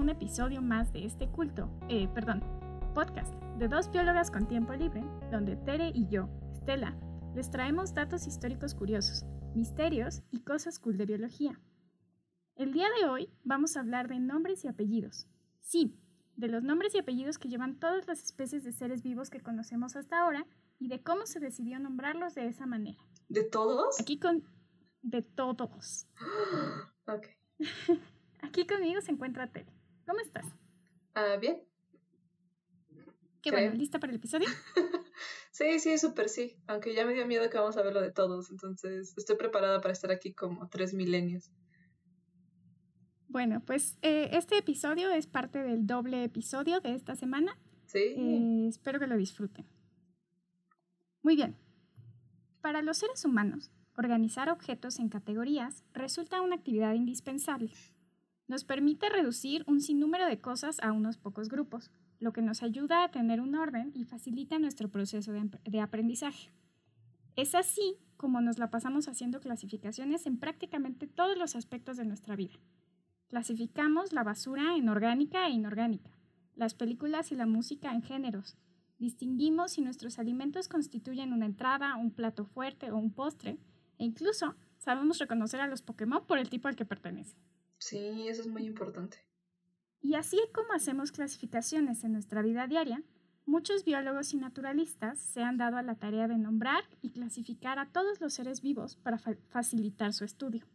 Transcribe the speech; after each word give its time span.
Un 0.00 0.08
episodio 0.08 0.62
más 0.62 0.94
de 0.94 1.04
este 1.04 1.28
culto, 1.28 1.68
eh, 1.90 2.08
perdón, 2.14 2.42
podcast 2.94 3.34
de 3.58 3.68
dos 3.68 3.90
biólogas 3.90 4.30
con 4.30 4.48
tiempo 4.48 4.72
libre, 4.72 5.04
donde 5.30 5.56
Tere 5.56 5.92
y 5.94 6.08
yo, 6.08 6.30
Estela, 6.54 6.98
les 7.34 7.50
traemos 7.50 7.92
datos 7.92 8.26
históricos 8.26 8.74
curiosos, 8.74 9.26
misterios 9.54 10.22
y 10.30 10.40
cosas 10.40 10.78
cool 10.78 10.96
de 10.96 11.04
biología. 11.04 11.60
El 12.56 12.72
día 12.72 12.86
de 12.98 13.10
hoy 13.10 13.28
vamos 13.44 13.76
a 13.76 13.80
hablar 13.80 14.08
de 14.08 14.18
nombres 14.20 14.64
y 14.64 14.68
apellidos. 14.68 15.26
Sí, 15.60 15.94
de 16.34 16.48
los 16.48 16.62
nombres 16.62 16.94
y 16.94 16.98
apellidos 16.98 17.36
que 17.36 17.50
llevan 17.50 17.78
todas 17.78 18.06
las 18.06 18.24
especies 18.24 18.64
de 18.64 18.72
seres 18.72 19.02
vivos 19.02 19.28
que 19.28 19.42
conocemos 19.42 19.96
hasta 19.96 20.18
ahora 20.18 20.46
y 20.78 20.88
de 20.88 21.02
cómo 21.02 21.26
se 21.26 21.40
decidió 21.40 21.78
nombrarlos 21.78 22.34
de 22.34 22.46
esa 22.46 22.64
manera. 22.64 23.04
¿De 23.28 23.42
todos? 23.42 24.00
Aquí 24.00 24.18
con... 24.18 24.44
De 25.02 25.20
todos. 25.20 26.06
ok. 27.06 27.26
Aquí 28.40 28.66
conmigo 28.66 29.02
se 29.02 29.12
encuentra 29.12 29.52
Tere. 29.52 29.79
¿Cómo 30.10 30.22
estás? 30.22 30.44
Ah, 31.14 31.36
bien. 31.40 31.62
Qué 33.42 33.52
bueno, 33.52 33.76
¿lista 33.76 34.00
para 34.00 34.10
el 34.10 34.16
episodio? 34.16 34.48
sí, 35.52 35.78
sí, 35.78 35.98
súper 35.98 36.28
sí. 36.28 36.56
Aunque 36.66 36.96
ya 36.96 37.06
me 37.06 37.14
dio 37.14 37.28
miedo 37.28 37.48
que 37.48 37.56
vamos 37.56 37.76
a 37.76 37.82
verlo 37.82 38.00
de 38.00 38.10
todos, 38.10 38.50
entonces 38.50 39.14
estoy 39.16 39.36
preparada 39.36 39.80
para 39.80 39.92
estar 39.92 40.10
aquí 40.10 40.34
como 40.34 40.68
tres 40.68 40.94
milenios. 40.94 41.52
Bueno, 43.28 43.62
pues 43.64 43.98
eh, 44.02 44.30
este 44.32 44.58
episodio 44.58 45.12
es 45.12 45.28
parte 45.28 45.62
del 45.62 45.86
doble 45.86 46.24
episodio 46.24 46.80
de 46.80 46.96
esta 46.96 47.14
semana. 47.14 47.56
Sí. 47.86 48.00
Eh, 48.16 48.66
espero 48.68 48.98
que 48.98 49.06
lo 49.06 49.16
disfruten. 49.16 49.64
Muy 51.22 51.36
bien. 51.36 51.56
Para 52.62 52.82
los 52.82 52.98
seres 52.98 53.24
humanos, 53.24 53.70
organizar 53.96 54.50
objetos 54.50 54.98
en 54.98 55.08
categorías 55.08 55.84
resulta 55.94 56.40
una 56.40 56.56
actividad 56.56 56.94
indispensable. 56.94 57.70
Nos 58.50 58.64
permite 58.64 59.08
reducir 59.08 59.62
un 59.68 59.80
sinnúmero 59.80 60.26
de 60.26 60.40
cosas 60.40 60.80
a 60.80 60.90
unos 60.90 61.18
pocos 61.18 61.48
grupos, 61.48 61.92
lo 62.18 62.32
que 62.32 62.42
nos 62.42 62.64
ayuda 62.64 63.04
a 63.04 63.10
tener 63.12 63.40
un 63.40 63.54
orden 63.54 63.92
y 63.94 64.02
facilita 64.02 64.58
nuestro 64.58 64.88
proceso 64.88 65.30
de, 65.30 65.80
aprendizaje. 65.80 66.50
Es 67.36 67.54
así 67.54 67.94
como 68.16 68.40
nos 68.40 68.58
la 68.58 68.68
pasamos 68.68 69.06
haciendo 69.06 69.38
clasificaciones 69.38 70.26
en 70.26 70.36
prácticamente 70.36 71.06
todos 71.06 71.38
los 71.38 71.54
aspectos 71.54 71.96
de 71.96 72.04
nuestra 72.04 72.34
vida. 72.34 72.54
Clasificamos 73.28 74.12
la 74.12 74.24
basura 74.24 74.74
en 74.74 74.88
orgánica 74.88 75.46
e 75.46 75.50
inorgánica, 75.50 76.10
las 76.56 76.74
películas 76.74 77.30
y 77.30 77.36
la 77.36 77.46
música 77.46 77.92
en 77.92 78.02
géneros. 78.02 78.56
Distinguimos 78.98 79.74
si 79.74 79.80
nuestros 79.80 80.18
alimentos 80.18 80.66
constituyen 80.66 81.32
una 81.32 81.46
entrada, 81.46 81.94
un 81.94 82.10
plato 82.10 82.46
fuerte 82.46 82.90
o 82.90 82.96
un 82.96 83.12
postre, 83.12 83.60
e 83.98 84.04
incluso 84.04 84.56
sabemos 84.76 85.18
reconocer 85.18 85.60
a 85.60 85.68
los 85.68 85.82
Pokémon 85.82 86.26
por 86.26 86.38
el 86.38 86.50
tipo 86.50 86.66
al 86.66 86.74
que 86.74 86.84
pertenecen. 86.84 87.38
Sí, 87.80 88.28
eso 88.28 88.42
es 88.42 88.46
muy 88.46 88.64
importante. 88.64 89.18
Y 90.02 90.14
así 90.14 90.38
como 90.54 90.72
hacemos 90.74 91.12
clasificaciones 91.12 92.04
en 92.04 92.12
nuestra 92.12 92.42
vida 92.42 92.66
diaria, 92.66 93.02
muchos 93.46 93.84
biólogos 93.84 94.32
y 94.34 94.36
naturalistas 94.36 95.18
se 95.18 95.42
han 95.42 95.56
dado 95.56 95.78
a 95.78 95.82
la 95.82 95.94
tarea 95.94 96.28
de 96.28 96.36
nombrar 96.36 96.84
y 97.00 97.10
clasificar 97.10 97.78
a 97.78 97.90
todos 97.90 98.20
los 98.20 98.34
seres 98.34 98.60
vivos 98.60 98.96
para 98.96 99.18
facilitar 99.18 100.12
su 100.12 100.24
estudio. 100.24 100.66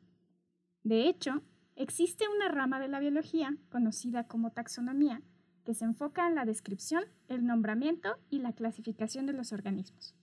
De 0.84 1.08
hecho, 1.08 1.44
existe 1.76 2.26
una 2.28 2.50
rama 2.50 2.80
de 2.80 2.88
la 2.88 3.00
biología, 3.00 3.56
conocida 3.70 4.28
como 4.28 4.52
taxonomía, 4.52 5.22
que 5.64 5.76
se 5.76 5.86
enfoca 5.86 6.28
en 6.28 6.36
la 6.36 6.46
descripción, 6.46 7.04
el 7.28 7.46
nombramiento 7.46 8.18
y 8.30 8.40
la 8.40 8.54
clasificación 8.54 9.26
de 9.26 9.34
los 9.34 9.54
organismos. 9.54 10.16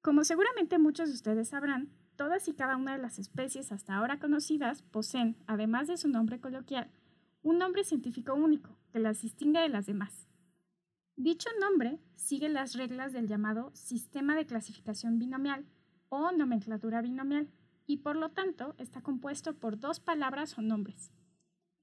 Como 0.00 0.22
seguramente 0.22 0.78
muchos 0.78 1.08
de 1.08 1.14
ustedes 1.14 1.48
sabrán, 1.48 1.90
Todas 2.18 2.48
y 2.48 2.52
cada 2.52 2.76
una 2.76 2.96
de 2.96 2.98
las 2.98 3.20
especies 3.20 3.70
hasta 3.70 3.94
ahora 3.94 4.18
conocidas 4.18 4.82
poseen, 4.82 5.36
además 5.46 5.86
de 5.86 5.96
su 5.96 6.08
nombre 6.08 6.40
coloquial, 6.40 6.90
un 7.42 7.58
nombre 7.58 7.84
científico 7.84 8.34
único 8.34 8.76
que 8.90 8.98
las 8.98 9.22
distingue 9.22 9.60
de 9.60 9.68
las 9.68 9.86
demás. 9.86 10.26
Dicho 11.14 11.48
nombre 11.60 12.00
sigue 12.16 12.48
las 12.48 12.74
reglas 12.74 13.12
del 13.12 13.28
llamado 13.28 13.70
sistema 13.72 14.34
de 14.34 14.46
clasificación 14.46 15.20
binomial 15.20 15.64
o 16.08 16.32
nomenclatura 16.32 17.02
binomial 17.02 17.52
y 17.86 17.98
por 17.98 18.16
lo 18.16 18.30
tanto 18.30 18.74
está 18.78 19.00
compuesto 19.00 19.54
por 19.54 19.78
dos 19.78 20.00
palabras 20.00 20.58
o 20.58 20.60
nombres. 20.60 21.12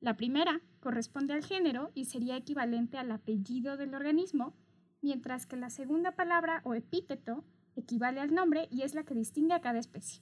La 0.01 0.17
primera 0.17 0.59
corresponde 0.81 1.33
al 1.33 1.45
género 1.45 1.91
y 1.93 2.05
sería 2.05 2.35
equivalente 2.35 2.97
al 2.97 3.09
apellido 3.09 3.77
del 3.77 3.95
organismo, 3.95 4.53
mientras 4.99 5.45
que 5.45 5.55
la 5.55 5.69
segunda 5.69 6.11
palabra 6.11 6.59
o 6.65 6.73
epíteto 6.73 7.45
equivale 7.75 8.19
al 8.19 8.33
nombre 8.33 8.67
y 8.71 8.81
es 8.83 8.93
la 8.93 9.03
que 9.03 9.13
distingue 9.13 9.53
a 9.53 9.61
cada 9.61 9.79
especie. 9.79 10.21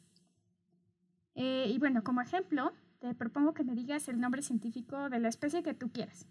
Eh, 1.36 1.66
y 1.68 1.78
bueno, 1.80 2.04
como 2.04 2.22
ejemplo, 2.22 2.74
te 3.00 3.14
propongo 3.16 3.54
que 3.54 3.64
me 3.64 3.76
digas 3.76 4.08
el 4.08 4.20
nombre 4.20 4.42
científico 4.42 5.10
de 5.10 5.20
la 5.20 5.30
especie 5.30 5.64
que 5.64 5.74
tú 5.74 5.92
quieras. 5.92 6.28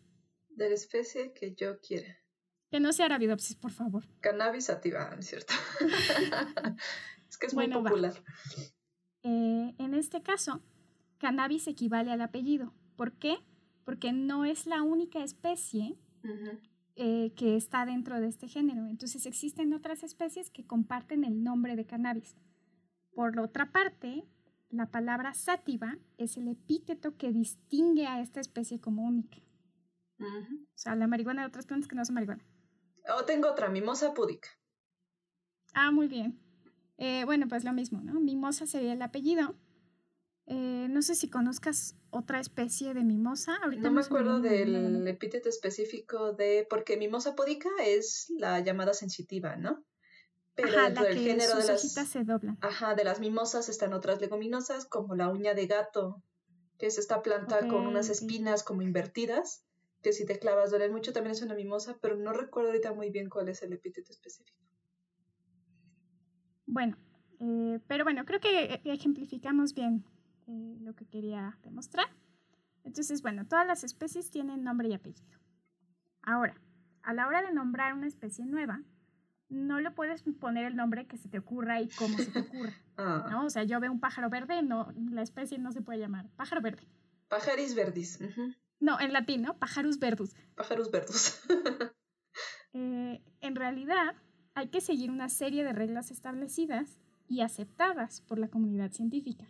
De 0.48 0.68
la 0.68 0.74
especie 0.74 1.32
que 1.32 1.54
yo 1.54 1.80
quiera. 1.80 2.18
Que 2.70 2.80
no 2.80 2.92
sea 2.92 3.06
Arabidopsis, 3.06 3.56
por 3.56 3.70
favor. 3.70 4.04
Cannabis 4.20 4.66
sativa, 4.66 5.10
¿no 5.10 5.20
es 5.20 5.26
cierto? 5.26 5.52
es 7.28 7.36
que 7.36 7.46
es 7.46 7.54
muy 7.54 7.68
popular. 7.68 8.14
Eh, 9.22 9.74
en 9.78 9.94
este 9.94 10.22
caso, 10.22 10.62
cannabis 11.18 11.66
equivale 11.66 12.10
al 12.10 12.22
apellido. 12.22 12.72
¿Por 12.96 13.12
qué? 13.12 13.36
Porque 13.84 14.12
no 14.12 14.44
es 14.44 14.66
la 14.66 14.82
única 14.82 15.22
especie 15.22 15.98
eh, 16.96 17.32
que 17.36 17.56
está 17.56 17.86
dentro 17.86 18.20
de 18.20 18.28
este 18.28 18.48
género. 18.48 18.86
Entonces 18.86 19.26
existen 19.26 19.72
otras 19.72 20.02
especies 20.02 20.50
que 20.50 20.66
comparten 20.66 21.24
el 21.24 21.42
nombre 21.42 21.76
de 21.76 21.86
cannabis. 21.86 22.36
Por 23.14 23.38
otra 23.40 23.72
parte, 23.72 24.24
la 24.70 24.90
palabra 24.90 25.34
sativa 25.34 25.98
es 26.18 26.36
el 26.36 26.48
epíteto 26.48 27.16
que 27.16 27.32
distingue 27.32 28.06
a 28.06 28.20
esta 28.20 28.40
especie 28.40 28.80
como 28.80 29.04
única. 29.04 29.38
O 30.18 30.78
sea, 30.78 30.94
la 30.94 31.06
marihuana 31.06 31.42
de 31.42 31.48
otras 31.48 31.66
plantas 31.66 31.88
que 31.88 31.96
no 31.96 32.04
son 32.04 32.14
marihuana. 32.14 32.44
Oh, 33.08 33.24
tengo 33.24 33.50
otra, 33.50 33.68
mimosa 33.68 34.14
púdica. 34.14 34.48
Ah, 35.74 35.90
muy 35.90 36.06
bien. 36.06 36.38
Eh, 36.98 37.24
bueno, 37.24 37.48
pues 37.48 37.64
lo 37.64 37.72
mismo, 37.72 38.00
¿no? 38.00 38.20
Mimosa 38.20 38.66
sería 38.66 38.92
el 38.92 39.02
apellido. 39.02 39.56
Eh, 40.46 40.86
no 40.88 41.02
sé 41.02 41.14
si 41.14 41.28
conozcas 41.28 41.96
otra 42.12 42.40
especie 42.40 42.94
de 42.94 43.02
mimosa. 43.02 43.56
Ahorita 43.56 43.82
no 43.82 43.90
me 43.90 44.02
acuerdo 44.02 44.40
del 44.40 45.08
epíteto 45.08 45.48
específico 45.48 46.32
de, 46.34 46.66
porque 46.68 46.96
mimosa 46.96 47.34
púdica 47.34 47.70
es 47.82 48.32
la 48.38 48.60
llamada 48.60 48.92
sensitiva, 48.94 49.56
¿no? 49.56 49.82
Pero 50.54 50.70
dentro 50.82 51.04
del 51.04 51.18
género 51.18 51.56
de 51.56 51.66
las 51.66 51.90
se 51.90 52.24
doblan. 52.24 52.58
Ajá, 52.60 52.94
de 52.94 53.04
las 53.04 53.18
mimosas 53.18 53.70
están 53.70 53.94
otras 53.94 54.20
leguminosas 54.20 54.84
como 54.84 55.14
la 55.14 55.28
uña 55.28 55.54
de 55.54 55.66
gato, 55.66 56.22
que 56.78 56.86
es 56.86 56.98
esta 56.98 57.22
planta 57.22 57.66
con 57.66 57.86
unas 57.86 58.10
espinas 58.10 58.62
como 58.62 58.82
invertidas, 58.82 59.64
que 60.02 60.12
si 60.12 60.26
te 60.26 60.38
clavas 60.38 60.70
duele 60.70 60.90
mucho, 60.90 61.14
también 61.14 61.32
es 61.32 61.40
una 61.40 61.54
mimosa, 61.54 61.96
pero 62.02 62.16
no 62.16 62.34
recuerdo 62.34 62.68
ahorita 62.70 62.92
muy 62.92 63.10
bien 63.10 63.30
cuál 63.30 63.48
es 63.48 63.62
el 63.62 63.72
epíteto 63.72 64.12
específico. 64.12 64.58
Bueno, 66.66 66.98
eh, 67.40 67.80
pero 67.86 68.04
bueno, 68.04 68.26
creo 68.26 68.40
que 68.40 68.82
ejemplificamos 68.84 69.72
bien 69.72 70.04
eh, 70.52 70.76
lo 70.80 70.94
que 70.94 71.06
quería 71.06 71.58
demostrar. 71.62 72.06
Entonces, 72.84 73.22
bueno, 73.22 73.46
todas 73.46 73.66
las 73.66 73.84
especies 73.84 74.30
tienen 74.30 74.62
nombre 74.62 74.88
y 74.88 74.92
apellido. 74.92 75.38
Ahora, 76.22 76.60
a 77.02 77.14
la 77.14 77.26
hora 77.26 77.40
de 77.40 77.52
nombrar 77.52 77.94
una 77.94 78.06
especie 78.06 78.44
nueva, 78.44 78.82
no 79.48 79.80
le 79.80 79.90
puedes 79.90 80.22
poner 80.40 80.66
el 80.66 80.76
nombre 80.76 81.06
que 81.06 81.16
se 81.16 81.30
te 81.30 81.38
ocurra 81.38 81.80
y 81.80 81.88
cómo 81.88 82.18
se 82.18 82.26
te 82.26 82.40
ocurra. 82.40 82.72
Ah. 82.98 83.26
¿no? 83.30 83.46
O 83.46 83.50
sea, 83.50 83.64
yo 83.64 83.80
veo 83.80 83.90
un 83.90 84.00
pájaro 84.00 84.28
verde, 84.28 84.62
no, 84.62 84.92
la 85.10 85.22
especie 85.22 85.58
no 85.58 85.72
se 85.72 85.80
puede 85.80 85.98
llamar 85.98 86.28
pájaro 86.36 86.60
verde. 86.60 86.86
Pájaris 87.28 87.74
verdis. 87.74 88.18
No, 88.80 89.00
en 89.00 89.14
latín, 89.14 89.40
¿no? 89.40 89.58
Pájaros 89.58 89.98
verdus. 89.98 90.34
Pájaros 90.54 90.90
verdus. 90.90 91.40
Eh, 92.74 93.22
en 93.42 93.54
realidad, 93.54 94.14
hay 94.54 94.68
que 94.68 94.80
seguir 94.80 95.10
una 95.10 95.28
serie 95.28 95.62
de 95.62 95.74
reglas 95.74 96.10
establecidas 96.10 97.02
y 97.28 97.42
aceptadas 97.42 98.22
por 98.22 98.38
la 98.38 98.48
comunidad 98.48 98.92
científica. 98.92 99.46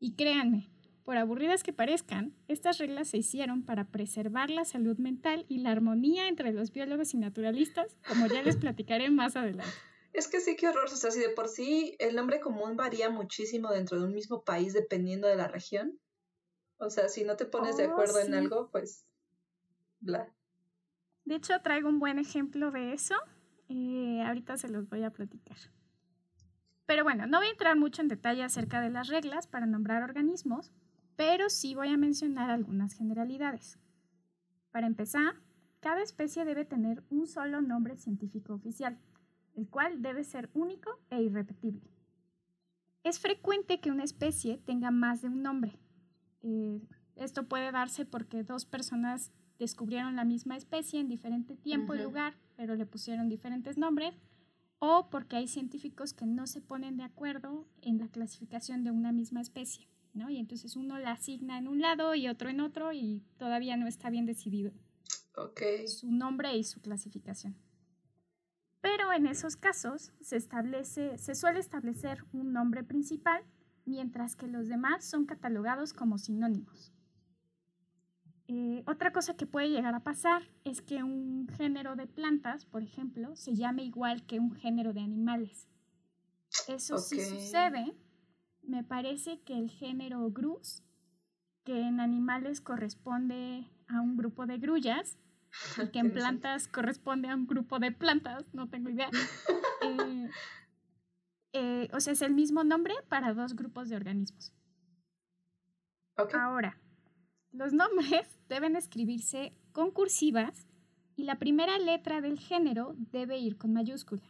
Y 0.00 0.14
créanme, 0.14 0.70
por 1.04 1.18
aburridas 1.18 1.62
que 1.62 1.72
parezcan, 1.72 2.34
estas 2.48 2.78
reglas 2.78 3.08
se 3.08 3.18
hicieron 3.18 3.64
para 3.64 3.84
preservar 3.84 4.50
la 4.50 4.64
salud 4.64 4.96
mental 4.98 5.44
y 5.48 5.58
la 5.58 5.70
armonía 5.70 6.26
entre 6.28 6.52
los 6.52 6.72
biólogos 6.72 7.14
y 7.14 7.18
naturalistas, 7.18 7.96
como 8.08 8.26
ya 8.26 8.42
les 8.42 8.56
platicaré 8.56 9.10
más 9.10 9.36
adelante. 9.36 9.70
Es 10.12 10.26
que 10.26 10.40
sí, 10.40 10.56
qué 10.56 10.68
horror. 10.68 10.86
O 10.86 10.96
sea, 10.96 11.12
si 11.12 11.20
de 11.20 11.28
por 11.28 11.46
sí 11.46 11.94
el 12.00 12.16
nombre 12.16 12.40
común 12.40 12.76
varía 12.76 13.10
muchísimo 13.10 13.70
dentro 13.70 13.96
de 13.96 14.06
un 14.06 14.12
mismo 14.12 14.42
país 14.42 14.72
dependiendo 14.72 15.28
de 15.28 15.36
la 15.36 15.46
región. 15.46 16.00
O 16.78 16.90
sea, 16.90 17.08
si 17.08 17.22
no 17.22 17.36
te 17.36 17.44
pones 17.44 17.76
de 17.76 17.86
oh, 17.86 17.92
acuerdo 17.92 18.18
en 18.18 18.34
algo, 18.34 18.70
pues. 18.72 19.06
Bla. 20.00 20.34
De 21.24 21.36
hecho, 21.36 21.54
traigo 21.62 21.88
un 21.88 22.00
buen 22.00 22.18
ejemplo 22.18 22.72
de 22.72 22.92
eso. 22.92 23.14
Eh, 23.68 24.20
ahorita 24.26 24.56
se 24.56 24.68
los 24.68 24.88
voy 24.88 25.04
a 25.04 25.10
platicar. 25.10 25.58
Pero 26.90 27.04
bueno, 27.04 27.24
no 27.28 27.38
voy 27.38 27.46
a 27.46 27.50
entrar 27.50 27.76
mucho 27.76 28.02
en 28.02 28.08
detalle 28.08 28.42
acerca 28.42 28.80
de 28.80 28.90
las 28.90 29.06
reglas 29.06 29.46
para 29.46 29.64
nombrar 29.64 30.02
organismos, 30.02 30.72
pero 31.14 31.48
sí 31.48 31.76
voy 31.76 31.86
a 31.90 31.96
mencionar 31.96 32.50
algunas 32.50 32.94
generalidades. 32.94 33.78
Para 34.72 34.88
empezar, 34.88 35.36
cada 35.78 36.02
especie 36.02 36.44
debe 36.44 36.64
tener 36.64 37.04
un 37.08 37.28
solo 37.28 37.60
nombre 37.60 37.96
científico 37.96 38.54
oficial, 38.54 38.98
el 39.54 39.68
cual 39.68 40.02
debe 40.02 40.24
ser 40.24 40.50
único 40.52 40.98
e 41.10 41.22
irrepetible. 41.22 41.88
Es 43.04 43.20
frecuente 43.20 43.78
que 43.78 43.92
una 43.92 44.02
especie 44.02 44.58
tenga 44.58 44.90
más 44.90 45.22
de 45.22 45.28
un 45.28 45.44
nombre. 45.44 45.78
Eh, 46.42 46.80
Esto 47.14 47.46
puede 47.46 47.70
darse 47.70 48.04
porque 48.04 48.42
dos 48.42 48.64
personas 48.64 49.30
descubrieron 49.60 50.16
la 50.16 50.24
misma 50.24 50.56
especie 50.56 50.98
en 50.98 51.08
diferente 51.08 51.54
tiempo 51.54 51.94
y 51.94 52.02
lugar, 52.02 52.34
pero 52.56 52.74
le 52.74 52.84
pusieron 52.84 53.28
diferentes 53.28 53.78
nombres, 53.78 54.18
o 54.80 55.08
porque 55.10 55.36
hay 55.36 55.46
científicos 55.46 56.12
que 56.12 56.26
no 56.26 56.46
se 56.46 56.60
ponen 56.60 56.96
de 56.96 57.04
acuerdo 57.04 57.68
en 57.82 57.98
la 57.98 58.08
clasificación 58.08 58.82
de 58.82 58.90
una 58.90 59.12
misma 59.12 59.40
especie, 59.40 59.86
¿no? 60.14 60.30
Y 60.30 60.38
entonces 60.38 60.74
uno 60.74 60.98
la 60.98 61.12
asigna 61.12 61.58
en 61.58 61.68
un 61.68 61.80
lado 61.80 62.14
y 62.14 62.28
otro 62.28 62.48
en 62.48 62.60
otro 62.60 62.92
y 62.92 63.22
todavía 63.38 63.76
no 63.76 63.86
está 63.86 64.10
bien 64.10 64.26
decidido 64.26 64.72
su 65.86 66.10
nombre 66.10 66.56
y 66.56 66.64
su 66.64 66.80
clasificación. 66.80 67.56
Pero 68.80 69.12
en 69.12 69.26
esos 69.26 69.56
casos 69.56 70.12
se, 70.20 70.36
establece, 70.36 71.18
se 71.18 71.34
suele 71.34 71.60
establecer 71.60 72.24
un 72.32 72.52
nombre 72.52 72.82
principal, 72.82 73.42
mientras 73.84 74.36
que 74.36 74.46
los 74.46 74.68
demás 74.68 75.04
son 75.04 75.26
catalogados 75.26 75.92
como 75.92 76.18
sinónimos. 76.18 76.92
Eh, 78.52 78.82
otra 78.88 79.12
cosa 79.12 79.36
que 79.36 79.46
puede 79.46 79.68
llegar 79.68 79.94
a 79.94 80.00
pasar 80.00 80.42
es 80.64 80.82
que 80.82 81.04
un 81.04 81.46
género 81.56 81.94
de 81.94 82.08
plantas, 82.08 82.64
por 82.64 82.82
ejemplo, 82.82 83.36
se 83.36 83.54
llame 83.54 83.84
igual 83.84 84.26
que 84.26 84.40
un 84.40 84.56
género 84.56 84.92
de 84.92 85.02
animales. 85.02 85.68
Eso 86.66 86.98
sí 86.98 87.20
sucede. 87.20 87.94
Me 88.64 88.82
parece 88.82 89.40
que 89.42 89.56
el 89.56 89.70
género 89.70 90.28
grus, 90.32 90.82
que 91.62 91.80
en 91.80 92.00
animales 92.00 92.60
corresponde 92.60 93.70
a 93.86 94.00
un 94.00 94.16
grupo 94.16 94.46
de 94.46 94.58
grullas, 94.58 95.16
y 95.80 95.86
que 95.90 96.00
en 96.00 96.12
plantas 96.12 96.66
corresponde 96.66 97.28
a 97.28 97.36
un 97.36 97.46
grupo 97.46 97.78
de 97.78 97.92
plantas, 97.92 98.52
no 98.52 98.68
tengo 98.68 98.90
idea. 98.90 99.10
Eh, 99.82 100.30
eh, 101.54 101.88
o 101.94 102.00
sea, 102.00 102.12
es 102.12 102.20
el 102.20 102.34
mismo 102.34 102.64
nombre 102.64 102.94
para 103.08 103.32
dos 103.32 103.56
grupos 103.56 103.88
de 103.88 103.96
organismos. 103.96 104.52
Ahora, 106.16 106.78
los 107.52 107.72
nombres 107.72 108.26
deben 108.48 108.76
escribirse 108.76 109.52
con 109.72 109.90
cursivas 109.90 110.66
y 111.16 111.24
la 111.24 111.38
primera 111.38 111.78
letra 111.78 112.20
del 112.20 112.38
género 112.38 112.94
debe 112.96 113.38
ir 113.38 113.56
con 113.58 113.72
mayúscula. 113.72 114.22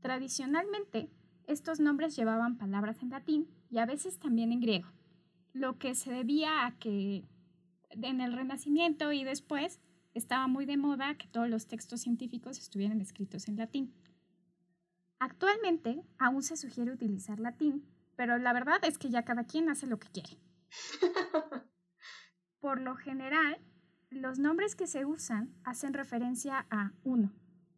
Tradicionalmente, 0.00 1.10
estos 1.46 1.80
nombres 1.80 2.16
llevaban 2.16 2.56
palabras 2.56 3.02
en 3.02 3.10
latín 3.10 3.48
y 3.70 3.78
a 3.78 3.86
veces 3.86 4.18
también 4.18 4.52
en 4.52 4.60
griego, 4.60 4.88
lo 5.52 5.78
que 5.78 5.94
se 5.94 6.10
debía 6.10 6.66
a 6.66 6.78
que 6.78 7.24
en 7.90 8.20
el 8.20 8.32
Renacimiento 8.32 9.12
y 9.12 9.24
después 9.24 9.80
estaba 10.14 10.46
muy 10.46 10.64
de 10.64 10.76
moda 10.76 11.16
que 11.16 11.28
todos 11.28 11.48
los 11.48 11.66
textos 11.66 12.00
científicos 12.00 12.58
estuvieran 12.58 13.00
escritos 13.00 13.48
en 13.48 13.56
latín. 13.56 13.94
Actualmente 15.18 16.02
aún 16.18 16.42
se 16.42 16.56
sugiere 16.56 16.92
utilizar 16.92 17.38
latín, 17.38 17.84
pero 18.16 18.38
la 18.38 18.52
verdad 18.52 18.82
es 18.84 18.96
que 18.96 19.10
ya 19.10 19.24
cada 19.24 19.44
quien 19.44 19.68
hace 19.68 19.86
lo 19.86 19.98
que 19.98 20.08
quiere. 20.08 20.38
Por 22.60 22.80
lo 22.80 22.94
general, 22.94 23.58
los 24.10 24.38
nombres 24.38 24.74
que 24.74 24.86
se 24.86 25.06
usan 25.06 25.50
hacen 25.64 25.94
referencia 25.94 26.66
a 26.70 26.92
uno, 27.04 27.32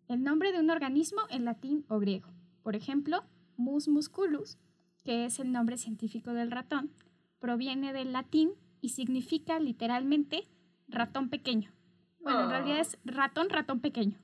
el 0.09 0.25
nombre 0.25 0.51
de 0.53 0.59
un 0.59 0.71
organismo 0.71 1.23
en 1.31 1.45
latín 1.45 1.85
o 1.89 1.99
griego. 1.99 2.29
Por 2.63 2.75
ejemplo, 2.75 3.25
mus 3.57 3.87
musculus, 3.89 4.59
que 5.05 5.25
es 5.25 5.39
el 5.39 5.53
nombre 5.53 5.79
científico 5.79 6.33
del 6.33 6.51
ratón, 6.51 6.91
proviene 7.39 7.93
del 7.93 8.13
latín 8.13 8.53
y 8.81 8.91
significa 8.91 9.59
literalmente 9.61 10.49
ratón 10.89 11.29
pequeño. 11.29 11.71
Bueno, 12.21 12.45
en 12.45 12.51
realidad 12.51 12.79
ah. 12.79 12.83
es 12.83 12.99
ratón, 13.05 13.51
ratón 13.51 13.81
pequeño. 13.81 14.19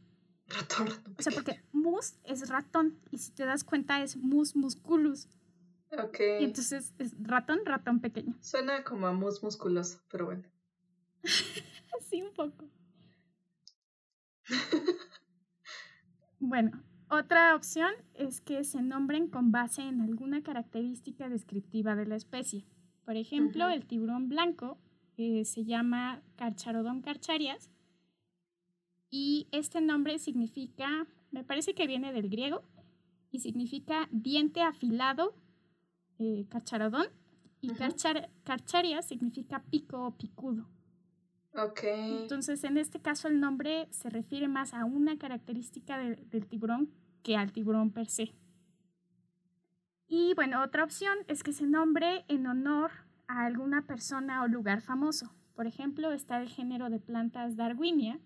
Ratón, 0.49 0.87
ratón 0.87 1.15
pequeño. 1.15 1.17
O 1.19 1.23
sea, 1.23 1.33
porque 1.33 1.63
mus 1.73 2.15
es 2.25 2.49
ratón 2.49 2.99
y 3.11 3.19
si 3.19 3.33
te 3.33 3.45
das 3.45 3.65
cuenta 3.65 4.03
es 4.03 4.17
mus 4.17 4.57
musculus. 4.57 5.29
Ok. 5.93 6.21
Y 6.41 6.45
entonces 6.45 6.95
es 6.99 7.15
ratón, 7.21 7.61
ratón 7.65 8.01
pequeño. 8.01 8.37
Suena 8.41 8.85
como 8.85 9.07
a 9.07 9.13
mus 9.13 9.43
musculoso, 9.43 10.01
pero 10.11 10.27
bueno. 10.27 10.45
sí, 12.11 12.23
un 12.23 12.35
poco. 12.35 12.69
bueno, 16.39 16.83
otra 17.11 17.55
opción 17.55 17.91
es 18.15 18.41
que 18.41 18.65
se 18.65 18.83
nombren 18.83 19.29
con 19.29 19.51
base 19.51 19.83
en 19.83 20.01
alguna 20.01 20.43
característica 20.43 21.29
descriptiva 21.29 21.95
de 21.95 22.07
la 22.07 22.17
especie. 22.17 22.67
Por 23.05 23.17
ejemplo, 23.17 23.69
el 23.69 23.87
tiburón 23.87 24.29
blanco 24.29 24.79
eh, 25.17 25.45
se 25.45 25.65
llama 25.65 26.23
Carcharodon 26.37 27.01
carcharias 27.01 27.71
y 29.11 29.49
este 29.53 29.81
nombre 29.81 30.19
significa, 30.19 31.07
me 31.31 31.45
parece 31.45 31.75
que 31.75 31.87
viene 31.87 32.13
del 32.13 32.29
griego, 32.29 32.63
y 33.31 33.41
significa 33.41 34.09
diente 34.11 34.63
afilado, 34.63 35.35
eh, 36.19 36.47
carcharodón, 36.49 37.07
y 37.61 37.73
carcharia 38.45 39.03
significa 39.03 39.63
pico 39.71 40.07
o 40.07 40.17
picudo. 40.17 40.69
Ok. 41.55 41.81
Entonces, 41.83 42.63
en 42.65 42.77
este 42.77 43.01
caso, 43.01 43.29
el 43.29 43.41
nombre 43.41 43.89
se 43.91 44.11
refiere 44.11 44.47
más 44.49 44.75
a 44.75 44.85
una 44.85 45.19
característica 45.19 45.99
del 45.99 46.47
tiburón 46.47 46.91
que 47.23 47.37
al 47.37 47.53
tiburón 47.53 47.91
per 47.91 48.07
se. 48.07 48.33
Y 50.07 50.35
bueno, 50.35 50.63
otra 50.63 50.85
opción 50.85 51.19
es 51.27 51.43
que 51.43 51.53
se 51.53 51.67
nombre 51.67 52.25
en 52.29 52.47
honor 52.47 52.91
a 53.27 53.45
alguna 53.45 53.83
persona 53.83 54.43
o 54.43 54.49
lugar 54.49 54.81
famoso. 54.81 55.35
Por 55.55 55.67
ejemplo, 55.67 56.13
está 56.13 56.41
el 56.41 56.49
género 56.49 56.89
de 56.89 57.01
plantas 57.01 57.57
Darwinia, 57.57 58.21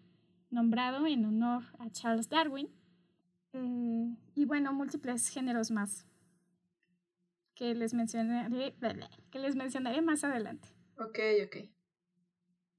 nombrado 0.50 1.06
en 1.06 1.24
honor 1.24 1.64
a 1.78 1.88
Charles 1.90 2.28
Darwin. 2.28 2.68
Eh, 3.54 4.14
y 4.34 4.44
bueno, 4.44 4.72
múltiples 4.72 5.28
géneros 5.28 5.70
más 5.70 6.06
que 7.62 7.76
les 7.76 7.94
mencionaré, 7.94 8.74
que 9.30 9.38
les 9.38 9.54
mencionaré 9.54 10.02
más 10.02 10.24
adelante. 10.24 10.66
Ok, 10.98 11.18
ok. 11.46 11.56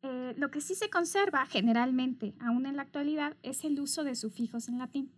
Eh, 0.02 0.34
lo 0.36 0.52
que 0.52 0.60
sí 0.60 0.76
se 0.76 0.90
conserva 0.90 1.46
generalmente, 1.46 2.34
aún 2.42 2.66
en 2.66 2.76
la 2.76 2.82
actualidad, 2.82 3.38
es 3.44 3.64
el 3.64 3.80
uso 3.80 4.04
de 4.04 4.16
sufijos 4.16 4.68
en 4.68 4.80
latín. 4.80 5.14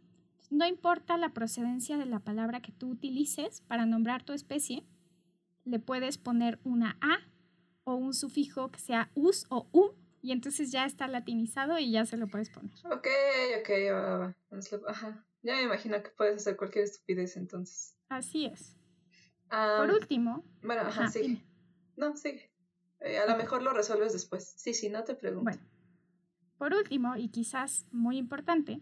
No 0.51 0.67
importa 0.67 1.17
la 1.17 1.33
procedencia 1.33 1.97
de 1.97 2.05
la 2.05 2.19
palabra 2.19 2.61
que 2.61 2.73
tú 2.73 2.91
utilices 2.91 3.61
para 3.61 3.87
nombrar 3.87 4.21
tu 4.21 4.33
especie, 4.33 4.85
le 5.63 5.79
puedes 5.79 6.19
poner 6.19 6.59
una 6.63 6.99
A 7.01 7.17
o 7.85 7.95
un 7.95 8.13
sufijo 8.13 8.69
que 8.69 8.79
sea 8.79 9.09
us 9.15 9.47
o 9.49 9.67
um 9.71 9.89
y 10.21 10.31
entonces 10.31 10.71
ya 10.71 10.85
está 10.85 11.07
latinizado 11.07 11.79
y 11.79 11.89
ya 11.89 12.05
se 12.05 12.17
lo 12.17 12.27
puedes 12.27 12.51
poner. 12.51 12.75
Ok, 12.83 13.07
ok, 13.61 13.69
va, 13.91 14.17
va. 14.19 14.35
Ajá. 14.89 15.25
Ya 15.41 15.55
me 15.55 15.63
imagino 15.63 16.03
que 16.03 16.11
puedes 16.11 16.35
hacer 16.35 16.55
cualquier 16.55 16.83
estupidez 16.83 17.35
entonces. 17.35 17.97
Así 18.09 18.45
es. 18.45 18.77
Por 19.77 19.91
último. 19.91 20.43
Bueno, 20.61 20.81
ajá, 20.81 21.07
sigue. 21.09 21.43
No, 21.95 22.15
sigue. 22.15 22.51
Eh, 22.99 23.17
a 23.19 23.25
lo 23.25 23.37
mejor 23.37 23.61
lo 23.61 23.71
resuelves 23.73 24.13
después. 24.13 24.53
Sí, 24.57 24.73
sí, 24.73 24.89
no 24.89 25.03
te 25.03 25.15
pregunto. 25.15 25.43
Bueno. 25.43 25.61
Por 26.57 26.73
último, 26.73 27.15
y 27.17 27.29
quizás 27.29 27.85
muy 27.91 28.17
importante, 28.17 28.81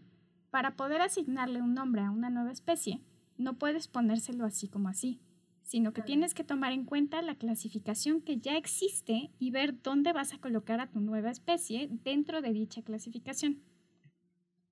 para 0.50 0.76
poder 0.76 1.00
asignarle 1.00 1.60
un 1.60 1.74
nombre 1.74 2.02
a 2.02 2.10
una 2.10 2.30
nueva 2.30 2.52
especie, 2.52 3.02
no 3.36 3.58
puedes 3.58 3.88
ponérselo 3.88 4.44
así 4.44 4.68
como 4.68 4.88
así 4.88 5.20
sino 5.64 5.94
que 5.94 6.02
tienes 6.02 6.34
que 6.34 6.44
tomar 6.44 6.72
en 6.72 6.84
cuenta 6.84 7.22
la 7.22 7.36
clasificación 7.36 8.20
que 8.20 8.38
ya 8.38 8.56
existe 8.56 9.30
y 9.38 9.50
ver 9.50 9.80
dónde 9.82 10.12
vas 10.12 10.34
a 10.34 10.38
colocar 10.38 10.78
a 10.80 10.90
tu 10.90 11.00
nueva 11.00 11.30
especie 11.30 11.88
dentro 11.90 12.42
de 12.42 12.52
dicha 12.52 12.82
clasificación. 12.82 13.62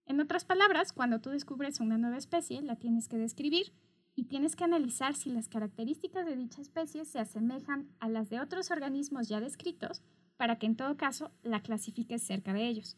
En 0.05 0.21
otras 0.21 0.45
palabras, 0.45 0.93
cuando 0.93 1.21
tú 1.21 1.31
descubres 1.31 1.81
una 1.81 1.97
nueva 1.97 2.19
especie, 2.19 2.61
la 2.61 2.77
tienes 2.77 3.09
que 3.09 3.17
describir 3.17 3.73
y 4.15 4.25
tienes 4.25 4.57
que 4.57 4.65
analizar 4.65 5.15
si 5.15 5.31
las 5.31 5.49
características 5.49 6.27
de 6.27 6.37
dicha 6.37 6.61
especie 6.61 7.05
se 7.05 7.19
asemejan 7.19 7.89
a 7.99 8.09
las 8.09 8.31
de 8.31 8.41
otros 8.41 8.71
organismos 8.71 9.29
ya 9.29 9.41
descritos 9.41 10.03
para 10.37 10.59
que 10.59 10.67
en 10.67 10.77
todo 10.77 10.97
caso 10.97 11.31
la 11.43 11.63
clasifiques 11.63 12.23
cerca 12.23 12.53
de 12.53 12.69
ellos. 12.69 12.97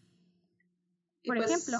Por 1.25 1.37
pues, 1.37 1.50
ejemplo, 1.50 1.78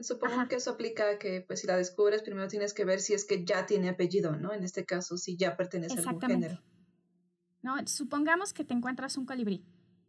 Supongo 0.00 0.46
que 0.46 0.56
eso 0.56 0.70
aplica 0.70 1.18
que 1.18 1.40
pues 1.40 1.60
si 1.60 1.66
la 1.66 1.76
descubres 1.76 2.22
primero 2.22 2.46
tienes 2.46 2.72
que 2.72 2.84
ver 2.84 3.00
si 3.00 3.14
es 3.14 3.24
que 3.24 3.44
ya 3.44 3.66
tiene 3.66 3.88
apellido, 3.88 4.36
¿no? 4.36 4.52
En 4.52 4.62
este 4.62 4.84
caso, 4.84 5.16
si 5.16 5.36
ya 5.36 5.56
pertenece 5.56 5.98
a 5.98 6.02
algún 6.02 6.20
género. 6.20 6.62
¿No? 7.62 7.74
Supongamos 7.86 8.52
que 8.52 8.64
te 8.64 8.74
encuentras 8.74 9.16
un 9.16 9.26
colibrí 9.26 9.64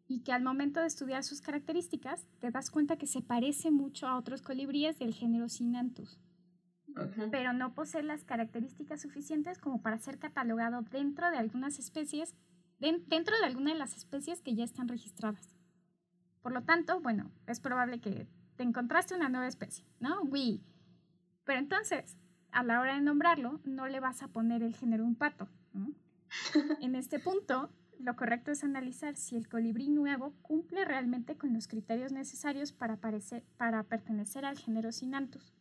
y 0.07 0.21
que 0.21 0.31
al 0.31 0.43
momento 0.43 0.79
de 0.79 0.85
estudiar 0.85 1.23
sus 1.23 1.41
características 1.41 2.27
te 2.39 2.51
das 2.51 2.69
cuenta 2.69 2.97
que 2.97 3.07
se 3.07 3.21
parece 3.21 3.71
mucho 3.71 4.07
a 4.07 4.17
otros 4.17 4.43
colibríes 4.43 4.99
del 4.99 5.15
género 5.15 5.49
Sinanthus, 5.49 6.19
pero 7.31 7.53
no 7.53 7.73
posee 7.73 8.03
las 8.03 8.23
características 8.23 9.01
suficientes 9.01 9.57
como 9.57 9.81
para 9.81 9.99
ser 9.99 10.19
catalogado 10.19 10.81
dentro 10.81 11.29
de 11.31 11.37
algunas 11.37 11.79
especies, 11.79 12.35
dentro 12.79 13.37
de 13.37 13.45
alguna 13.45 13.71
de 13.71 13.79
las 13.79 13.95
especies 13.95 14.41
que 14.41 14.55
ya 14.55 14.63
están 14.63 14.87
registradas. 14.87 15.55
Por 16.41 16.53
lo 16.53 16.63
tanto, 16.63 16.99
bueno, 17.01 17.31
es 17.47 17.59
probable 17.59 17.99
que 17.99 18.27
te 18.55 18.63
encontraste 18.63 19.15
una 19.15 19.29
nueva 19.29 19.47
especie, 19.47 19.85
¿no? 19.99 20.21
Oui. 20.23 20.63
Pero 21.45 21.59
entonces, 21.59 22.17
a 22.51 22.63
la 22.63 22.79
hora 22.79 22.95
de 22.95 23.01
nombrarlo, 23.01 23.59
no 23.63 23.87
le 23.87 23.99
vas 23.99 24.21
a 24.23 24.27
poner 24.27 24.63
el 24.63 24.75
género 24.75 25.05
un 25.05 25.15
pato. 25.15 25.47
en 26.81 26.95
este 26.95 27.19
punto, 27.19 27.69
lo 27.99 28.15
correcto 28.15 28.51
es 28.51 28.63
analizar 28.63 29.15
si 29.15 29.35
el 29.35 29.49
colibrí 29.49 29.89
nuevo 29.89 30.33
cumple 30.41 30.85
realmente 30.85 31.37
con 31.37 31.53
los 31.53 31.67
criterios 31.67 32.11
necesarios 32.11 32.71
para, 32.71 32.97
para 33.57 33.83
pertenecer 33.83 34.45
al 34.45 34.57
género 34.57 34.91
Sinanthus. 34.91 35.53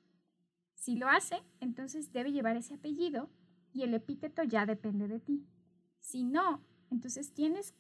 Si 0.79 0.97
lo 0.97 1.09
hace, 1.09 1.43
entonces 1.61 2.13
debe 2.13 2.33
llevar 2.33 2.57
ese 2.57 2.75
apellido 2.75 3.29
y 3.73 3.83
el 3.83 3.95
epíteto 3.95 4.43
ya 4.45 4.65
depende 4.65 5.09
de 5.09 5.21
ti. 5.21 5.45
Si 6.01 6.23
no, 6.25 6.65
entonces 6.91 7.35
tienes 7.35 7.75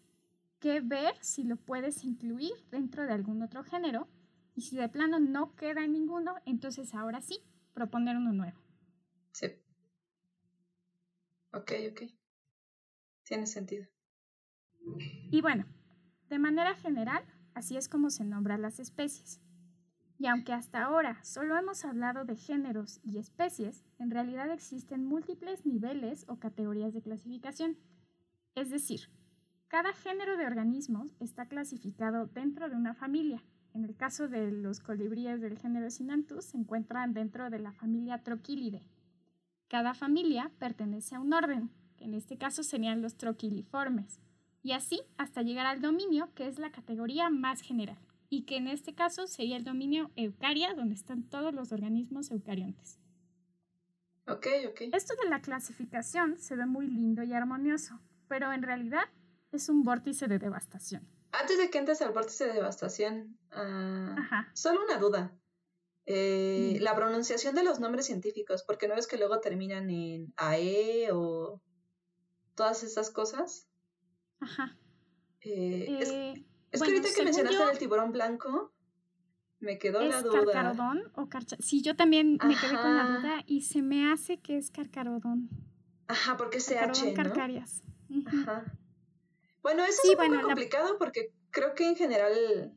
que 0.58 0.80
ver 0.80 1.14
si 1.20 1.44
lo 1.44 1.56
puedes 1.56 2.04
incluir 2.04 2.52
dentro 2.70 3.06
de 3.06 3.12
algún 3.12 3.42
otro 3.42 3.62
género 3.62 4.08
y 4.54 4.62
si 4.62 4.76
de 4.76 4.88
plano 4.88 5.20
no 5.20 5.54
queda 5.54 5.84
en 5.84 5.92
ninguno, 5.92 6.34
entonces 6.44 6.92
ahora 6.92 7.20
sí, 7.20 7.40
proponer 7.72 8.16
uno 8.16 8.32
nuevo. 8.32 8.60
Sí. 9.32 9.46
Ok, 11.52 11.72
ok. 11.92 12.02
Tiene 13.22 13.46
sentido. 13.46 13.86
Y 15.30 15.40
bueno, 15.40 15.66
de 16.28 16.38
manera 16.38 16.74
general, 16.74 17.24
así 17.54 17.76
es 17.76 17.88
como 17.88 18.10
se 18.10 18.24
nombran 18.24 18.62
las 18.62 18.80
especies. 18.80 19.40
Y 20.18 20.26
aunque 20.26 20.52
hasta 20.52 20.82
ahora 20.82 21.22
solo 21.22 21.56
hemos 21.56 21.84
hablado 21.84 22.24
de 22.24 22.34
géneros 22.34 23.00
y 23.04 23.18
especies, 23.18 23.84
en 24.00 24.10
realidad 24.10 24.50
existen 24.50 25.04
múltiples 25.04 25.64
niveles 25.64 26.24
o 26.28 26.40
categorías 26.40 26.92
de 26.92 27.02
clasificación. 27.02 27.76
Es 28.56 28.68
decir, 28.68 29.08
cada 29.68 29.92
género 29.92 30.36
de 30.36 30.46
organismos 30.46 31.14
está 31.20 31.46
clasificado 31.46 32.26
dentro 32.26 32.68
de 32.68 32.74
una 32.74 32.94
familia. 32.94 33.44
En 33.74 33.84
el 33.84 33.94
caso 33.94 34.26
de 34.26 34.50
los 34.50 34.80
colibríes 34.80 35.40
del 35.40 35.56
género 35.56 35.88
Sinanthus, 35.88 36.46
se 36.46 36.56
encuentran 36.56 37.14
dentro 37.14 37.48
de 37.48 37.60
la 37.60 37.70
familia 37.70 38.18
Trochilidae. 38.24 38.88
Cada 39.68 39.94
familia 39.94 40.50
pertenece 40.58 41.14
a 41.14 41.20
un 41.20 41.32
orden, 41.32 41.70
que 41.96 42.06
en 42.06 42.14
este 42.14 42.38
caso 42.38 42.64
serían 42.64 43.02
los 43.02 43.16
troquiliformes, 43.16 44.18
y 44.64 44.72
así 44.72 45.00
hasta 45.16 45.42
llegar 45.42 45.66
al 45.66 45.80
dominio, 45.80 46.34
que 46.34 46.48
es 46.48 46.58
la 46.58 46.72
categoría 46.72 47.30
más 47.30 47.60
general 47.60 47.98
y 48.30 48.44
que 48.44 48.56
en 48.56 48.68
este 48.68 48.94
caso 48.94 49.26
sería 49.26 49.56
el 49.56 49.64
dominio 49.64 50.10
eucaria, 50.16 50.74
donde 50.74 50.94
están 50.94 51.22
todos 51.22 51.54
los 51.54 51.72
organismos 51.72 52.30
eucariontes. 52.30 52.98
Ok, 54.26 54.46
ok. 54.68 54.80
Esto 54.92 55.14
de 55.22 55.30
la 55.30 55.40
clasificación 55.40 56.38
se 56.38 56.54
ve 56.54 56.66
muy 56.66 56.86
lindo 56.86 57.22
y 57.22 57.32
armonioso, 57.32 58.00
pero 58.28 58.52
en 58.52 58.62
realidad 58.62 59.04
es 59.52 59.68
un 59.68 59.82
vórtice 59.82 60.28
de 60.28 60.38
devastación. 60.38 61.08
Antes 61.32 61.58
de 61.58 61.70
que 61.70 61.78
entres 61.78 62.02
al 62.02 62.12
vórtice 62.12 62.46
de 62.46 62.52
devastación, 62.54 63.38
uh, 63.52 64.20
solo 64.54 64.84
una 64.84 64.98
duda. 64.98 65.34
Eh, 66.10 66.78
la 66.80 66.96
pronunciación 66.96 67.54
de 67.54 67.62
los 67.62 67.80
nombres 67.80 68.06
científicos, 68.06 68.62
porque 68.66 68.88
no 68.88 68.94
es 68.94 69.06
que 69.06 69.18
luego 69.18 69.40
terminan 69.40 69.90
en 69.90 70.32
AE 70.36 71.10
o 71.12 71.60
todas 72.54 72.82
esas 72.82 73.10
cosas. 73.10 73.68
Ajá. 74.40 74.76
Eh, 75.42 75.86
eh, 75.88 75.98
es 76.00 76.44
que 76.70 76.78
ahorita 76.78 77.08
que 77.14 77.24
mencionaste 77.24 77.62
el 77.72 77.78
tiburón 77.78 78.12
blanco, 78.12 78.72
me 79.60 79.78
quedó 79.78 80.02
la 80.02 80.22
duda. 80.22 80.38
¿Es 80.38 80.44
carcarodón 80.44 81.02
o 81.14 81.28
carcha? 81.28 81.56
Sí, 81.60 81.82
yo 81.82 81.96
también 81.96 82.38
me 82.44 82.54
quedé 82.54 82.76
con 82.80 82.96
la 82.96 83.04
duda 83.04 83.42
y 83.46 83.62
se 83.62 83.82
me 83.82 84.10
hace 84.10 84.38
que 84.38 84.56
es 84.56 84.70
carcarodón. 84.70 85.48
Ajá, 86.06 86.36
porque 86.36 86.58
es 86.58 86.66
CH, 86.66 87.04
¿no? 87.04 87.14
carcarias. 87.14 87.82
Ajá. 88.26 88.64
Bueno, 89.62 89.84
eso 89.84 90.00
es 90.04 90.10
un 90.10 90.32
poco 90.32 90.46
complicado 90.46 90.98
porque 90.98 91.32
creo 91.50 91.74
que 91.74 91.88
en 91.88 91.96
general 91.96 92.72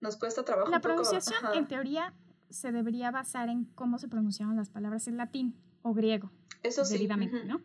nos 0.00 0.16
cuesta 0.16 0.44
trabajo. 0.44 0.70
La 0.70 0.80
pronunciación, 0.80 1.54
en 1.54 1.68
teoría, 1.68 2.14
se 2.50 2.72
debería 2.72 3.10
basar 3.10 3.48
en 3.48 3.66
cómo 3.74 3.98
se 3.98 4.08
pronunciaban 4.08 4.56
las 4.56 4.70
palabras 4.70 5.06
en 5.08 5.16
latín 5.16 5.54
o 5.82 5.94
griego. 5.94 6.30
Eso 6.62 6.84
sí. 6.84 6.94
Debidamente, 6.94 7.44
¿no? 7.44 7.60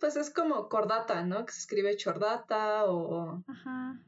Pues 0.00 0.16
es 0.16 0.30
como 0.30 0.68
cordata, 0.68 1.24
¿no? 1.24 1.46
Que 1.46 1.52
se 1.52 1.60
escribe 1.60 1.96
chordata 1.96 2.84
o... 2.84 3.42
Ajá. 3.46 3.98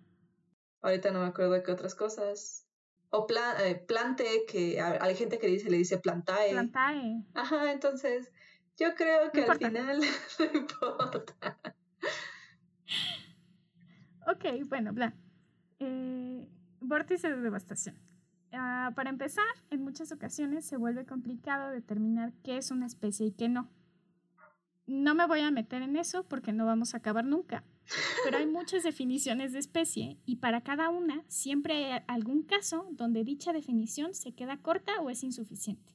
Ahorita 0.81 1.11
no 1.11 1.21
me 1.21 1.27
acuerdo 1.27 1.53
de 1.53 1.63
qué 1.63 1.73
otras 1.73 1.95
cosas. 1.95 2.67
O 3.11 3.27
eh, 3.65 3.75
plante, 3.87 4.45
que 4.47 4.81
hay 4.81 5.15
gente 5.17 5.39
que 5.39 5.47
dice, 5.47 5.71
le 5.71 5.79
dice 5.79 5.99
plantae. 5.99 6.51
Plantae. 6.51 7.25
Ajá, 7.35 7.73
entonces 7.73 8.31
yo 8.77 8.95
creo 8.95 9.33
que 9.33 9.45
al 9.45 9.59
final 9.59 10.01
no 10.39 10.59
importa. 10.59 11.59
Ok, 14.27 14.45
bueno, 14.67 14.93
bla. 14.93 15.15
Eh, 15.81 16.47
vórtice 16.81 17.31
de 17.31 17.41
devastación. 17.41 17.99
Ah, 18.53 18.93
para 18.95 19.11
empezar, 19.11 19.45
en 19.71 19.83
muchas 19.83 20.13
ocasiones 20.13 20.67
se 20.67 20.77
vuelve 20.77 21.07
complicado 21.07 21.71
determinar 21.71 22.33
qué 22.45 22.59
es 22.59 22.71
una 22.71 22.87
especie 22.87 23.27
y 23.27 23.33
qué 23.33 23.49
no. 23.49 23.71
No 24.87 25.15
me 25.15 25.27
voy 25.27 25.41
a 25.41 25.51
meter 25.51 25.83
en 25.83 25.97
eso 25.97 26.25
porque 26.25 26.53
no 26.53 26.67
vamos 26.67 26.95
a 26.95 26.99
acabar 26.99 27.25
nunca, 27.25 27.65
pero 28.25 28.39
hay 28.39 28.47
muchas 28.47 28.83
definiciones 28.83 29.53
de 29.53 29.59
especie 29.59 30.19
y 30.27 30.37
para 30.37 30.63
cada 30.63 30.91
una 30.91 31.25
siempre 31.29 31.93
hay 31.93 32.03
algún 32.07 32.43
caso 32.43 32.87
donde 32.91 33.25
dicha 33.25 33.53
definición 33.53 34.15
se 34.15 34.33
queda 34.33 34.59
corta 34.59 35.01
o 35.01 35.11
es 35.11 35.25
insuficiente. 35.25 35.95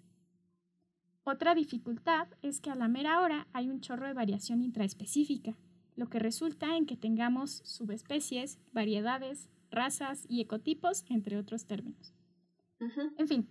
Otra 1.24 1.56
dificultad 1.56 2.28
es 2.42 2.60
que 2.60 2.70
a 2.70 2.76
la 2.76 2.88
mera 2.88 3.22
hora 3.22 3.48
hay 3.54 3.70
un 3.70 3.80
chorro 3.80 4.08
de 4.08 4.14
variación 4.14 4.62
intraespecífica, 4.62 5.56
lo 5.96 6.10
que 6.10 6.20
resulta 6.20 6.76
en 6.76 6.86
que 6.86 6.98
tengamos 6.98 7.62
subespecies, 7.64 8.60
variedades, 8.74 9.50
razas 9.72 10.26
y 10.28 10.42
ecotipos, 10.42 11.06
entre 11.10 11.38
otros 11.38 11.66
términos. 11.66 12.14
En 13.18 13.28
fin, 13.28 13.48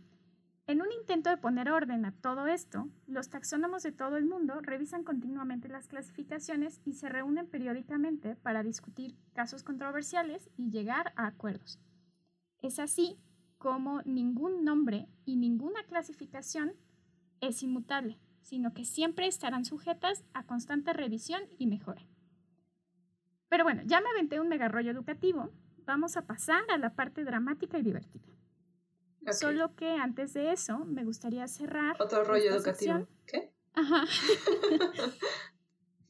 en 0.73 0.81
un 0.81 0.91
intento 0.91 1.29
de 1.29 1.37
poner 1.37 1.71
orden 1.71 2.07
a 2.07 2.13
todo 2.13 2.47
esto, 2.47 2.89
los 3.07 3.29
taxónomos 3.29 3.83
de 3.83 3.93
todo 3.93 4.17
el 4.17 4.25
mundo 4.25 4.59
revisan 4.63 5.05
continuamente 5.05 5.69
las 5.69 5.87
clasificaciones 5.87 6.81
y 6.87 6.95
se 6.95 7.11
reúnen 7.11 7.47
periódicamente 7.47 8.37
para 8.37 8.63
discutir 8.63 9.15
casos 9.35 9.63
controversiales 9.63 10.49
y 10.57 10.71
llegar 10.71 11.13
a 11.15 11.27
acuerdos. 11.27 11.79
Es 12.63 12.79
así 12.79 13.19
como 13.59 14.01
ningún 14.07 14.65
nombre 14.65 15.11
y 15.27 15.37
ninguna 15.37 15.85
clasificación 15.85 16.73
es 17.43 17.63
inmutable, 17.63 18.19
sino 18.41 18.73
que 18.73 18.87
siempre 18.87 19.27
estarán 19.27 19.67
sujetas 19.67 20.25
a 20.33 20.47
constante 20.47 20.95
revisión 20.95 21.43
y 21.59 21.67
mejora. 21.67 22.07
Pero 23.51 23.65
bueno, 23.65 23.83
ya 23.85 24.01
me 24.01 24.09
aventé 24.09 24.41
un 24.41 24.49
mega 24.49 24.69
rollo 24.69 24.91
educativo, 24.91 25.51
vamos 25.85 26.17
a 26.17 26.27
pasar 26.27 26.63
a 26.71 26.79
la 26.79 26.95
parte 26.95 27.25
dramática 27.25 27.79
y 27.79 27.83
divertida. 27.83 28.33
Solo 29.31 29.75
que 29.77 29.91
antes 29.93 30.33
de 30.33 30.53
eso 30.53 30.79
me 30.85 31.05
gustaría 31.05 31.47
cerrar. 31.47 31.97
Otro 32.01 32.25
rollo 32.25 32.55
educativo. 32.55 33.07
¿Qué? 33.27 33.53
Ajá. 33.75 34.05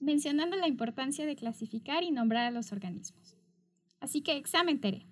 Mencionando 0.01 0.57
la 0.57 0.67
importancia 0.67 1.27
de 1.27 1.37
clasificar 1.37 2.03
y 2.03 2.11
nombrar 2.11 2.47
a 2.47 2.51
los 2.51 2.73
organismos. 2.73 3.37
Así 4.01 4.23
que 4.23 4.37
examen, 4.37 4.81
Tere. 4.81 5.07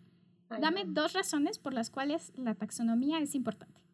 Dame 0.59 0.85
dos 0.85 1.13
razones 1.13 1.59
por 1.59 1.75
las 1.75 1.91
cuales 1.91 2.33
la 2.37 2.57
taxonomía 2.57 3.21
es 3.21 3.37
importante. 3.37 3.85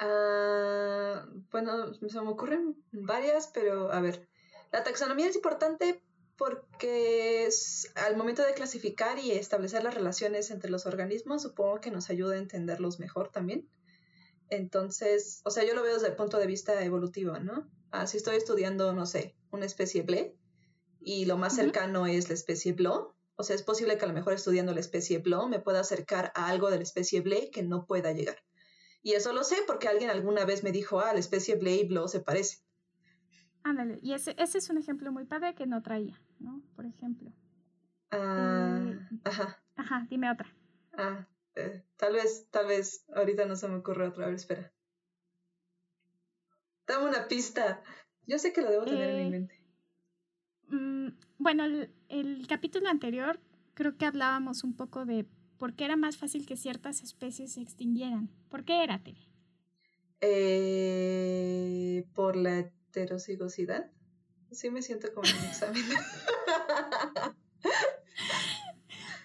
Ah, 0.00 1.26
bueno, 1.50 1.94
se 1.94 2.20
me 2.20 2.28
ocurren 2.28 2.76
varias, 2.90 3.48
pero 3.54 3.92
a 3.92 4.00
ver. 4.00 4.28
La 4.72 4.82
taxonomía 4.82 5.28
es 5.28 5.36
importante 5.36 6.02
porque 6.38 7.48
al 7.96 8.16
momento 8.16 8.42
de 8.42 8.54
clasificar 8.54 9.18
y 9.18 9.32
establecer 9.32 9.82
las 9.82 9.94
relaciones 9.94 10.50
entre 10.50 10.70
los 10.70 10.86
organismos, 10.86 11.42
supongo 11.42 11.80
que 11.80 11.90
nos 11.90 12.08
ayuda 12.08 12.36
a 12.36 12.38
entenderlos 12.38 13.00
mejor 13.00 13.30
también. 13.30 13.68
Entonces, 14.48 15.42
o 15.44 15.50
sea, 15.50 15.64
yo 15.64 15.74
lo 15.74 15.82
veo 15.82 15.94
desde 15.94 16.08
el 16.08 16.16
punto 16.16 16.38
de 16.38 16.46
vista 16.46 16.82
evolutivo, 16.82 17.38
¿no? 17.40 17.68
Ah, 17.90 18.06
si 18.06 18.16
estoy 18.16 18.36
estudiando, 18.36 18.92
no 18.92 19.04
sé, 19.04 19.36
una 19.50 19.66
especie 19.66 20.02
ble 20.02 20.36
y 21.00 21.26
lo 21.26 21.36
más 21.36 21.56
cercano 21.56 22.06
es 22.06 22.28
la 22.28 22.34
especie 22.34 22.72
blo, 22.72 23.16
o 23.36 23.42
sea, 23.42 23.56
es 23.56 23.62
posible 23.62 23.98
que 23.98 24.04
a 24.04 24.08
lo 24.08 24.14
mejor 24.14 24.32
estudiando 24.32 24.72
la 24.72 24.80
especie 24.80 25.18
blo 25.18 25.48
me 25.48 25.60
pueda 25.60 25.80
acercar 25.80 26.32
a 26.34 26.48
algo 26.48 26.70
de 26.70 26.76
la 26.76 26.82
especie 26.82 27.20
ble 27.20 27.50
que 27.50 27.62
no 27.62 27.84
pueda 27.84 28.12
llegar. 28.12 28.38
Y 29.02 29.12
eso 29.12 29.32
lo 29.32 29.42
sé 29.42 29.56
porque 29.66 29.88
alguien 29.88 30.10
alguna 30.10 30.44
vez 30.44 30.62
me 30.62 30.72
dijo, 30.72 31.00
ah, 31.00 31.12
la 31.12 31.20
especie 31.20 31.56
ble 31.56 31.74
y 31.74 31.86
blo 31.86 32.08
se 32.08 32.20
parecen. 32.20 32.60
Ándale, 33.64 33.98
y 34.02 34.12
ese, 34.12 34.34
ese 34.38 34.58
es 34.58 34.70
un 34.70 34.78
ejemplo 34.78 35.12
muy 35.12 35.24
padre 35.24 35.54
que 35.54 35.66
no 35.66 35.82
traía, 35.82 36.20
¿no? 36.40 36.62
Por 36.76 36.86
ejemplo. 36.86 37.32
Ah, 38.10 39.08
ajá. 39.24 39.62
Ajá, 39.76 40.06
dime 40.10 40.30
otra. 40.30 40.52
Ah, 40.92 41.26
eh, 41.54 41.84
tal 41.96 42.14
vez, 42.14 42.48
tal 42.50 42.66
vez, 42.66 43.04
ahorita 43.14 43.46
no 43.46 43.56
se 43.56 43.68
me 43.68 43.76
ocurre 43.76 44.08
otra, 44.08 44.26
vez, 44.26 44.42
espera. 44.42 44.72
Dame 46.86 47.08
una 47.08 47.28
pista. 47.28 47.82
Yo 48.26 48.38
sé 48.38 48.52
que 48.52 48.62
lo 48.62 48.70
debo 48.70 48.84
tener 48.84 49.10
en 49.10 49.16
mi 49.16 49.22
eh, 49.22 49.30
mente. 49.30 49.64
Mm, 50.68 51.08
bueno, 51.38 51.64
el, 51.64 51.90
el, 52.08 52.46
capítulo 52.46 52.88
anterior 52.88 53.40
creo 53.74 53.96
que 53.96 54.06
hablábamos 54.06 54.64
un 54.64 54.74
poco 54.74 55.04
de 55.04 55.26
por 55.58 55.74
qué 55.74 55.84
era 55.84 55.96
más 55.96 56.16
fácil 56.16 56.46
que 56.46 56.56
ciertas 56.56 57.02
especies 57.02 57.52
se 57.54 57.60
extinguieran. 57.60 58.30
¿Por 58.48 58.64
qué 58.64 58.82
era, 58.82 59.02
Tere? 59.02 59.28
Eh, 60.20 62.04
por 62.14 62.36
la 62.36 62.58
heterocigosidad. 62.58 63.90
Sí 64.50 64.70
me 64.70 64.82
siento 64.82 65.12
como 65.12 65.28
en 65.28 65.36
un 65.36 65.44
examen. 65.44 65.82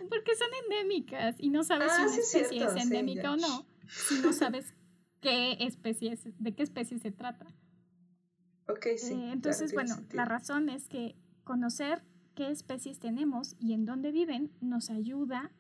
Porque 0.09 0.35
son 0.35 0.47
endémicas 0.63 1.35
y 1.39 1.49
no 1.49 1.63
sabes 1.63 1.91
si 1.93 2.01
ah, 2.01 2.07
una 2.07 2.15
especie 2.15 2.65
es 2.65 2.75
endémica 2.75 3.31
o 3.31 3.37
no, 3.37 3.65
si 3.87 4.19
no 4.19 4.33
sabes 4.33 4.73
qué 5.21 5.57
especie 5.59 6.19
de 6.39 6.53
qué 6.53 6.63
especie 6.63 6.99
se 6.99 7.11
trata. 7.11 7.45
Ok, 8.67 8.87
sí. 8.97 9.13
Eh, 9.13 9.31
entonces, 9.31 9.73
bueno, 9.73 9.95
la 10.11 10.25
razón 10.25 10.69
es 10.69 10.87
que 10.87 11.15
conocer 11.43 12.03
qué 12.35 12.51
especies 12.51 12.99
tenemos 12.99 13.55
y 13.59 13.73
en 13.73 13.85
dónde 13.85 14.11
viven 14.11 14.51
nos 14.61 14.89
ayuda 14.89 15.51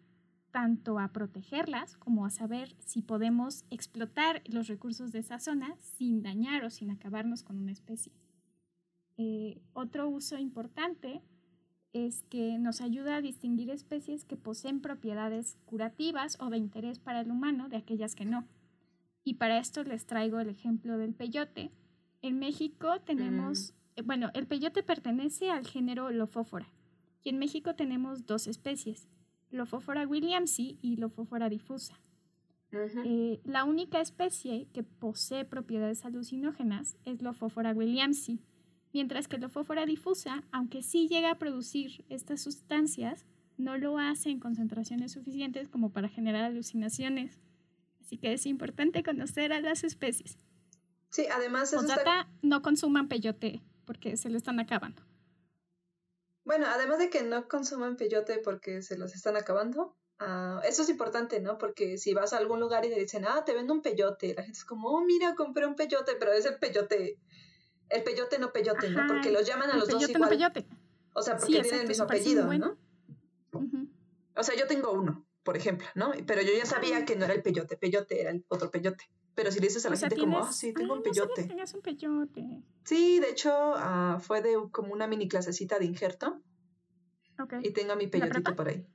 tanto 0.51 0.99
a 0.99 1.11
protegerlas 1.11 1.97
como 1.97 2.25
a 2.25 2.29
saber 2.29 2.75
si 2.79 3.01
podemos 3.01 3.65
explotar 3.71 4.41
los 4.45 4.67
recursos 4.67 5.11
de 5.11 5.19
esa 5.19 5.39
zona 5.39 5.75
sin 5.81 6.21
dañar 6.21 6.63
o 6.63 6.69
sin 6.69 6.91
acabarnos 6.91 7.43
con 7.43 7.57
una 7.57 7.71
especie. 7.71 8.13
Eh, 9.17 9.61
otro 9.73 10.09
uso 10.09 10.37
importante 10.37 11.21
es 11.93 12.23
que 12.23 12.57
nos 12.57 12.81
ayuda 12.81 13.17
a 13.17 13.21
distinguir 13.21 13.69
especies 13.69 14.25
que 14.25 14.35
poseen 14.35 14.81
propiedades 14.81 15.57
curativas 15.65 16.37
o 16.39 16.49
de 16.49 16.57
interés 16.57 16.99
para 16.99 17.21
el 17.21 17.29
humano 17.29 17.69
de 17.69 17.77
aquellas 17.77 18.15
que 18.15 18.25
no. 18.25 18.47
Y 19.23 19.35
para 19.35 19.59
esto 19.59 19.83
les 19.83 20.05
traigo 20.05 20.39
el 20.39 20.49
ejemplo 20.49 20.97
del 20.97 21.13
peyote. 21.13 21.71
En 22.21 22.39
México 22.39 22.99
tenemos, 23.01 23.71
mm. 23.71 23.99
eh, 23.99 24.01
bueno, 24.03 24.31
el 24.33 24.47
peyote 24.47 24.81
pertenece 24.81 25.51
al 25.51 25.67
género 25.67 26.09
Lofófora. 26.11 26.67
Y 27.23 27.29
en 27.29 27.37
México 27.37 27.75
tenemos 27.75 28.25
dos 28.25 28.47
especies, 28.47 29.07
Lofófora 29.49 30.07
williamsi 30.07 30.79
y 30.81 30.97
Lofófora 30.97 31.47
difusa. 31.47 31.99
Eh, 33.05 33.39
la 33.43 33.65
única 33.65 34.01
especie 34.01 34.67
que 34.73 34.81
posee 34.81 35.45
propiedades 35.45 36.05
alucinógenas 36.05 36.97
es 37.05 37.21
Lofófora 37.21 37.71
williamsi, 37.71 38.39
mientras 38.93 39.27
que 39.27 39.37
Lofófora 39.37 39.85
difusa, 39.85 40.43
aunque 40.51 40.83
sí 40.83 41.07
llega 41.07 41.31
a 41.31 41.37
producir 41.39 42.05
estas 42.09 42.41
sustancias, 42.41 43.25
no 43.57 43.77
lo 43.77 43.97
hace 43.97 44.29
en 44.29 44.39
concentraciones 44.39 45.11
suficientes 45.11 45.67
como 45.67 45.91
para 45.91 46.09
generar 46.09 46.43
alucinaciones. 46.45 47.39
Así 48.01 48.17
que 48.17 48.33
es 48.33 48.45
importante 48.45 49.03
conocer 49.03 49.51
a 49.53 49.61
las 49.61 49.83
especies. 49.83 50.37
Sí, 51.09 51.27
además 51.31 51.73
eso 51.73 51.83
no 52.41 52.61
consuman 52.61 53.07
peyote 53.07 53.61
porque 53.85 54.17
se 54.17 54.29
lo 54.29 54.37
están 54.37 54.59
acabando. 54.59 55.01
Bueno, 56.45 56.65
además 56.67 56.99
de 56.99 57.09
que 57.09 57.23
no 57.23 57.47
consuman 57.47 57.95
peyote 57.95 58.39
porque 58.39 58.81
se 58.81 58.97
los 58.97 59.13
están 59.15 59.37
acabando, 59.37 59.95
Ah, 60.25 60.61
eso 60.63 60.83
es 60.83 60.89
importante, 60.89 61.41
¿no? 61.41 61.57
Porque 61.57 61.97
si 61.97 62.13
vas 62.13 62.33
a 62.33 62.37
algún 62.37 62.59
lugar 62.59 62.85
y 62.85 62.89
te 62.89 62.99
dicen, 62.99 63.25
ah, 63.25 63.43
te 63.45 63.53
vendo 63.53 63.73
un 63.73 63.81
peyote, 63.81 64.33
la 64.33 64.43
gente 64.43 64.57
es 64.57 64.65
como, 64.65 64.89
oh, 64.89 65.03
mira, 65.03 65.35
compré 65.35 65.65
un 65.65 65.75
peyote, 65.75 66.13
pero 66.17 66.31
es 66.31 66.45
el 66.45 66.57
peyote, 66.59 67.19
el 67.93 68.03
peyote 68.03 68.39
no 68.39 68.51
peyote, 68.51 68.89
¿no? 68.89 69.07
Porque 69.07 69.31
los 69.31 69.45
llaman 69.45 69.69
a 69.71 69.77
los 69.77 69.87
dos 69.87 70.07
igual. 70.09 70.21
No 70.21 70.29
peyote. 70.29 70.65
O 71.13 71.21
sea, 71.21 71.37
porque 71.37 71.61
tienen 71.61 71.81
el 71.81 71.87
mismo 71.87 72.05
apellido, 72.05 72.51
¿no? 72.57 72.77
O 74.35 74.43
sea, 74.43 74.55
yo 74.55 74.65
tengo 74.67 74.91
uno, 74.91 75.25
por 75.43 75.55
ejemplo, 75.55 75.87
¿no? 75.95 76.11
Pero 76.25 76.41
yo 76.41 76.51
ya 76.57 76.65
sabía 76.65 77.05
que 77.05 77.15
no 77.15 77.25
era 77.25 77.33
el 77.33 77.43
peyote, 77.43 77.77
peyote 77.77 78.21
era 78.21 78.31
el 78.31 78.43
otro 78.47 78.71
peyote. 78.71 79.09
Pero 79.35 79.51
si 79.51 79.59
le 79.59 79.67
dices 79.67 79.85
a 79.85 79.89
la 79.89 79.97
gente 79.97 80.17
como, 80.17 80.39
ah, 80.39 80.51
sí, 80.51 80.73
tengo 80.73 80.93
un 80.93 81.03
peyote. 81.03 81.43
un 81.73 81.81
peyote. 81.81 82.63
Sí, 82.83 83.19
de 83.19 83.29
hecho, 83.29 83.51
ah, 83.75 84.19
fue 84.21 84.41
de 84.41 84.55
como 84.71 84.93
una 84.93 85.07
mini 85.07 85.27
clasecita 85.27 85.79
de 85.79 85.85
injerto. 85.85 86.41
Okay. 87.39 87.61
Y 87.63 87.71
tengo 87.71 87.95
mi 87.95 88.07
peyotito 88.07 88.55
por 88.55 88.67
ahí 88.67 88.87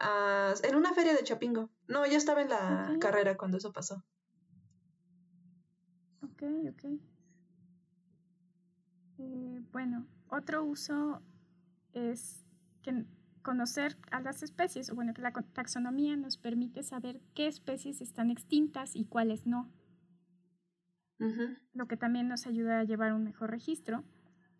en 0.00 0.76
una 0.76 0.92
feria 0.94 1.14
de 1.14 1.24
Chapingo. 1.24 1.70
No, 1.86 2.06
ya 2.06 2.16
estaba 2.16 2.42
en 2.42 2.50
la 2.50 2.96
carrera 3.00 3.36
cuando 3.36 3.58
eso 3.58 3.72
pasó. 3.72 4.04
Ok, 6.22 6.42
ok. 6.70 6.84
Eh, 9.18 9.62
bueno, 9.72 10.06
otro 10.28 10.64
uso 10.64 11.22
es 11.92 12.44
que 12.82 13.04
conocer 13.42 13.96
a 14.10 14.20
las 14.20 14.42
especies, 14.42 14.90
o 14.90 14.94
bueno, 14.94 15.14
que 15.14 15.22
la 15.22 15.32
taxonomía 15.32 16.16
nos 16.16 16.36
permite 16.36 16.82
saber 16.82 17.20
qué 17.34 17.46
especies 17.46 18.00
están 18.00 18.30
extintas 18.30 18.94
y 18.94 19.04
cuáles 19.04 19.46
no. 19.46 19.70
Lo 21.72 21.88
que 21.88 21.96
también 21.96 22.28
nos 22.28 22.46
ayuda 22.46 22.78
a 22.78 22.84
llevar 22.84 23.12
un 23.12 23.24
mejor 23.24 23.50
registro. 23.50 24.04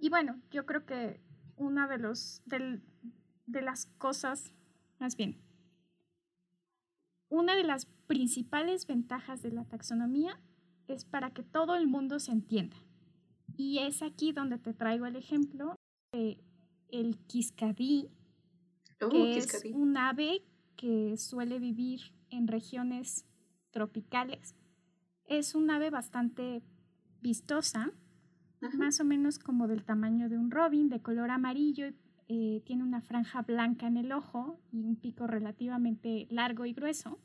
Y 0.00 0.08
bueno, 0.08 0.40
yo 0.50 0.66
creo 0.66 0.84
que 0.84 1.20
una 1.56 1.86
de, 1.86 1.98
los, 1.98 2.42
de 2.46 3.62
las 3.62 3.86
cosas 3.98 4.52
más 4.98 5.16
bien, 5.16 5.40
una 7.28 7.54
de 7.54 7.64
las 7.64 7.86
principales 8.06 8.86
ventajas 8.86 9.42
de 9.42 9.52
la 9.52 9.64
taxonomía 9.64 10.40
es 10.88 11.04
para 11.04 11.30
que 11.30 11.42
todo 11.42 11.76
el 11.76 11.86
mundo 11.86 12.18
se 12.18 12.32
entienda. 12.32 12.76
Y 13.58 13.80
es 13.80 14.02
aquí 14.02 14.32
donde 14.32 14.56
te 14.56 14.72
traigo 14.72 15.04
el 15.04 15.16
ejemplo 15.16 15.74
de 16.12 16.38
el 16.90 17.18
quiscadí, 17.26 18.08
oh, 19.02 19.08
que 19.10 19.36
es 19.36 19.64
un 19.74 19.96
ave 19.96 20.42
que 20.76 21.16
suele 21.16 21.58
vivir 21.58 22.00
en 22.30 22.46
regiones 22.46 23.26
tropicales. 23.72 24.54
Es 25.24 25.56
un 25.56 25.70
ave 25.72 25.90
bastante 25.90 26.62
vistosa, 27.20 27.90
más 28.74 29.00
o 29.00 29.04
menos 29.04 29.40
como 29.40 29.66
del 29.66 29.84
tamaño 29.84 30.28
de 30.28 30.38
un 30.38 30.52
robin, 30.52 30.88
de 30.88 31.02
color 31.02 31.30
amarillo 31.30 31.88
y 31.88 31.94
eh, 32.28 32.62
tiene 32.64 32.84
una 32.84 33.00
franja 33.00 33.42
blanca 33.42 33.88
en 33.88 33.96
el 33.96 34.12
ojo 34.12 34.60
y 34.70 34.84
un 34.84 34.94
pico 34.94 35.26
relativamente 35.26 36.28
largo 36.30 36.64
y 36.64 36.74
grueso. 36.74 37.18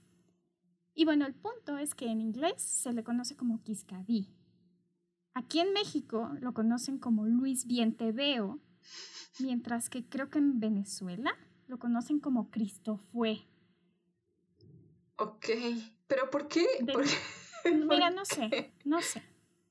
Y 0.96 1.06
bueno, 1.06 1.28
el 1.28 1.36
punto 1.36 1.78
es 1.78 1.94
que 1.94 2.08
en 2.08 2.22
inglés 2.22 2.62
se 2.62 2.92
le 2.92 3.04
conoce 3.04 3.36
como 3.36 3.62
Quiscadí. 3.62 4.30
Aquí 5.34 5.60
en 5.60 5.74
México 5.74 6.32
lo 6.40 6.54
conocen 6.54 7.00
como 7.00 7.26
Luis 7.26 7.66
Vienteveo, 7.66 8.60
mientras 9.40 9.90
que 9.90 10.08
creo 10.08 10.30
que 10.30 10.38
en 10.38 10.60
Venezuela 10.60 11.36
lo 11.68 11.80
conocen 11.80 12.20
como 12.20 12.52
Cristofue. 12.52 13.48
Ok, 15.18 15.48
pero 16.08 16.30
¿por 16.30 16.48
qué? 16.48 16.66
Mira, 17.66 18.12
no 18.12 18.26
sé, 18.26 18.74
no 18.84 19.02
sé. 19.02 19.24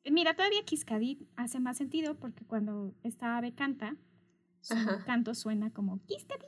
Mira, 0.05 0.35
todavía 0.35 0.65
Quiscadí 0.65 1.29
hace 1.37 1.61
más 1.61 1.77
sentido 1.77 2.17
porque 2.19 2.45
cuando 2.45 2.95
esta 3.05 3.37
ave 3.37 3.55
canta, 3.55 3.97
su 4.61 4.75
canto 5.07 5.35
suena 5.35 5.73
como 5.73 6.01
Quiscadí. 6.07 6.47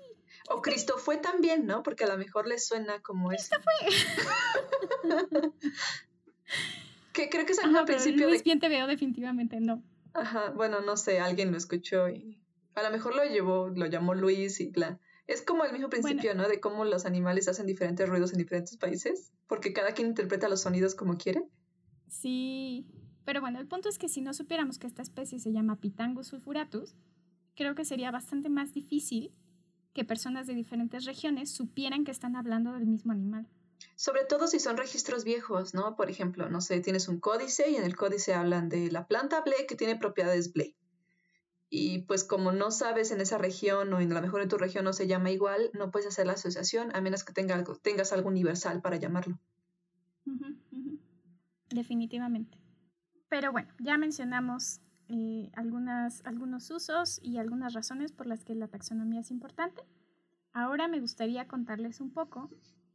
O 0.49 0.61
Cristo 0.61 0.99
fue 0.99 1.19
también, 1.19 1.67
¿no? 1.67 1.83
Porque 1.85 2.05
a 2.05 2.09
lo 2.09 2.19
mejor 2.19 2.49
le 2.49 2.59
suena 2.59 3.01
como 3.01 3.29
Cristo 3.29 3.57
fue. 3.63 3.91
que 7.15 7.31
creo 7.31 7.47
que 7.47 7.53
es 7.53 7.59
al 7.61 7.85
principio. 7.87 8.29
Luis 8.29 8.45
bien 8.45 8.61
te 8.61 8.69
veo, 8.69 8.87
definitivamente 8.87 9.59
no. 9.61 9.83
Ajá, 10.13 10.51
bueno, 10.51 10.83
no 10.83 10.99
sé, 10.99 11.21
alguien 11.21 11.51
lo 11.51 11.57
escuchó 11.57 12.11
y 12.11 12.39
a 12.75 12.83
lo 12.83 12.91
mejor 12.91 13.15
lo 13.15 13.25
llevó, 13.25 13.69
lo 13.69 13.87
llamó 13.87 14.15
Luis 14.15 14.61
y 14.61 14.69
bla. 14.69 15.01
Es 15.27 15.41
como 15.41 15.65
el 15.65 15.73
mismo 15.73 15.89
principio, 15.89 16.35
¿no? 16.35 16.47
De 16.49 16.61
cómo 16.61 16.85
los 16.85 17.07
animales 17.07 17.49
hacen 17.49 17.67
diferentes 17.67 18.07
ruidos 18.07 18.33
en 18.33 18.39
diferentes 18.39 18.77
países, 18.77 19.33
porque 19.47 19.73
cada 19.73 19.93
quien 19.93 20.09
interpreta 20.09 20.51
los 20.51 20.61
sonidos 20.61 20.95
como 20.95 21.17
quiere. 21.17 21.43
Sí, 22.09 22.87
pero 23.25 23.41
bueno, 23.41 23.59
el 23.59 23.67
punto 23.67 23.89
es 23.89 23.99
que 23.99 24.11
si 24.11 24.21
no 24.21 24.35
supiéramos 24.35 24.79
que 24.79 24.87
esta 24.87 25.01
especie 25.01 25.39
se 25.39 25.53
llama 25.53 25.81
Pitangus 25.81 26.27
sulfuratus, 26.27 26.95
creo 27.57 27.75
que 27.75 27.87
sería 27.87 28.11
bastante 28.11 28.51
más 28.51 28.75
difícil 28.75 29.33
que 29.95 30.05
personas 30.05 30.47
de 30.47 30.55
diferentes 30.55 31.07
regiones 31.07 31.51
supieran 31.51 32.05
que 32.05 32.11
están 32.11 32.37
hablando 32.37 32.73
del 32.73 32.87
mismo 32.87 33.13
animal. 33.13 33.49
Sobre 33.97 34.25
todo 34.25 34.47
si 34.49 34.59
son 34.59 34.77
registros 34.77 35.25
viejos, 35.25 35.75
¿no? 35.75 35.95
Por 35.97 36.11
ejemplo, 36.11 36.49
no 36.49 36.61
sé, 36.61 36.81
tienes 36.81 37.09
un 37.09 37.21
códice 37.21 37.71
y 37.71 37.77
en 37.77 37.85
el 37.85 37.97
códice 37.97 38.35
hablan 38.35 38.69
de 38.69 38.91
la 38.91 39.07
planta 39.07 39.41
ble 39.43 39.67
que 39.69 39.77
tiene 39.77 39.97
propiedades 39.97 40.53
ble. 40.53 40.75
Y 41.71 42.03
pues 42.03 42.25
como 42.25 42.53
no 42.53 42.71
sabes 42.71 43.11
en 43.11 43.21
esa 43.21 43.39
región 43.39 43.93
o 43.93 44.01
en 44.01 44.13
a 44.13 44.15
lo 44.15 44.23
mejor 44.23 44.43
en 44.43 44.49
tu 44.49 44.59
región 44.59 44.85
no 44.85 44.93
se 44.93 45.07
llama 45.07 45.31
igual, 45.31 45.71
no 45.75 45.91
puedes 45.91 46.09
hacer 46.09 46.27
la 46.27 46.35
asociación 46.35 46.95
a 46.95 47.01
menos 47.01 47.25
que 47.25 47.33
tenga 47.33 47.55
algo, 47.55 47.77
tengas 47.77 48.13
algo 48.13 48.29
universal 48.29 48.81
para 48.81 48.97
llamarlo. 48.97 49.39
Definitivamente. 51.71 52.59
Pero 53.29 53.51
bueno, 53.51 53.73
ya 53.81 53.99
mencionamos 53.99 54.81
eh, 55.09 55.51
algunos 55.55 56.71
usos 56.71 57.21
y 57.23 57.39
algunas 57.39 57.75
razones 57.75 58.13
por 58.13 58.27
las 58.27 58.45
que 58.45 58.55
la 58.55 58.69
taxonomía 58.69 59.21
es 59.21 59.31
importante. 59.31 59.83
Ahora 60.53 60.87
me 60.87 61.01
gustaría 61.01 61.49
contarles 61.49 62.01
un 62.01 62.13
poco 62.13 62.51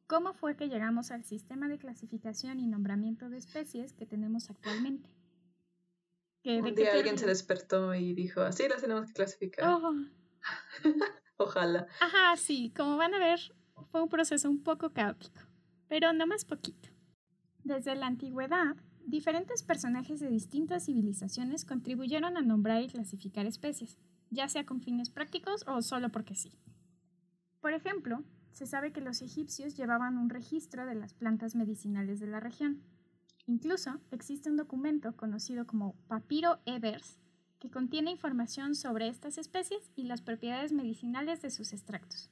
cómo 0.09 0.33
fue 0.33 0.57
que 0.57 0.67
llegamos 0.67 1.11
al 1.11 1.23
sistema 1.23 1.69
de 1.69 1.77
clasificación 1.77 2.59
y 2.59 2.67
nombramiento 2.67 3.29
de 3.29 3.37
especies 3.37 3.93
que 3.93 4.05
tenemos 4.05 4.49
actualmente. 4.49 5.09
Que, 6.43 6.61
un 6.61 6.75
día 6.75 6.93
alguien 6.93 7.17
se 7.17 7.27
despertó 7.27 7.93
y 7.93 8.13
dijo, 8.13 8.41
así 8.41 8.67
las 8.67 8.81
tenemos 8.81 9.05
que 9.07 9.13
clasificar. 9.13 9.69
Oh. 9.69 9.93
Ojalá. 11.37 11.87
Ajá, 12.01 12.35
sí, 12.37 12.73
como 12.75 12.97
van 12.97 13.13
a 13.13 13.19
ver, 13.19 13.39
fue 13.91 14.01
un 14.01 14.09
proceso 14.09 14.49
un 14.49 14.63
poco 14.63 14.91
caótico, 14.91 15.41
pero 15.87 16.11
no 16.11 16.27
más 16.27 16.43
poquito. 16.43 16.89
Desde 17.63 17.95
la 17.95 18.07
antigüedad, 18.07 18.75
Diferentes 19.09 19.63
personajes 19.63 20.19
de 20.19 20.29
distintas 20.29 20.85
civilizaciones 20.85 21.65
contribuyeron 21.65 22.37
a 22.37 22.43
nombrar 22.43 22.83
y 22.83 22.89
clasificar 22.89 23.47
especies, 23.47 23.97
ya 24.29 24.47
sea 24.47 24.67
con 24.67 24.81
fines 24.81 25.09
prácticos 25.09 25.65
o 25.65 25.81
solo 25.81 26.09
porque 26.09 26.35
sí. 26.35 26.51
Por 27.59 27.73
ejemplo, 27.73 28.23
se 28.59 28.67
sabe 28.67 28.91
que 28.91 28.99
los 28.99 29.21
egipcios 29.21 29.77
llevaban 29.77 30.17
un 30.17 30.29
registro 30.29 30.85
de 30.85 30.93
las 30.93 31.13
plantas 31.13 31.55
medicinales 31.55 32.19
de 32.19 32.27
la 32.27 32.41
región. 32.41 32.83
Incluso 33.47 34.01
existe 34.11 34.49
un 34.49 34.57
documento 34.57 35.15
conocido 35.15 35.65
como 35.65 35.95
Papiro 36.09 36.59
Ebers 36.65 37.17
que 37.59 37.71
contiene 37.71 38.11
información 38.11 38.75
sobre 38.75 39.07
estas 39.07 39.37
especies 39.37 39.89
y 39.95 40.03
las 40.03 40.21
propiedades 40.21 40.73
medicinales 40.73 41.41
de 41.41 41.51
sus 41.51 41.71
extractos. 41.71 42.29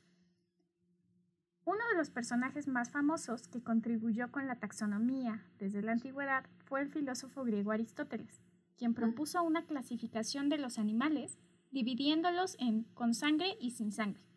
Uno 1.63 1.80
de 1.94 1.98
los 1.98 2.10
personajes 2.10 2.68
más 2.68 2.92
famosos 2.92 3.48
que 3.48 3.63
contribuyó 3.63 4.30
con 4.30 4.48
la 4.48 4.60
taxonomía 4.60 5.46
desde 5.60 5.82
la 5.82 5.94
antigüedad 5.94 6.44
fue 6.66 6.82
el 6.82 6.90
filósofo 6.90 7.46
griego 7.46 7.72
Aristóteles, 7.72 8.42
quien 8.78 8.94
propuso 8.94 9.42
una 9.44 9.66
clasificación 9.66 10.50
de 10.50 10.58
los 10.58 10.78
animales 10.78 11.40
dividiéndolos 11.72 12.58
en 12.60 12.84
con 12.96 13.13
sangre 13.13 13.56
y 13.62 13.72
sin 13.72 13.94
sangre. 13.94 14.28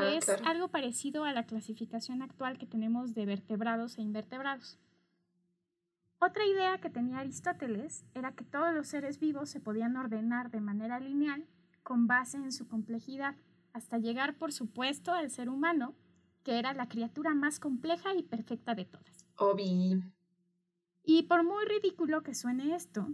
Ah, 0.00 0.14
es 0.14 0.28
algo 0.46 0.68
parecido 0.68 1.24
a 1.24 1.32
la 1.32 1.46
clasificación 1.46 2.22
actual 2.22 2.58
que 2.58 2.66
tenemos 2.66 3.14
de 3.14 3.26
vertebrados 3.26 3.98
e 3.98 4.02
invertebrados. 4.02 4.78
Otra 6.18 6.44
idea 6.46 6.78
que 6.78 6.90
tenía 6.90 7.18
Aristóteles 7.20 8.04
era 8.14 8.32
que 8.32 8.44
todos 8.44 8.74
los 8.74 8.88
seres 8.88 9.18
vivos 9.18 9.48
se 9.48 9.60
podían 9.60 9.96
ordenar 9.96 10.50
de 10.50 10.60
manera 10.60 11.00
lineal 11.00 11.46
con 11.82 12.06
base 12.06 12.36
en 12.36 12.52
su 12.52 12.68
complejidad 12.68 13.36
hasta 13.72 13.98
llegar, 13.98 14.36
por 14.36 14.52
supuesto, 14.52 15.12
al 15.12 15.30
ser 15.30 15.48
humano, 15.48 15.94
que 16.42 16.58
era 16.58 16.74
la 16.74 16.88
criatura 16.88 17.34
más 17.34 17.58
compleja 17.58 18.14
y 18.14 18.22
perfecta 18.22 18.74
de 18.74 18.84
todas. 18.84 19.26
Obi. 19.36 20.02
Y 21.04 21.22
por 21.22 21.44
muy 21.44 21.64
ridículo 21.64 22.22
que 22.22 22.34
suene 22.34 22.74
esto, 22.74 23.08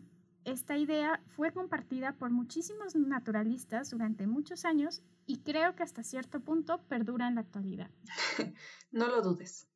esta 0.47 0.79
idea 0.79 1.21
fue 1.27 1.53
compartida 1.53 2.13
por 2.13 2.31
muchísimos 2.31 2.95
naturalistas 2.95 3.91
durante 3.91 4.29
muchos 4.29 4.65
años 4.65 5.03
y 5.27 5.39
creo 5.39 5.75
que 5.75 5.83
hasta 5.83 6.05
cierto 6.05 6.41
punto 6.41 6.81
perdura 6.89 7.27
en 7.27 7.35
la 7.35 7.41
actualidad. 7.41 7.91
no 8.93 9.09
lo 9.09 9.23
dudes. 9.23 9.67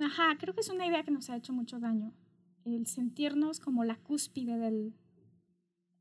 Ajá, 0.00 0.36
creo 0.40 0.54
que 0.54 0.60
es 0.60 0.70
una 0.70 0.86
idea 0.86 1.04
que 1.04 1.12
nos 1.12 1.30
ha 1.30 1.36
hecho 1.36 1.52
mucho 1.52 1.78
daño. 1.78 2.12
El 2.64 2.88
sentirnos 2.88 3.60
como 3.60 3.84
la 3.84 3.96
cúspide 3.96 4.58
del, 4.58 4.92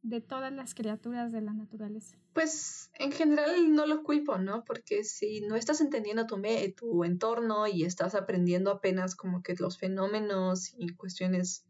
de 0.01 0.19
todas 0.19 0.51
las 0.51 0.73
criaturas 0.73 1.31
de 1.31 1.41
la 1.41 1.53
naturaleza. 1.53 2.17
Pues 2.33 2.89
en 2.95 3.11
general 3.11 3.71
no 3.71 3.85
lo 3.85 4.01
culpo, 4.01 4.39
¿no? 4.39 4.63
Porque 4.63 5.03
si 5.03 5.41
no 5.41 5.55
estás 5.55 5.79
entendiendo 5.79 6.25
tu, 6.25 6.41
tu 6.75 7.03
entorno 7.03 7.67
y 7.67 7.83
estás 7.83 8.15
aprendiendo 8.15 8.71
apenas 8.71 9.15
como 9.15 9.43
que 9.43 9.53
los 9.59 9.77
fenómenos 9.77 10.73
y 10.75 10.95
cuestiones 10.95 11.67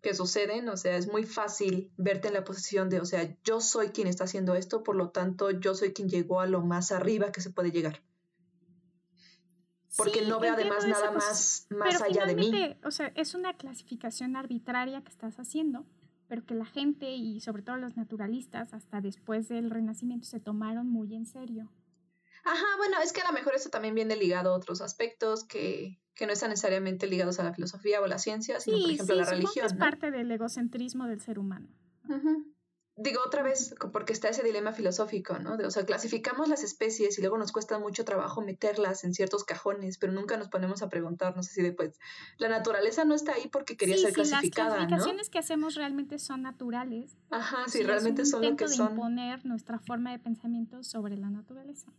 que 0.00 0.14
suceden, 0.14 0.68
o 0.68 0.76
sea, 0.76 0.96
es 0.96 1.08
muy 1.08 1.24
fácil 1.24 1.90
verte 1.96 2.28
en 2.28 2.34
la 2.34 2.44
posición 2.44 2.88
de, 2.88 3.00
o 3.00 3.04
sea, 3.04 3.36
yo 3.44 3.60
soy 3.60 3.88
quien 3.88 4.06
está 4.06 4.24
haciendo 4.24 4.54
esto, 4.54 4.82
por 4.82 4.96
lo 4.96 5.10
tanto, 5.10 5.50
yo 5.50 5.74
soy 5.74 5.92
quien 5.92 6.08
llegó 6.08 6.40
a 6.40 6.46
lo 6.46 6.60
más 6.62 6.92
arriba 6.92 7.32
que 7.32 7.40
se 7.40 7.50
puede 7.50 7.72
llegar. 7.72 8.00
Porque 9.96 10.22
no 10.22 10.38
veo 10.38 10.52
además 10.52 10.86
nada 10.86 11.10
más, 11.10 11.66
más 11.70 12.00
allá 12.00 12.24
de 12.26 12.36
mí. 12.36 12.76
O 12.84 12.92
sea, 12.92 13.08
es 13.16 13.34
una 13.34 13.56
clasificación 13.56 14.36
arbitraria 14.36 15.02
que 15.02 15.10
estás 15.10 15.40
haciendo, 15.40 15.86
pero 16.28 16.46
que 16.46 16.54
la 16.54 16.66
gente 16.66 17.10
y 17.10 17.40
sobre 17.40 17.62
todo 17.62 17.76
los 17.76 17.96
naturalistas 17.96 18.74
hasta 18.74 19.00
después 19.00 19.48
del 19.48 19.70
Renacimiento 19.70 20.26
se 20.26 20.38
tomaron 20.38 20.88
muy 20.88 21.14
en 21.16 21.26
serio. 21.26 21.68
Ajá, 22.44 22.66
bueno, 22.76 22.96
es 23.02 23.12
que 23.12 23.20
a 23.20 23.26
lo 23.26 23.32
mejor 23.32 23.54
eso 23.54 23.70
también 23.70 23.94
viene 23.94 24.16
ligado 24.16 24.52
a 24.52 24.56
otros 24.56 24.80
aspectos 24.80 25.44
que, 25.44 26.00
que 26.14 26.26
no 26.26 26.32
están 26.32 26.50
necesariamente 26.50 27.06
ligados 27.06 27.38
a 27.38 27.44
la 27.44 27.54
filosofía 27.54 28.00
o 28.00 28.04
a 28.04 28.08
la 28.08 28.18
ciencia, 28.18 28.60
sino 28.60 28.80
por 28.80 28.90
ejemplo 28.90 29.14
a 29.14 29.18
la 29.18 29.24
religión. 29.24 29.66
es 29.66 29.74
parte 29.74 30.10
del 30.10 30.30
egocentrismo 30.30 31.06
del 31.06 31.20
ser 31.20 31.38
humano. 31.38 31.68
Digo 33.00 33.20
otra 33.24 33.44
vez, 33.44 33.76
porque 33.92 34.12
está 34.12 34.28
ese 34.28 34.42
dilema 34.42 34.72
filosófico, 34.72 35.38
¿no? 35.38 35.56
De, 35.56 35.64
o 35.64 35.70
sea, 35.70 35.86
clasificamos 35.86 36.48
las 36.48 36.64
especies 36.64 37.16
y 37.16 37.20
luego 37.20 37.38
nos 37.38 37.52
cuesta 37.52 37.78
mucho 37.78 38.04
trabajo 38.04 38.40
meterlas 38.40 39.04
en 39.04 39.14
ciertos 39.14 39.44
cajones, 39.44 39.98
pero 39.98 40.12
nunca 40.12 40.36
nos 40.36 40.48
ponemos 40.48 40.82
a 40.82 40.88
preguntarnos 40.88 41.48
así 41.48 41.62
de, 41.62 41.72
pues, 41.72 42.00
la 42.38 42.48
naturaleza 42.48 43.04
no 43.04 43.14
está 43.14 43.34
ahí 43.34 43.46
porque 43.52 43.76
quería 43.76 43.96
ser 43.96 44.12
clasificada, 44.12 44.70
las 44.70 44.76
clasificaciones 44.78 45.30
que 45.30 45.38
hacemos 45.38 45.76
realmente 45.76 46.18
son 46.18 46.42
naturales. 46.42 47.16
Ajá, 47.30 47.68
sí, 47.68 47.84
realmente 47.84 48.26
son 48.26 48.42
lo 48.42 48.56
que 48.56 48.64
de 48.64 48.74
son. 48.74 48.90
imponer 48.90 49.46
nuestra 49.46 49.78
forma 49.78 50.10
de 50.10 50.18
pensamiento 50.18 50.82
sobre 50.82 51.16
la 51.16 51.30
naturaleza. 51.30 51.92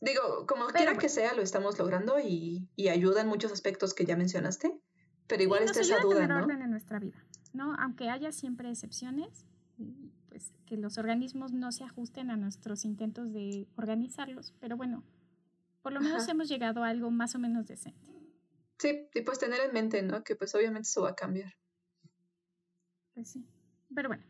Digo, 0.00 0.46
como 0.46 0.66
quiera 0.66 0.98
que 0.98 1.08
sea, 1.08 1.34
lo 1.34 1.42
estamos 1.42 1.78
logrando 1.78 2.18
y, 2.20 2.68
ayuda 2.90 3.22
en 3.22 3.28
muchos 3.28 3.52
aspectos 3.52 3.94
que 3.94 4.04
ya 4.04 4.16
mencionaste, 4.16 4.78
pero 5.26 5.42
igual 5.42 5.62
está 5.62 5.80
esa 5.80 6.00
duda, 6.00 6.26
¿no? 6.26 6.36
orden 6.36 6.62
en 6.62 6.70
nuestra 6.70 6.98
vida, 6.98 7.24
¿no? 7.52 7.74
Aunque 7.78 8.10
haya 8.10 8.32
siempre 8.32 8.70
excepciones, 8.70 9.46
pues 10.28 10.52
que 10.66 10.76
los 10.76 10.98
organismos 10.98 11.52
no 11.52 11.72
se 11.72 11.84
ajusten 11.84 12.30
a 12.30 12.36
nuestros 12.36 12.84
intentos 12.84 13.32
de 13.32 13.66
organizarlos, 13.76 14.54
pero 14.60 14.76
bueno, 14.76 15.04
por 15.82 15.92
lo 15.92 16.00
menos 16.00 16.28
hemos 16.28 16.48
llegado 16.48 16.84
a 16.84 16.88
algo 16.88 17.10
más 17.10 17.34
o 17.34 17.38
menos 17.38 17.66
decente. 17.66 18.12
Sí, 18.78 19.08
y 19.14 19.20
pues 19.22 19.38
tener 19.38 19.60
en 19.60 19.72
mente, 19.72 20.02
¿no? 20.02 20.22
Que 20.24 20.36
pues 20.36 20.54
obviamente 20.54 20.88
eso 20.88 21.02
va 21.02 21.10
a 21.10 21.14
cambiar. 21.16 21.54
Pues 23.14 23.30
sí, 23.30 23.46
pero 23.94 24.08
bueno. 24.08 24.24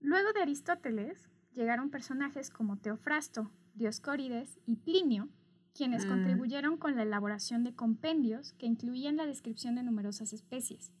Luego 0.00 0.32
de 0.32 0.42
Aristóteles 0.42 1.28
llegaron 1.52 1.90
personajes 1.90 2.50
como 2.50 2.76
Teofrasto, 2.78 3.50
Dioscórides 3.74 4.58
y 4.66 4.76
Plinio, 4.76 5.28
quienes 5.74 6.06
mm. 6.06 6.08
contribuyeron 6.08 6.76
con 6.76 6.96
la 6.96 7.02
elaboración 7.02 7.64
de 7.64 7.74
compendios 7.74 8.52
que 8.54 8.66
incluían 8.66 9.16
la 9.16 9.26
descripción 9.26 9.74
de 9.74 9.82
numerosas 9.82 10.32
especies. 10.32 10.92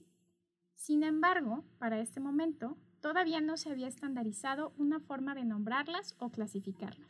Sin 0.74 1.02
embargo, 1.02 1.64
para 1.78 2.00
este 2.00 2.20
momento, 2.20 2.76
todavía 3.00 3.40
no 3.40 3.56
se 3.56 3.70
había 3.70 3.88
estandarizado 3.88 4.72
una 4.78 5.00
forma 5.00 5.34
de 5.34 5.44
nombrarlas 5.44 6.14
o 6.18 6.30
clasificarlas. 6.30 7.08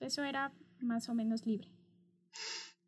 Eso 0.00 0.24
era 0.24 0.52
más 0.80 1.08
o 1.08 1.14
menos 1.14 1.46
libre. 1.46 1.70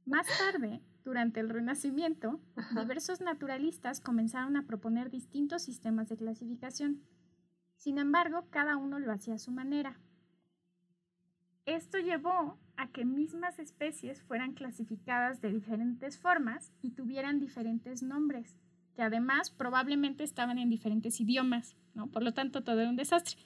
Más 0.04 0.26
tarde, 0.38 0.82
durante 1.04 1.40
el 1.40 1.48
Renacimiento, 1.48 2.40
diversos 2.78 3.20
naturalistas 3.20 4.00
comenzaron 4.00 4.56
a 4.56 4.66
proponer 4.66 5.10
distintos 5.10 5.62
sistemas 5.62 6.08
de 6.08 6.16
clasificación. 6.16 7.02
Sin 7.76 7.98
embargo, 7.98 8.46
cada 8.50 8.76
uno 8.76 8.98
lo 8.98 9.12
hacía 9.12 9.34
a 9.34 9.38
su 9.38 9.52
manera, 9.52 10.00
esto 11.74 11.98
llevó 11.98 12.58
a 12.76 12.88
que 12.88 13.04
mismas 13.04 13.58
especies 13.58 14.22
fueran 14.22 14.54
clasificadas 14.54 15.40
de 15.40 15.50
diferentes 15.50 16.18
formas 16.18 16.72
y 16.80 16.92
tuvieran 16.92 17.40
diferentes 17.40 18.02
nombres, 18.02 18.56
que 18.94 19.02
además 19.02 19.50
probablemente 19.50 20.24
estaban 20.24 20.58
en 20.58 20.70
diferentes 20.70 21.20
idiomas, 21.20 21.76
¿no? 21.94 22.06
Por 22.06 22.22
lo 22.22 22.32
tanto, 22.32 22.64
todo 22.64 22.80
era 22.80 22.88
un 22.88 22.96
desastre. 22.96 23.36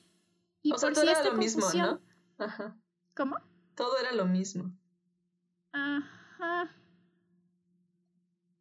Y 0.63 0.73
o 0.73 0.79
sea, 0.79 0.93
todo 0.93 1.11
era 1.11 1.25
lo 1.25 1.35
mismo, 1.35 1.67
¿no? 1.75 2.01
Ajá. 2.39 2.77
¿Cómo? 3.17 3.37
Todo 3.75 3.99
era 3.99 4.13
lo 4.13 4.27
mismo. 4.27 4.73
Ajá. 5.73 6.71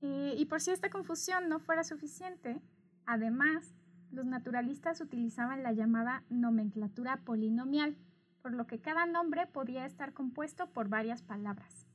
Eh, 0.02 0.36
y 0.38 0.46
por 0.46 0.60
si 0.60 0.72
esta 0.72 0.90
confusión 0.90 1.50
no 1.50 1.60
fuera 1.60 1.84
suficiente, 1.84 2.60
además, 3.06 3.76
los 4.12 4.26
naturalistas 4.26 5.02
utilizaban 5.02 5.62
la 5.62 5.72
llamada 5.74 6.24
nomenclatura 6.30 7.18
polinomial, 7.18 7.96
por 8.42 8.54
lo 8.54 8.68
que 8.68 8.80
cada 8.80 9.06
nombre 9.06 9.48
podía 9.48 9.86
estar 9.86 10.14
compuesto 10.14 10.70
por 10.72 10.90
varias 10.90 11.22
palabras. 11.22 11.88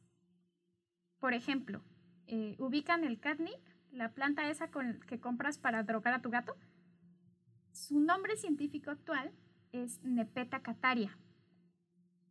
Por 1.19 1.35
ejemplo, 1.35 1.83
eh, 2.27 2.57
ubican 2.59 3.05
el 3.05 3.21
catnip, 3.21 3.61
la 3.91 4.13
planta 4.13 4.49
esa 4.49 4.71
con, 4.71 5.01
que 5.01 5.21
compras 5.21 5.59
para 5.59 5.83
drogar 5.83 6.15
a 6.15 6.23
tu 6.23 6.31
gato. 6.31 6.57
Su 7.73 8.01
nombre 8.01 8.37
científico 8.37 8.91
actual 8.91 9.33
es 9.73 10.03
Nepeta 10.03 10.63
cataria. 10.63 11.17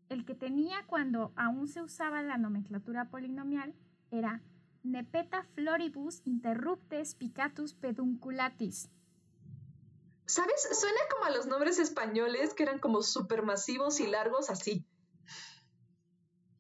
El 0.10 0.26
que 0.26 0.36
tenía 0.36 0.86
cuando 0.88 1.34
aún 1.36 1.68
se 1.68 1.82
usaba 1.82 2.22
la 2.22 2.38
nomenclatura 2.38 3.06
polinomial 3.06 3.74
era 4.12 4.42
Nepeta 4.84 5.44
floribus 5.56 6.22
interruptes 6.26 7.16
picatus 7.16 7.74
pedunculatis. 7.74 8.92
¿Sabes? 10.26 10.68
Suena 10.80 11.00
como 11.12 11.26
a 11.26 11.30
los 11.30 11.46
nombres 11.46 11.78
españoles 11.80 12.54
que 12.54 12.64
eran 12.64 12.80
como 12.80 13.04
supermasivos 13.04 14.00
y 14.00 14.08
largos 14.08 14.50
así. 14.50 14.86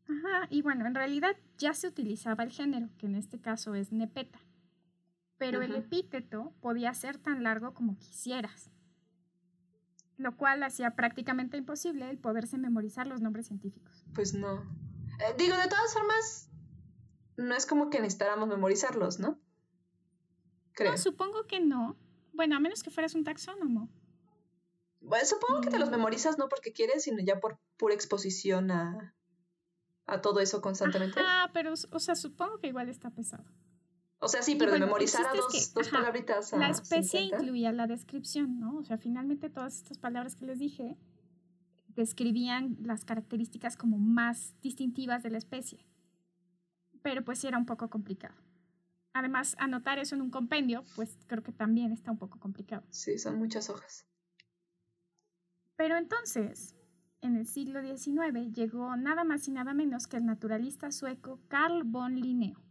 Ajá, 0.08 0.47
y 0.49 0.62
bueno, 0.62 0.86
en 0.86 0.93
realidad 0.93 1.36
ya 1.58 1.73
se 1.73 1.88
utilizaba 1.88 2.43
el 2.43 2.51
género, 2.51 2.89
que 2.97 3.08
en 3.08 3.15
este 3.15 3.39
caso 3.39 3.73
es 3.73 3.91
nepeta. 3.91 4.39
Pero 5.38 5.62
el 5.62 5.75
epíteto 5.75 6.54
podía 6.62 6.93
ser 6.93 7.17
tan 7.17 7.43
largo 7.43 7.73
como 7.73 7.97
quisieras, 7.97 8.71
lo 10.17 10.38
cual 10.38 10.63
hacía 10.63 10.95
prácticamente 10.95 11.58
imposible 11.58 12.10
el 12.10 12.17
poderse 12.19 12.58
memorizar 12.58 13.08
los 13.08 13.19
nombres 13.19 13.47
científicos. 13.47 14.06
Pues 14.13 14.34
no. 14.34 14.62
Eh, 15.19 15.36
digo, 15.38 15.58
de 15.58 15.67
todas 15.67 15.93
formas, 15.93 16.49
no 17.36 17.54
es 17.56 17.65
como 17.65 17.89
que 17.89 17.99
necesitáramos 17.99 18.47
memorizarlos, 18.47 19.19
¿no? 19.19 19.39
Creo. 20.71 20.91
No, 20.91 20.97
supongo 20.97 21.47
que 21.47 21.60
no, 21.60 21.97
bueno, 22.35 22.55
a 22.55 22.59
menos 22.59 22.83
que 22.83 22.91
fueras 22.91 23.15
un 23.15 23.23
taxónomo. 23.23 23.89
Bueno, 25.01 25.25
supongo 25.25 25.61
que 25.61 25.69
te 25.69 25.79
los 25.79 25.89
mm. 25.89 25.93
memorizas 25.93 26.37
no 26.37 26.49
porque 26.49 26.73
quieres, 26.73 27.03
sino 27.03 27.19
ya 27.23 27.39
por 27.39 27.59
pura 27.77 27.93
exposición 27.93 28.71
a, 28.71 29.13
a 30.05 30.21
todo 30.21 30.39
eso 30.39 30.61
constantemente. 30.61 31.19
Ah, 31.23 31.49
pero, 31.53 31.73
o 31.73 31.99
sea, 31.99 32.15
supongo 32.15 32.59
que 32.59 32.67
igual 32.67 32.89
está 32.89 33.09
pesado. 33.09 33.45
O 34.19 34.27
sea, 34.27 34.41
sí, 34.41 34.55
pero 34.55 34.71
de 34.71 34.79
memorizar 34.79 35.25
a 35.25 35.33
dos, 35.33 35.73
dos 35.73 35.89
palabritas. 35.89 36.51
la 36.53 36.69
especie 36.69 37.21
incluía 37.21 37.71
la 37.71 37.85
descripción, 37.85 38.59
¿no? 38.59 38.77
O 38.77 38.83
sea, 38.83 38.97
finalmente 38.97 39.49
todas 39.49 39.75
estas 39.77 39.97
palabras 39.97 40.35
que 40.35 40.45
les 40.45 40.57
dije 40.57 40.97
describían 41.89 42.77
las 42.81 43.05
características 43.05 43.77
como 43.77 43.97
más 43.97 44.53
distintivas 44.61 45.23
de 45.23 45.29
la 45.29 45.37
especie. 45.37 45.85
Pero 47.01 47.23
pues 47.23 47.39
sí 47.39 47.47
era 47.47 47.57
un 47.57 47.65
poco 47.65 47.89
complicado. 47.89 48.35
Además, 49.15 49.56
anotar 49.60 49.97
eso 49.97 50.13
en 50.13 50.21
un 50.21 50.30
compendio, 50.30 50.84
pues 50.93 51.17
creo 51.28 51.41
que 51.41 51.54
también 51.54 51.93
está 51.93 52.12
un 52.12 52.17
poco 52.17 52.38
complicado. 52.38 52.84
Sí, 52.89 53.17
son 53.17 53.38
muchas 53.38 53.69
hojas. 53.69 54.06
Pero 55.78 55.95
entonces, 55.95 56.75
en 57.21 57.38
el 57.38 57.47
siglo 57.47 57.82
XIX 57.82 58.51
llegó 58.54 58.93
nada 58.97 59.23
más 59.23 59.47
y 59.47 59.51
nada 59.51 59.73
menos 59.73 60.08
que 60.08 60.17
el 60.17 60.25
naturalista 60.25 60.91
sueco 60.91 61.39
Carl 61.47 61.84
von 61.86 62.19
Linneo, 62.19 62.62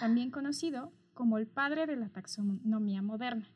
también 0.00 0.30
conocido 0.30 0.90
como 1.12 1.36
el 1.36 1.46
padre 1.46 1.84
de 1.84 1.96
la 1.96 2.08
taxonomía 2.08 3.02
moderna. 3.02 3.52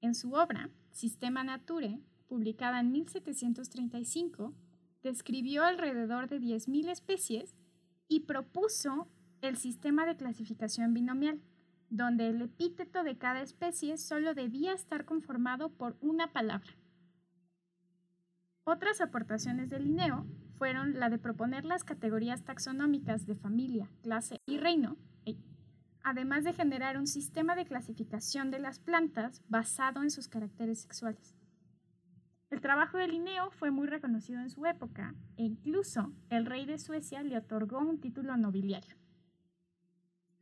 En 0.00 0.14
su 0.14 0.32
obra, 0.32 0.70
Sistema 0.92 1.44
Nature, 1.44 2.00
publicada 2.26 2.80
en 2.80 2.90
1735, 2.90 4.54
describió 5.02 5.64
alrededor 5.64 6.30
de 6.30 6.40
10.000 6.40 6.88
especies 6.88 7.54
y 8.08 8.20
propuso 8.20 9.08
el 9.40 9.56
sistema 9.56 10.06
de 10.06 10.16
clasificación 10.16 10.94
binomial, 10.94 11.40
donde 11.90 12.28
el 12.28 12.42
epíteto 12.42 13.02
de 13.02 13.16
cada 13.16 13.40
especie 13.40 13.96
solo 13.96 14.34
debía 14.34 14.72
estar 14.72 15.04
conformado 15.04 15.70
por 15.70 15.96
una 16.00 16.32
palabra. 16.32 16.72
Otras 18.64 19.00
aportaciones 19.00 19.70
de 19.70 19.80
Linneo 19.80 20.26
fueron 20.58 20.98
la 20.98 21.08
de 21.08 21.18
proponer 21.18 21.64
las 21.64 21.84
categorías 21.84 22.44
taxonómicas 22.44 23.26
de 23.26 23.36
familia, 23.36 23.88
clase 24.02 24.38
y 24.44 24.58
reino, 24.58 24.96
además 26.02 26.44
de 26.44 26.52
generar 26.52 26.98
un 26.98 27.06
sistema 27.06 27.54
de 27.54 27.66
clasificación 27.66 28.50
de 28.50 28.58
las 28.58 28.78
plantas 28.78 29.42
basado 29.48 30.02
en 30.02 30.10
sus 30.10 30.28
caracteres 30.28 30.80
sexuales. 30.80 31.34
El 32.50 32.62
trabajo 32.62 32.96
de 32.96 33.08
Linneo 33.08 33.50
fue 33.50 33.70
muy 33.70 33.86
reconocido 33.86 34.40
en 34.40 34.48
su 34.48 34.64
época 34.64 35.14
e 35.36 35.42
incluso 35.44 36.12
el 36.30 36.46
rey 36.46 36.64
de 36.64 36.78
Suecia 36.78 37.22
le 37.22 37.36
otorgó 37.36 37.78
un 37.78 38.00
título 38.00 38.36
nobiliario. 38.38 38.96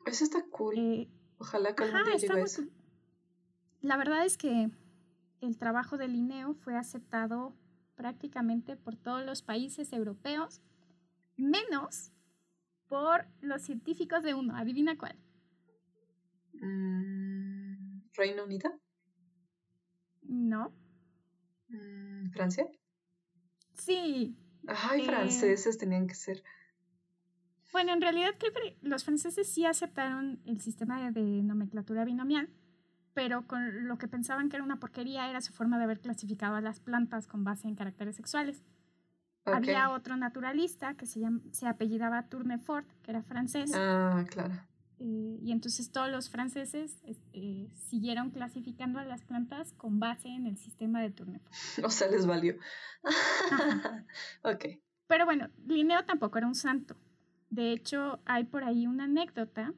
Eso 0.06 0.24
está 0.24 0.44
cool. 0.50 0.78
Eh, 0.78 1.08
Ojalá 1.38 1.74
que 1.74 1.84
algún 1.84 2.04
día 2.04 2.16
llegue 2.16 2.42
eso. 2.42 2.62
La 3.82 3.96
verdad 3.96 4.24
es 4.24 4.38
que 4.38 4.70
el 5.40 5.58
trabajo 5.58 5.98
de 5.98 6.08
Linneo 6.08 6.54
fue 6.54 6.76
aceptado 6.76 7.54
prácticamente 7.94 8.76
por 8.76 8.96
todos 8.96 9.24
los 9.24 9.42
países 9.42 9.92
europeos, 9.92 10.62
menos 11.36 12.12
por 12.88 13.26
los 13.40 13.62
científicos 13.62 14.22
de 14.22 14.34
uno. 14.34 14.56
Adivina 14.56 14.96
cuál. 14.96 15.16
Mm, 16.54 18.02
¿Reino 18.14 18.44
Unido? 18.44 18.70
No. 20.22 20.72
Mm, 21.68 22.30
¿Francia? 22.30 22.66
Sí. 23.74 24.36
Ay, 24.66 25.02
eh, 25.02 25.04
franceses 25.04 25.78
tenían 25.78 26.06
que 26.06 26.14
ser. 26.14 26.42
Bueno, 27.72 27.92
en 27.92 28.00
realidad 28.00 28.30
creo 28.38 28.52
que 28.52 28.78
los 28.82 29.04
franceses 29.04 29.52
sí 29.52 29.66
aceptaron 29.66 30.40
el 30.46 30.60
sistema 30.60 31.10
de 31.10 31.42
nomenclatura 31.42 32.04
binomial, 32.04 32.48
pero 33.12 33.46
con 33.46 33.88
lo 33.88 33.98
que 33.98 34.08
pensaban 34.08 34.48
que 34.48 34.56
era 34.56 34.64
una 34.64 34.78
porquería 34.78 35.28
era 35.28 35.40
su 35.40 35.52
forma 35.52 35.78
de 35.78 35.84
haber 35.84 36.00
clasificado 36.00 36.56
a 36.56 36.60
las 36.60 36.80
plantas 36.80 37.26
con 37.26 37.44
base 37.44 37.68
en 37.68 37.74
caracteres 37.74 38.16
sexuales. 38.16 38.62
Había 39.44 39.90
otro 39.90 40.16
naturalista 40.16 40.94
que 40.94 41.06
se, 41.06 41.20
se 41.52 41.68
apellidaba 41.68 42.28
Tournefort, 42.28 42.88
que 43.02 43.12
era 43.12 43.22
francés. 43.22 43.72
Ah, 43.74 44.24
claro. 44.28 44.54
Eh, 44.98 45.38
y 45.42 45.52
entonces 45.52 45.92
todos 45.92 46.10
los 46.10 46.30
franceses 46.30 46.96
eh, 47.32 47.68
siguieron 47.74 48.30
clasificando 48.30 48.98
a 48.98 49.04
las 49.04 49.24
plantas 49.24 49.72
con 49.74 50.00
base 50.00 50.28
en 50.28 50.46
el 50.46 50.56
sistema 50.56 51.02
de 51.02 51.10
Tournefort. 51.10 51.52
O 51.84 51.90
sea, 51.90 52.08
les 52.08 52.26
valió. 52.26 52.56
ok. 54.42 54.64
Pero 55.06 55.24
bueno, 55.26 55.48
Linneo 55.66 56.04
tampoco 56.04 56.38
era 56.38 56.46
un 56.46 56.54
santo. 56.54 56.96
De 57.50 57.72
hecho, 57.72 58.20
hay 58.24 58.44
por 58.44 58.64
ahí 58.64 58.86
una 58.86 59.04
anécdota 59.04 59.72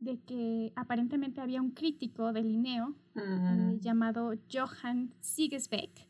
de 0.00 0.18
que 0.20 0.72
aparentemente 0.74 1.40
había 1.40 1.62
un 1.62 1.70
crítico 1.70 2.32
de 2.32 2.42
Linneo 2.42 2.96
eh, 3.14 3.78
llamado 3.80 4.32
Johann 4.52 5.14
Siegesbeck 5.20 6.08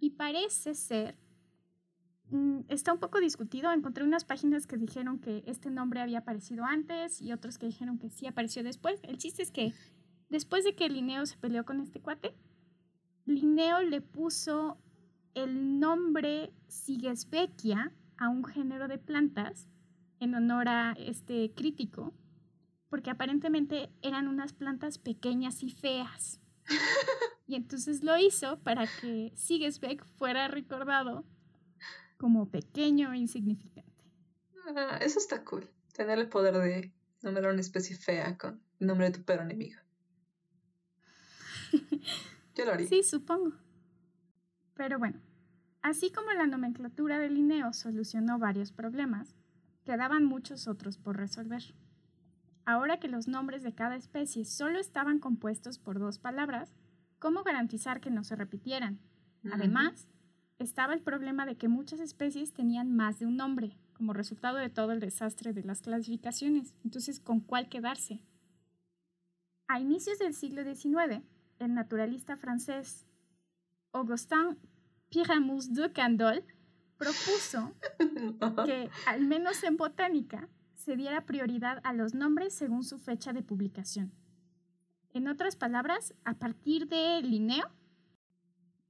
y 0.00 0.10
parece 0.10 0.74
ser, 0.74 1.16
mm, 2.30 2.60
está 2.68 2.92
un 2.92 3.00
poco 3.00 3.20
discutido, 3.20 3.72
encontré 3.72 4.04
unas 4.04 4.24
páginas 4.24 4.66
que 4.66 4.76
dijeron 4.78 5.18
que 5.18 5.42
este 5.46 5.70
nombre 5.70 6.00
había 6.00 6.20
aparecido 6.20 6.64
antes 6.64 7.20
y 7.20 7.32
otros 7.32 7.58
que 7.58 7.66
dijeron 7.66 7.98
que 7.98 8.10
sí 8.10 8.26
apareció 8.26 8.62
después. 8.62 9.00
El 9.02 9.18
chiste 9.18 9.42
es 9.42 9.50
que 9.50 9.74
después 10.30 10.64
de 10.64 10.74
que 10.74 10.88
Linneo 10.88 11.26
se 11.26 11.36
peleó 11.36 11.64
con 11.64 11.80
este 11.80 12.00
cuate, 12.00 12.34
Linneo 13.26 13.82
le 13.82 14.00
puso 14.00 14.78
el 15.34 15.78
nombre 15.78 16.52
Sigesbeckia 16.68 17.92
a 18.16 18.28
un 18.28 18.44
género 18.44 18.88
de 18.88 18.98
plantas 18.98 19.68
en 20.20 20.34
honor 20.34 20.68
a 20.68 20.92
este 20.92 21.52
crítico 21.54 22.14
porque 22.90 23.10
aparentemente 23.10 23.88
eran 24.02 24.28
unas 24.28 24.52
plantas 24.52 24.98
pequeñas 24.98 25.62
y 25.62 25.70
feas. 25.70 26.40
Y 27.46 27.56
entonces 27.56 28.04
lo 28.04 28.16
hizo 28.16 28.60
para 28.60 28.86
que 28.86 29.32
Sigesbeck 29.34 30.04
fuera 30.04 30.46
recordado 30.46 31.24
como 32.16 32.48
pequeño 32.48 33.12
e 33.12 33.18
insignificante. 33.18 34.04
Ah, 34.76 34.98
eso 35.00 35.18
está 35.18 35.42
cool. 35.44 35.68
Tener 35.92 36.20
el 36.20 36.28
poder 36.28 36.56
de 36.58 36.92
nombrar 37.22 37.50
una 37.50 37.60
especie 37.60 37.96
fea 37.96 38.38
con 38.38 38.62
el 38.78 38.86
nombre 38.86 39.06
de 39.10 39.18
tu 39.18 39.24
perro 39.24 39.42
enemigo. 39.42 39.80
Yo 42.54 42.66
lo 42.66 42.72
haría. 42.72 42.86
Sí, 42.86 43.02
supongo. 43.02 43.52
Pero 44.74 45.00
bueno, 45.00 45.20
así 45.82 46.12
como 46.12 46.30
la 46.30 46.46
nomenclatura 46.46 47.18
de 47.18 47.30
Linneo 47.30 47.72
solucionó 47.72 48.38
varios 48.38 48.70
problemas, 48.70 49.34
quedaban 49.90 50.24
muchos 50.24 50.68
otros 50.68 50.98
por 50.98 51.16
resolver. 51.16 51.64
Ahora 52.64 53.00
que 53.00 53.08
los 53.08 53.26
nombres 53.26 53.64
de 53.64 53.74
cada 53.74 53.96
especie 53.96 54.44
solo 54.44 54.78
estaban 54.78 55.18
compuestos 55.18 55.80
por 55.80 55.98
dos 55.98 56.20
palabras, 56.20 56.72
¿cómo 57.18 57.42
garantizar 57.42 58.00
que 58.00 58.08
no 58.08 58.22
se 58.22 58.36
repitieran? 58.36 59.00
Además, 59.50 60.06
estaba 60.60 60.94
el 60.94 61.02
problema 61.02 61.44
de 61.44 61.56
que 61.56 61.66
muchas 61.66 61.98
especies 61.98 62.52
tenían 62.52 62.94
más 62.94 63.18
de 63.18 63.26
un 63.26 63.36
nombre, 63.36 63.76
como 63.94 64.12
resultado 64.12 64.58
de 64.58 64.70
todo 64.70 64.92
el 64.92 65.00
desastre 65.00 65.52
de 65.52 65.64
las 65.64 65.80
clasificaciones. 65.80 66.72
Entonces, 66.84 67.18
¿con 67.18 67.40
cuál 67.40 67.68
quedarse? 67.68 68.22
A 69.66 69.80
inicios 69.80 70.20
del 70.20 70.34
siglo 70.34 70.62
XIX, 70.62 71.24
el 71.58 71.74
naturalista 71.74 72.36
francés 72.36 73.08
Augustin 73.92 74.56
Pyramus 75.08 75.74
de 75.74 75.90
Candolle 75.92 76.59
propuso 77.00 77.72
que, 78.66 78.90
al 79.06 79.26
menos 79.26 79.64
en 79.64 79.78
botánica, 79.78 80.48
se 80.74 80.96
diera 80.96 81.24
prioridad 81.24 81.80
a 81.82 81.94
los 81.94 82.14
nombres 82.14 82.54
según 82.54 82.84
su 82.84 82.98
fecha 82.98 83.32
de 83.32 83.42
publicación. 83.42 84.12
En 85.12 85.26
otras 85.26 85.56
palabras, 85.56 86.14
a 86.24 86.34
partir 86.34 86.88
de 86.88 87.20
Linneo, 87.22 87.68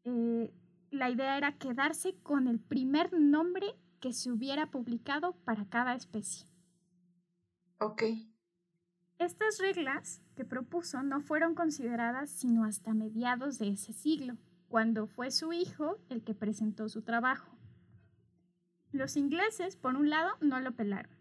eh, 0.04 0.52
la 0.90 1.08
idea 1.08 1.38
era 1.38 1.56
quedarse 1.56 2.16
con 2.22 2.48
el 2.48 2.58
primer 2.58 3.12
nombre 3.12 3.76
que 4.00 4.12
se 4.12 4.30
hubiera 4.30 4.70
publicado 4.70 5.32
para 5.44 5.66
cada 5.66 5.94
especie. 5.94 6.46
Ok. 7.78 8.02
Estas 9.18 9.58
reglas 9.58 10.20
que 10.34 10.44
propuso 10.44 11.02
no 11.02 11.20
fueron 11.20 11.54
consideradas 11.54 12.30
sino 12.30 12.64
hasta 12.64 12.92
mediados 12.92 13.58
de 13.58 13.68
ese 13.68 13.92
siglo, 13.92 14.36
cuando 14.68 15.06
fue 15.06 15.30
su 15.30 15.52
hijo 15.52 15.98
el 16.08 16.22
que 16.22 16.34
presentó 16.34 16.88
su 16.88 17.02
trabajo. 17.02 17.59
Los 18.92 19.16
ingleses, 19.16 19.76
por 19.76 19.96
un 19.96 20.10
lado, 20.10 20.30
no 20.40 20.60
lo 20.60 20.72
pelaron 20.72 21.20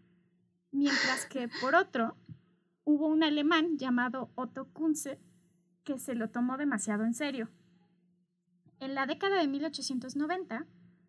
mientras 0.72 1.26
que 1.26 1.48
por 1.60 1.74
otro 1.74 2.16
hubo 2.84 3.06
un 3.06 3.22
alemán 3.22 3.78
llamado 3.78 4.30
Otto 4.34 4.66
Kunze 4.72 5.18
que 5.84 5.98
se 5.98 6.14
lo 6.14 6.30
tomó 6.30 6.56
demasiado 6.56 7.04
en 7.04 7.14
serio. 7.14 7.48
En 8.78 8.94
la 8.94 9.06
década 9.06 9.38
de 9.38 9.48
1890, 9.48 10.66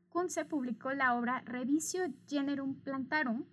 Kunze 0.10 0.46
publicó 0.46 0.92
la 0.94 1.16
obra 1.16 1.42
Revisio 1.46 2.04
Generum 2.28 2.76
Plantarum, 2.82 3.46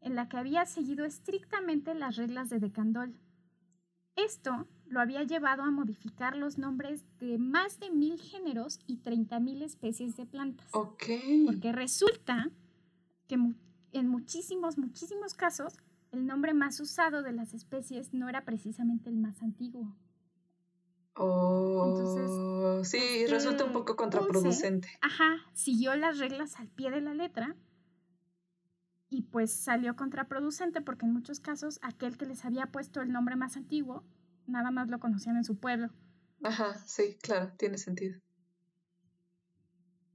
en 0.00 0.14
la 0.14 0.28
que 0.28 0.38
había 0.38 0.64
seguido 0.64 1.04
estrictamente 1.04 1.94
las 1.94 2.16
reglas 2.16 2.48
de 2.48 2.60
De 2.60 2.72
Candolle. 2.72 3.18
Esto 4.16 4.66
lo 4.90 5.00
había 5.00 5.22
llevado 5.22 5.62
a 5.62 5.70
modificar 5.70 6.36
los 6.36 6.58
nombres 6.58 7.04
de 7.20 7.38
más 7.38 7.78
de 7.80 7.90
mil 7.90 8.20
géneros 8.20 8.80
y 8.86 8.96
treinta 8.98 9.40
mil 9.40 9.62
especies 9.62 10.16
de 10.16 10.26
plantas. 10.26 10.68
Ok. 10.72 11.04
Porque 11.46 11.72
resulta 11.72 12.50
que 13.26 13.36
en 13.92 14.08
muchísimos, 14.08 14.78
muchísimos 14.78 15.34
casos, 15.34 15.74
el 16.12 16.26
nombre 16.26 16.54
más 16.54 16.80
usado 16.80 17.22
de 17.22 17.32
las 17.32 17.52
especies 17.54 18.14
no 18.14 18.28
era 18.28 18.44
precisamente 18.44 19.10
el 19.10 19.16
más 19.16 19.42
antiguo. 19.42 19.94
Oh, 21.20 21.84
Entonces, 21.88 22.88
sí, 22.90 22.98
este 22.98 23.34
resulta 23.34 23.64
un 23.64 23.72
poco 23.72 23.96
contraproducente. 23.96 24.88
ajá, 25.00 25.36
siguió 25.52 25.96
las 25.96 26.18
reglas 26.18 26.60
al 26.60 26.68
pie 26.68 26.90
de 26.92 27.00
la 27.00 27.12
letra 27.12 27.56
y 29.10 29.22
pues 29.22 29.52
salió 29.52 29.96
contraproducente 29.96 30.80
porque 30.80 31.06
en 31.06 31.12
muchos 31.12 31.40
casos 31.40 31.80
aquel 31.82 32.16
que 32.16 32.26
les 32.26 32.44
había 32.44 32.66
puesto 32.66 33.00
el 33.00 33.10
nombre 33.10 33.34
más 33.34 33.56
antiguo 33.56 34.04
nada 34.48 34.70
más 34.70 34.88
lo 34.88 34.98
conocían 34.98 35.36
en 35.36 35.44
su 35.44 35.58
pueblo. 35.58 35.90
Ajá, 36.42 36.74
sí, 36.86 37.16
claro, 37.20 37.52
tiene 37.56 37.78
sentido. 37.78 38.20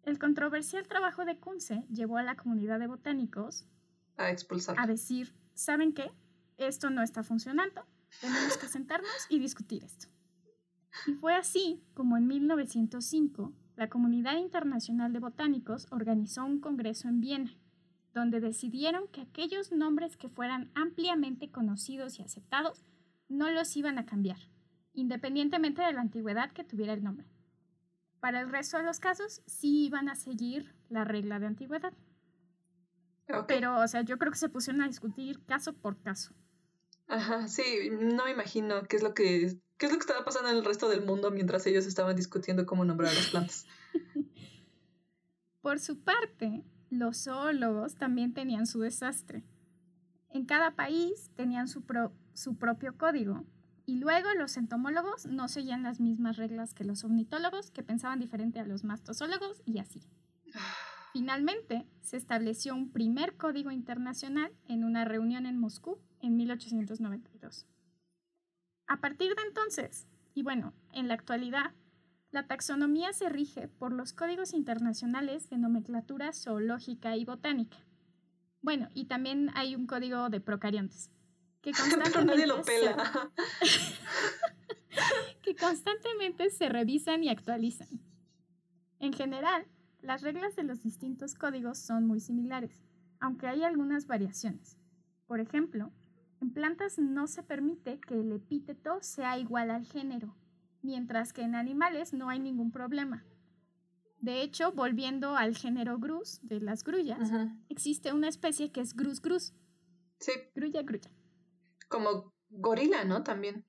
El 0.04 0.20
controversial 0.20 0.88
trabajo 0.88 1.24
de 1.24 1.40
Kunze 1.40 1.86
llevó 1.90 2.18
a 2.18 2.24
la 2.24 2.36
comunidad 2.36 2.80
de 2.80 2.88
botánicos 2.88 3.66
a 4.18 4.32
expulsar. 4.32 4.80
A 4.80 4.86
decir, 4.86 5.34
¿saben 5.54 5.94
qué? 5.94 6.12
Esto 6.58 6.90
no 6.90 7.02
está 7.02 7.24
funcionando. 7.24 7.86
Tenemos 8.20 8.58
que 8.58 8.68
sentarnos 8.68 9.28
y 9.30 9.40
discutir 9.40 9.84
esto. 9.84 10.08
Y 11.08 11.14
fue 11.14 11.34
así 11.36 11.84
como 11.94 12.18
en 12.18 12.28
1905 12.28 13.54
la 13.76 13.90
Comunidad 13.90 14.38
Internacional 14.38 15.14
de 15.14 15.20
Botánicos 15.20 15.88
organizó 15.90 16.46
un 16.46 16.60
congreso 16.60 17.08
en 17.08 17.22
Viena, 17.22 17.58
donde 18.14 18.40
decidieron 18.40 19.08
que 19.08 19.22
aquellos 19.22 19.72
nombres 19.72 20.16
que 20.16 20.30
fueran 20.30 20.72
ampliamente 20.76 21.50
conocidos 21.50 22.20
y 22.20 22.22
aceptados 22.22 22.84
no 23.30 23.50
los 23.50 23.76
iban 23.76 23.98
a 23.98 24.06
cambiar, 24.06 24.38
independientemente 24.94 25.82
de 25.82 25.94
la 25.94 26.02
antigüedad 26.02 26.52
que 26.52 26.64
tuviera 26.64 26.94
el 26.94 27.04
nombre. 27.04 27.28
Para 28.20 28.42
el 28.42 28.50
resto 28.50 28.78
de 28.78 28.84
los 28.84 29.00
casos, 29.00 29.42
sí 29.46 29.86
iban 29.86 30.10
a 30.10 30.16
seguir 30.16 30.74
la 30.90 31.04
regla 31.04 31.40
de 31.40 31.48
antigüedad. 31.48 31.94
Pero, 33.48 33.80
o 33.80 33.88
sea, 33.88 34.02
yo 34.02 34.18
creo 34.18 34.32
que 34.32 34.38
se 34.38 34.50
pusieron 34.50 34.82
a 34.82 34.88
discutir 34.88 35.44
caso 35.46 35.74
por 35.74 36.00
caso. 36.02 36.34
Ajá, 37.08 37.48
sí, 37.48 37.90
no 37.92 38.26
me 38.26 38.32
imagino 38.32 38.84
qué 38.84 38.98
es 38.98 39.04
lo 39.04 39.14
que 39.14 39.58
qué 39.78 39.88
es 39.88 39.92
lo 39.92 39.98
que 39.98 40.04
estaba 40.04 40.24
pasando 40.24 40.50
en 40.50 40.56
el 40.56 40.66
resto 40.66 40.88
del 40.88 41.06
mundo 41.06 41.32
mientras 41.32 41.66
ellos 41.68 41.86
estaban 41.86 42.16
discutiendo 42.16 42.66
cómo 42.66 42.86
nombrar 42.86 43.14
las 43.14 43.28
plantas. 43.28 43.66
por 45.62 45.80
su 45.80 46.00
parte, 46.00 46.64
los 46.90 47.24
zoólogos 47.24 47.96
también 47.96 48.34
tenían 48.34 48.66
su 48.66 48.80
desastre. 48.80 49.44
En 50.30 50.46
cada 50.46 50.72
país 50.72 51.32
tenían 51.36 51.68
su, 51.68 51.84
su 52.34 52.56
propio 52.56 52.98
código 52.98 53.46
y 53.86 53.98
luego 53.98 54.30
los 54.38 54.58
entomólogos 54.58 55.26
no 55.26 55.48
seguían 55.48 55.84
las 55.84 56.00
mismas 56.00 56.38
reglas 56.38 56.74
que 56.74 56.86
los 56.86 57.04
ornitólogos, 57.04 57.72
que 57.72 57.84
pensaban 57.84 58.20
diferente 58.20 58.60
a 58.60 58.66
los 58.66 58.84
mastozólogos 58.84 59.62
y 59.66 59.80
así. 59.80 60.02
Finalmente, 61.12 61.86
se 62.02 62.18
estableció 62.18 62.76
un 62.76 62.92
primer 62.92 63.36
código 63.36 63.72
internacional 63.72 64.52
en 64.68 64.84
una 64.84 65.06
reunión 65.06 65.46
en 65.46 65.60
Moscú 65.60 66.00
en 66.22 66.38
1892. 66.38 67.68
A 68.88 68.98
partir 68.98 69.36
de 69.36 69.42
entonces, 69.48 70.08
y 70.34 70.44
bueno, 70.44 70.74
en 70.94 71.08
la 71.08 71.14
actualidad, 71.14 71.74
la 72.32 72.48
taxonomía 72.48 73.14
se 73.14 73.30
rige 73.30 73.68
por 73.68 73.92
los 73.92 74.14
códigos 74.14 74.54
internacionales 74.54 75.50
de 75.50 75.58
nomenclatura 75.58 76.34
zoológica 76.34 77.16
y 77.16 77.26
botánica. 77.26 77.78
Bueno, 78.62 78.90
y 78.94 79.06
también 79.06 79.52
hay 79.56 79.76
un 79.76 79.86
código 79.86 80.30
de 80.30 80.40
procariontes 80.40 81.12
que 81.64 81.72
constantemente, 81.72 82.46
lo 82.46 82.62
pela. 82.62 83.32
que 85.42 85.56
constantemente 85.56 86.52
se 86.52 86.70
revisan 86.70 87.24
y 87.24 87.30
actualizan. 87.30 87.88
En 89.00 89.14
general, 89.14 89.66
las 90.02 90.22
reglas 90.22 90.56
de 90.56 90.64
los 90.64 90.84
distintos 90.84 91.34
códigos 91.34 91.80
son 91.80 92.06
muy 92.06 92.20
similares, 92.20 92.84
aunque 93.20 93.48
hay 93.48 93.64
algunas 93.64 94.06
variaciones. 94.06 94.78
Por 95.26 95.40
ejemplo, 95.40 95.92
en 96.42 96.52
plantas 96.52 97.00
no 97.00 97.28
se 97.28 97.42
permite 97.42 98.00
que 98.00 98.20
el 98.20 98.34
epíteto 98.34 99.02
sea 99.02 99.40
igual 99.40 99.72
al 99.72 99.86
género, 99.86 100.36
mientras 100.82 101.32
que 101.32 101.42
en 101.42 101.56
animales 101.56 102.14
no 102.14 102.30
hay 102.30 102.40
ningún 102.40 102.72
problema. 102.72 103.26
De 104.20 104.42
hecho, 104.42 104.74
volviendo 104.74 105.36
al 105.38 105.56
género 105.56 105.98
grus 105.98 106.40
de 106.44 106.60
las 106.60 106.84
grullas, 106.84 107.32
existe 107.70 108.12
una 108.14 108.28
especie 108.28 108.72
que 108.72 108.82
es 108.82 108.94
grus 108.94 109.22
grus. 109.22 109.54
Sí. 110.20 110.32
Grulla 110.56 110.82
grulla. 110.82 111.10
Como 111.88 112.34
gorila, 112.50 113.04
¿no? 113.04 113.24
También. 113.24 113.66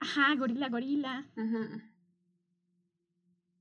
Ajá, 0.00 0.34
gorila, 0.36 0.68
gorila. 0.68 1.26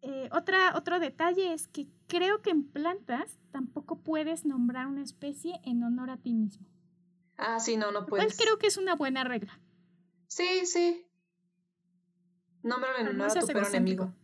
Eh, 0.01 0.29
otra, 0.33 0.75
otro 0.75 0.99
detalle 0.99 1.53
es 1.53 1.67
que 1.67 1.87
creo 2.07 2.41
que 2.41 2.49
en 2.49 2.63
plantas 2.69 3.39
tampoco 3.51 4.01
puedes 4.01 4.45
nombrar 4.45 4.87
una 4.87 5.01
especie 5.01 5.61
en 5.63 5.83
honor 5.83 6.09
a 6.09 6.17
ti 6.17 6.33
mismo. 6.33 6.67
Ah, 7.37 7.59
sí, 7.59 7.77
no, 7.77 7.91
no 7.91 8.05
puedes. 8.05 8.37
creo 8.37 8.59
que 8.59 8.67
es 8.67 8.77
una 8.77 8.95
buena 8.95 9.23
regla. 9.23 9.59
Sí, 10.27 10.65
sí. 10.65 11.07
Nómbralo 12.63 12.99
en 12.99 13.07
honor 13.07 13.29
a 13.29 13.39
tu 13.39 13.47
peor 13.47 13.67
enemigo. 13.67 14.13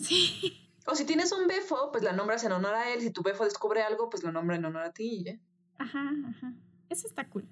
Sí. 0.00 0.72
O 0.84 0.96
si 0.96 1.04
tienes 1.04 1.30
un 1.30 1.46
befo, 1.46 1.92
pues 1.92 2.02
la 2.02 2.12
nombras 2.12 2.42
en 2.42 2.50
honor 2.50 2.74
a 2.74 2.92
él. 2.92 3.00
Si 3.00 3.12
tu 3.12 3.22
befo 3.22 3.44
descubre 3.44 3.82
algo, 3.82 4.10
pues 4.10 4.24
lo 4.24 4.32
nombra 4.32 4.56
en 4.56 4.64
honor 4.64 4.82
a 4.82 4.92
ti 4.92 5.20
y 5.20 5.24
ya. 5.24 5.38
Ajá, 5.78 6.10
ajá. 6.28 6.54
Eso 6.88 7.06
está 7.06 7.28
cool. 7.28 7.48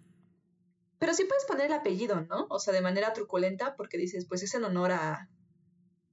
Pero 1.04 1.12
sí 1.12 1.24
puedes 1.26 1.44
poner 1.44 1.66
el 1.66 1.74
apellido, 1.74 2.22
¿no? 2.22 2.46
O 2.48 2.58
sea, 2.58 2.72
de 2.72 2.80
manera 2.80 3.12
truculenta, 3.12 3.76
porque 3.76 3.98
dices, 3.98 4.24
pues 4.24 4.42
es 4.42 4.54
en 4.54 4.64
honor 4.64 4.90
a 4.92 5.28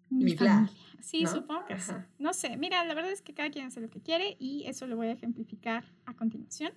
mi, 0.10 0.36
familia. 0.36 0.70
Sí, 1.00 1.26
supongo 1.26 1.64
que 1.66 1.80
sí. 1.80 1.94
No 2.20 2.34
sé, 2.34 2.58
mira, 2.58 2.84
la 2.84 2.94
verdad 2.94 3.10
es 3.10 3.22
que 3.22 3.34
cada 3.34 3.50
quien 3.52 3.68
hace 3.68 3.80
lo 3.80 3.90
que 3.90 4.02
quiere 4.02 4.36
y 4.38 4.66
eso 4.68 4.88
lo 4.88 4.98
voy 4.98 5.08
a 5.08 5.14
ejemplificar 5.14 5.86
a 6.06 6.14
continuación. 6.14 6.74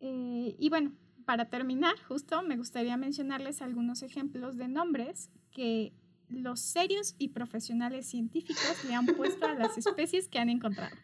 Eh, 0.00 0.56
y 0.58 0.68
bueno, 0.68 0.96
para 1.24 1.48
terminar, 1.48 1.94
justo 2.08 2.42
me 2.42 2.56
gustaría 2.56 2.96
mencionarles 2.96 3.62
algunos 3.62 4.02
ejemplos 4.02 4.56
de 4.56 4.66
nombres 4.66 5.30
que 5.52 5.92
los 6.28 6.58
serios 6.58 7.14
y 7.18 7.28
profesionales 7.28 8.08
científicos 8.08 8.84
le 8.84 8.96
han 8.96 9.06
puesto 9.06 9.46
a 9.46 9.54
las 9.54 9.78
especies 9.78 10.26
que 10.26 10.40
han 10.40 10.50
encontrado. 10.50 10.96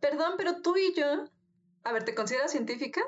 Perdón, 0.00 0.32
pero 0.38 0.62
tú 0.62 0.74
y 0.78 0.98
yo, 0.98 1.28
a 1.82 1.92
ver, 1.92 2.04
¿te 2.04 2.14
consideras 2.14 2.52
científica? 2.52 3.02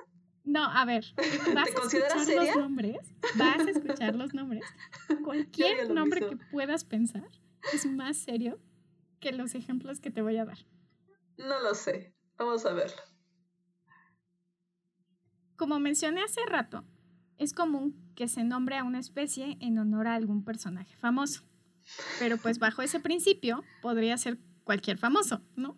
No, 0.46 0.62
a 0.62 0.84
ver, 0.84 1.04
vas 1.54 1.68
a 1.68 1.86
escuchar 1.86 2.46
los 2.46 2.56
nombres, 2.56 2.96
vas 3.34 3.58
a 3.58 3.70
escuchar 3.70 4.14
los 4.14 4.32
nombres. 4.32 4.64
Cualquier 5.24 5.90
nombre 5.90 6.20
que 6.20 6.36
puedas 6.36 6.84
pensar 6.84 7.28
es 7.72 7.84
más 7.84 8.16
serio 8.16 8.60
que 9.18 9.32
los 9.32 9.56
ejemplos 9.56 10.00
que 10.00 10.12
te 10.12 10.22
voy 10.22 10.36
a 10.36 10.44
dar. 10.44 10.58
No 11.36 11.60
lo 11.60 11.74
sé. 11.74 12.14
Vamos 12.38 12.64
a 12.64 12.72
verlo. 12.72 13.02
Como 15.56 15.80
mencioné 15.80 16.22
hace 16.22 16.40
rato, 16.46 16.84
es 17.38 17.52
común 17.52 17.96
que 18.14 18.28
se 18.28 18.44
nombre 18.44 18.76
a 18.76 18.84
una 18.84 19.00
especie 19.00 19.56
en 19.60 19.78
honor 19.78 20.06
a 20.06 20.14
algún 20.14 20.44
personaje 20.44 20.94
famoso. 20.96 21.42
Pero 22.20 22.36
pues 22.36 22.58
bajo 22.58 22.82
ese 22.82 23.00
principio 23.00 23.64
podría 23.82 24.16
ser 24.16 24.38
cualquier 24.64 24.98
famoso, 24.98 25.42
¿no? 25.56 25.76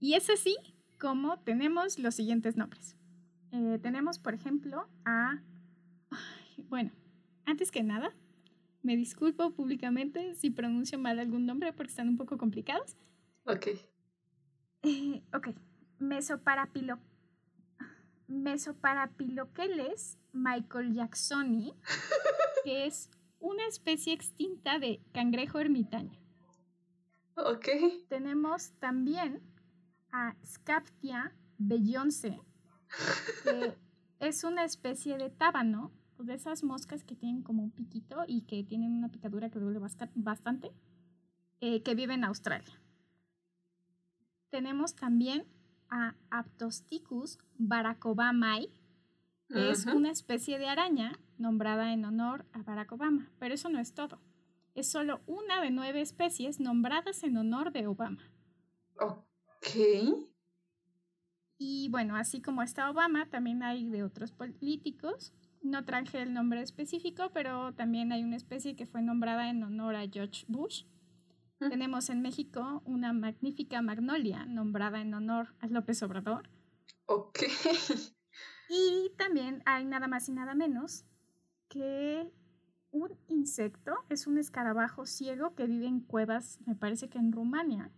Y 0.00 0.14
es 0.14 0.30
así 0.30 0.56
como 0.98 1.40
tenemos 1.40 1.98
los 1.98 2.14
siguientes 2.14 2.56
nombres. 2.56 2.96
Eh, 3.52 3.78
tenemos, 3.82 4.18
por 4.18 4.34
ejemplo, 4.34 4.88
a... 5.04 5.42
bueno, 6.68 6.92
antes 7.44 7.70
que 7.70 7.82
nada, 7.82 8.14
me 8.82 8.96
disculpo 8.96 9.52
públicamente 9.52 10.34
si 10.34 10.50
pronuncio 10.50 10.98
mal 10.98 11.18
algún 11.18 11.46
nombre 11.46 11.72
porque 11.72 11.90
están 11.90 12.08
un 12.08 12.16
poco 12.16 12.38
complicados. 12.38 12.96
Ok. 13.44 13.68
Eh, 14.82 15.22
ok. 15.32 15.48
Mesoparapilo... 15.98 16.98
Mesoparapiloqueles 18.28 20.18
Michael 20.32 20.92
Jacksoni, 20.94 21.72
que 22.64 22.86
es 22.86 23.08
una 23.38 23.64
especie 23.68 24.12
extinta 24.12 24.80
de 24.80 25.00
cangrejo 25.12 25.60
ermitaño. 25.60 26.18
Ok. 27.36 27.68
Tenemos 28.08 28.72
también 28.80 29.40
a 30.10 30.34
Scaptia 30.44 31.36
bellonce, 31.58 32.40
que 33.42 33.76
es 34.20 34.44
una 34.44 34.64
especie 34.64 35.18
de 35.18 35.30
tábano, 35.30 35.92
de 36.18 36.34
esas 36.34 36.62
moscas 36.62 37.04
que 37.04 37.14
tienen 37.14 37.42
como 37.42 37.62
un 37.62 37.70
piquito 37.70 38.24
y 38.26 38.42
que 38.42 38.64
tienen 38.64 38.92
una 38.92 39.10
picadura 39.10 39.50
que 39.50 39.58
duele 39.58 39.78
bastante, 40.14 40.72
eh, 41.60 41.82
que 41.82 41.94
vive 41.94 42.14
en 42.14 42.24
Australia. 42.24 42.80
Tenemos 44.50 44.94
también 44.94 45.46
a 45.90 46.14
Aptosticus 46.30 47.38
baracobamai, 47.58 48.70
que 49.48 49.70
es 49.70 49.86
una 49.86 50.10
especie 50.10 50.58
de 50.58 50.68
araña 50.68 51.18
nombrada 51.38 51.92
en 51.92 52.04
honor 52.04 52.46
a 52.52 52.62
Barack 52.62 52.92
Obama, 52.92 53.30
pero 53.38 53.54
eso 53.54 53.68
no 53.68 53.78
es 53.78 53.94
todo. 53.94 54.20
Es 54.74 54.90
solo 54.90 55.20
una 55.26 55.60
de 55.60 55.70
nueve 55.70 56.00
especies 56.00 56.58
nombradas 56.58 57.22
en 57.22 57.36
honor 57.36 57.72
de 57.72 57.86
Obama. 57.86 58.22
Ok. 58.98 60.26
Y 61.58 61.88
bueno, 61.90 62.16
así 62.16 62.40
como 62.40 62.62
está 62.62 62.90
Obama, 62.90 63.26
también 63.30 63.62
hay 63.62 63.88
de 63.88 64.02
otros 64.02 64.32
políticos. 64.32 65.32
No 65.62 65.84
traje 65.84 66.22
el 66.22 66.34
nombre 66.34 66.62
específico, 66.62 67.30
pero 67.32 67.72
también 67.74 68.12
hay 68.12 68.22
una 68.22 68.36
especie 68.36 68.76
que 68.76 68.86
fue 68.86 69.02
nombrada 69.02 69.48
en 69.48 69.62
honor 69.62 69.96
a 69.96 70.06
George 70.08 70.44
Bush. 70.48 70.84
Tenemos 71.58 72.10
en 72.10 72.20
México 72.20 72.82
una 72.84 73.12
magnífica 73.14 73.80
magnolia 73.80 74.44
nombrada 74.44 75.00
en 75.00 75.14
honor 75.14 75.54
a 75.60 75.66
López 75.68 76.02
Obrador. 76.02 76.50
Ok. 77.06 77.40
Y 78.68 79.12
también 79.16 79.62
hay 79.64 79.84
nada 79.84 80.08
más 80.08 80.28
y 80.28 80.32
nada 80.32 80.54
menos 80.54 81.04
que 81.68 82.32
un 82.90 83.16
insecto, 83.28 83.94
es 84.08 84.26
un 84.26 84.38
escarabajo 84.38 85.06
ciego 85.06 85.54
que 85.54 85.66
vive 85.66 85.86
en 85.86 86.00
cuevas, 86.00 86.58
me 86.66 86.74
parece 86.74 87.08
que 87.08 87.18
en 87.18 87.32
Rumania, 87.32 87.92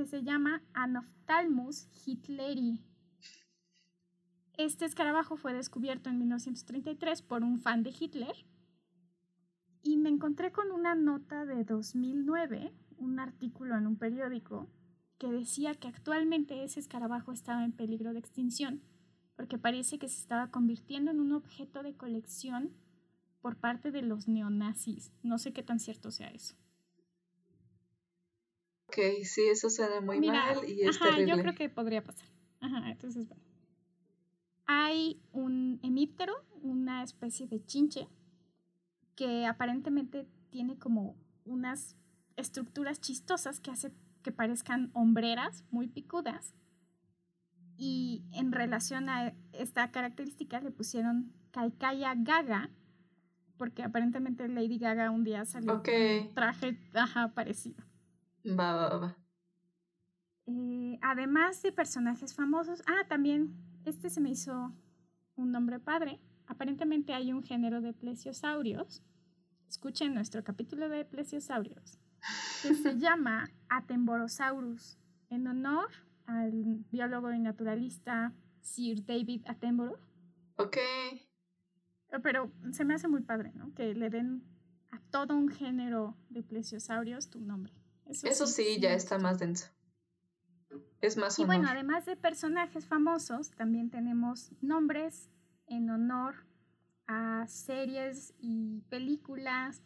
que 0.00 0.06
se 0.06 0.22
llama 0.22 0.62
Anophthalmus 0.72 1.86
hitleri. 2.06 2.80
Este 4.56 4.86
escarabajo 4.86 5.36
fue 5.36 5.52
descubierto 5.52 6.08
en 6.08 6.16
1933 6.16 7.20
por 7.20 7.42
un 7.42 7.60
fan 7.60 7.82
de 7.82 7.90
Hitler 7.90 8.34
y 9.82 9.98
me 9.98 10.08
encontré 10.08 10.52
con 10.52 10.72
una 10.72 10.94
nota 10.94 11.44
de 11.44 11.64
2009, 11.64 12.72
un 12.96 13.20
artículo 13.20 13.76
en 13.76 13.86
un 13.86 13.96
periódico, 13.96 14.70
que 15.18 15.30
decía 15.30 15.74
que 15.74 15.88
actualmente 15.88 16.64
ese 16.64 16.80
escarabajo 16.80 17.30
estaba 17.30 17.62
en 17.62 17.72
peligro 17.72 18.14
de 18.14 18.20
extinción 18.20 18.80
porque 19.36 19.58
parece 19.58 19.98
que 19.98 20.08
se 20.08 20.18
estaba 20.18 20.50
convirtiendo 20.50 21.10
en 21.10 21.20
un 21.20 21.32
objeto 21.32 21.82
de 21.82 21.94
colección 21.94 22.70
por 23.42 23.56
parte 23.56 23.90
de 23.90 24.00
los 24.00 24.28
neonazis. 24.28 25.12
No 25.22 25.36
sé 25.36 25.52
qué 25.52 25.62
tan 25.62 25.78
cierto 25.78 26.10
sea 26.10 26.28
eso. 26.28 26.54
Ok, 28.90 29.22
sí, 29.22 29.42
eso 29.48 29.70
suena 29.70 30.00
muy 30.00 30.20
mal 30.20 30.68
y 30.68 30.82
es 30.82 31.00
ajá, 31.00 31.20
Yo 31.20 31.36
creo 31.40 31.54
que 31.54 31.68
podría 31.68 32.02
pasar. 32.02 32.26
Ajá, 32.60 32.90
entonces 32.90 33.28
bueno. 33.28 33.42
Hay 34.66 35.22
un 35.32 35.78
hemíptero, 35.84 36.34
una 36.62 37.04
especie 37.04 37.46
de 37.46 37.64
chinche, 37.64 38.08
que 39.14 39.46
aparentemente 39.46 40.26
tiene 40.50 40.76
como 40.76 41.16
unas 41.44 41.96
estructuras 42.36 43.00
chistosas 43.00 43.60
que 43.60 43.70
hace 43.70 43.92
que 44.22 44.32
parezcan 44.32 44.90
hombreras 44.92 45.64
muy 45.70 45.86
picudas. 45.86 46.54
Y 47.76 48.24
en 48.32 48.50
relación 48.50 49.08
a 49.08 49.34
esta 49.52 49.90
característica 49.92 50.60
le 50.60 50.72
pusieron 50.72 51.32
Kaikaya 51.52 52.14
Gaga, 52.16 52.70
porque 53.56 53.84
aparentemente 53.84 54.48
Lady 54.48 54.78
Gaga 54.78 55.10
un 55.10 55.22
día 55.22 55.44
salió 55.44 55.82
con 55.82 55.94
un 55.94 56.34
traje 56.34 56.78
ajá, 56.94 57.28
parecido. 57.28 57.89
Va, 58.44 58.74
va, 58.74 58.98
va. 58.98 59.16
Eh, 60.46 60.98
además 61.02 61.62
de 61.62 61.72
personajes 61.72 62.34
famosos, 62.34 62.82
ah, 62.86 63.06
también 63.08 63.54
este 63.84 64.10
se 64.10 64.20
me 64.20 64.30
hizo 64.30 64.72
un 65.36 65.52
nombre 65.52 65.78
padre. 65.78 66.20
Aparentemente 66.46 67.14
hay 67.14 67.32
un 67.32 67.42
género 67.42 67.80
de 67.80 67.92
plesiosaurios. 67.92 69.02
Escuchen 69.68 70.14
nuestro 70.14 70.42
capítulo 70.42 70.88
de 70.88 71.04
plesiosaurios 71.04 71.98
que 72.62 72.74
se 72.74 72.98
llama 72.98 73.48
Atemborosaurus 73.68 74.98
en 75.28 75.46
honor 75.46 75.88
al 76.26 76.84
biólogo 76.90 77.32
y 77.32 77.38
naturalista 77.38 78.32
Sir 78.60 79.04
David 79.04 79.44
Attenborough. 79.46 80.00
Ok. 80.56 80.76
Pero 82.22 82.52
se 82.72 82.84
me 82.84 82.94
hace 82.94 83.08
muy 83.08 83.22
padre, 83.22 83.52
¿no? 83.54 83.72
Que 83.74 83.94
le 83.94 84.10
den 84.10 84.42
a 84.90 85.00
todo 85.10 85.36
un 85.36 85.48
género 85.48 86.16
de 86.28 86.42
plesiosaurios 86.42 87.30
tu 87.30 87.40
nombre. 87.40 87.79
Eso, 88.10 88.46
sí, 88.46 88.78
ya 88.80 88.92
está 88.92 89.18
más 89.18 89.38
denso. 89.38 89.66
Es 91.00 91.16
más 91.16 91.38
Y 91.38 91.44
bueno, 91.44 91.68
además 91.68 92.04
de 92.04 92.16
personajes 92.16 92.86
famosos, 92.86 93.50
también 93.52 93.90
tenemos 93.90 94.52
nombres 94.60 95.30
en 95.66 95.88
honor 95.90 96.34
a 97.06 97.46
series 97.46 98.34
y 98.38 98.82
películas 98.88 99.82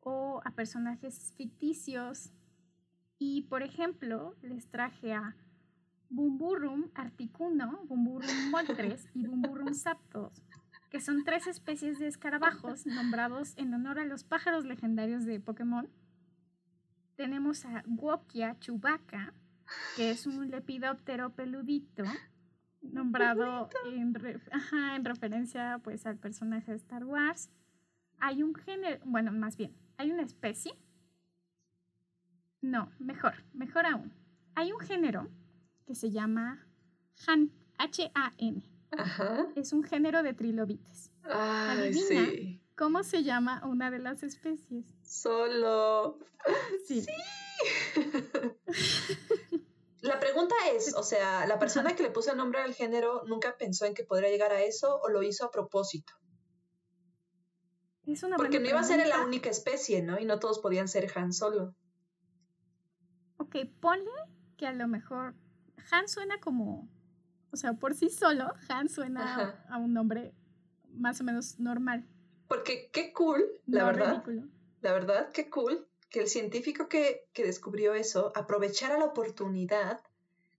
o 0.00 0.40
a 0.44 0.50
personajes 0.52 1.32
ficticios. 1.36 2.32
Y 3.18 3.42
por 3.42 3.62
ejemplo, 3.62 4.34
les 4.42 4.68
traje 4.68 5.12
a 5.12 5.36
Bumburum 6.08 6.90
articuno, 6.94 7.80
Bumburum 7.84 8.28
moltres 8.50 9.08
y 9.14 9.26
Bumburum 9.26 9.74
saptos, 9.74 10.42
que 10.90 11.00
son 11.00 11.24
tres 11.24 11.46
especies 11.46 11.98
de 11.98 12.06
escarabajos 12.06 12.86
nombrados 12.86 13.54
en 13.56 13.74
honor 13.74 13.98
a 13.98 14.04
los 14.04 14.24
pájaros 14.24 14.64
legendarios 14.64 15.24
de 15.24 15.40
Pokémon. 15.40 15.88
Tenemos 17.16 17.64
a 17.64 17.84
Wokia 17.86 18.58
chubaca, 18.58 19.32
que 19.96 20.10
es 20.10 20.26
un 20.26 20.50
lepidóptero 20.50 21.30
peludito, 21.30 22.02
nombrado 22.82 23.68
en, 23.86 24.14
en, 24.94 25.04
referencia 25.04 25.80
pues 25.82 26.06
al 26.06 26.18
personaje 26.18 26.72
de 26.72 26.76
Star 26.76 27.04
Wars. 27.04 27.50
Hay 28.18 28.42
un 28.42 28.54
género, 28.54 28.98
bueno, 29.04 29.32
más 29.32 29.56
bien, 29.56 29.72
hay 29.96 30.10
una 30.10 30.22
especie. 30.22 30.74
No, 32.60 32.90
mejor, 32.98 33.34
mejor 33.52 33.86
aún. 33.86 34.12
Hay 34.54 34.72
un 34.72 34.80
género 34.80 35.28
que 35.86 35.94
se 35.94 36.10
llama 36.10 36.66
Han, 37.26 37.52
H-A-N. 37.78 38.62
Es 39.56 39.72
un 39.72 39.82
género 39.82 40.22
de 40.22 40.34
trilobites. 40.34 41.10
Adivina 41.24 42.60
cómo 42.76 43.02
se 43.02 43.22
llama 43.22 43.62
una 43.64 43.90
de 43.90 43.98
las 43.98 44.22
especies. 44.22 44.86
Solo. 45.02 46.18
Sí. 46.86 47.06
La 50.04 50.20
pregunta 50.20 50.54
es, 50.74 50.94
o 50.94 51.02
sea, 51.02 51.46
¿la 51.46 51.58
persona 51.58 51.96
que 51.96 52.02
le 52.02 52.10
puso 52.10 52.30
el 52.30 52.36
nombre 52.36 52.60
al 52.60 52.74
género 52.74 53.22
nunca 53.26 53.56
pensó 53.56 53.86
en 53.86 53.94
que 53.94 54.04
podría 54.04 54.28
llegar 54.28 54.52
a 54.52 54.60
eso 54.60 55.00
o 55.00 55.08
lo 55.08 55.22
hizo 55.22 55.46
a 55.46 55.50
propósito? 55.50 56.12
Es 58.06 58.22
una 58.22 58.36
Porque 58.36 58.60
no 58.60 58.68
iba 58.68 58.80
a 58.80 58.84
ser 58.84 59.06
la 59.06 59.24
única 59.24 59.48
especie, 59.48 60.02
¿no? 60.02 60.18
Y 60.20 60.26
no 60.26 60.38
todos 60.38 60.58
podían 60.58 60.88
ser 60.88 61.10
Han 61.16 61.32
solo. 61.32 61.74
Ok, 63.38 63.56
ponle 63.80 64.10
que 64.58 64.66
a 64.66 64.74
lo 64.74 64.86
mejor 64.88 65.34
Han 65.90 66.06
suena 66.06 66.38
como, 66.38 66.86
o 67.50 67.56
sea, 67.56 67.72
por 67.72 67.94
sí 67.94 68.10
solo, 68.10 68.52
Han 68.68 68.90
suena 68.90 69.64
a 69.70 69.78
un 69.78 69.94
nombre 69.94 70.34
más 70.90 71.18
o 71.22 71.24
menos 71.24 71.58
normal. 71.58 72.06
Porque 72.48 72.90
qué 72.92 73.12
cool, 73.12 73.44
la 73.66 73.84
verdad. 73.84 74.24
La 74.80 74.92
verdad, 74.92 75.30
qué 75.32 75.48
cool 75.48 75.88
que 76.10 76.20
el 76.20 76.28
científico 76.28 76.88
que, 76.88 77.26
que 77.32 77.44
descubrió 77.44 77.94
eso 77.94 78.32
aprovechara 78.34 78.98
la 78.98 79.06
oportunidad 79.06 80.00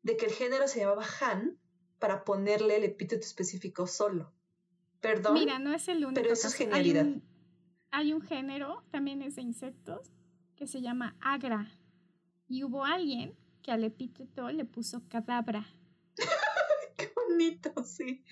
de 0.03 0.17
que 0.17 0.25
el 0.25 0.31
género 0.31 0.67
se 0.67 0.79
llamaba 0.79 1.05
Han 1.21 1.57
para 1.99 2.23
ponerle 2.23 2.77
el 2.77 2.83
epíteto 2.83 3.25
específico 3.25 3.87
solo. 3.87 4.31
Perdón. 5.01 5.35
Mira, 5.35 5.59
no 5.59 5.73
es 5.73 5.87
el 5.87 6.05
único. 6.05 6.21
Pero 6.21 6.33
eso 6.33 6.47
es 6.47 6.55
genialidad. 6.55 7.05
Hay 7.91 8.13
un, 8.13 8.21
género, 8.21 8.83
también 8.91 9.21
es 9.21 9.35
de 9.35 9.43
insectos, 9.43 10.11
que 10.55 10.67
se 10.67 10.81
llama 10.81 11.15
Agra. 11.21 11.71
Y 12.47 12.63
hubo 12.63 12.83
alguien 12.83 13.35
que 13.61 13.71
al 13.71 13.83
epíteto 13.83 14.49
le 14.51 14.65
puso 14.65 15.07
cadabra. 15.07 15.65
Qué 16.97 17.11
bonito, 17.15 17.83
sí. 17.83 18.23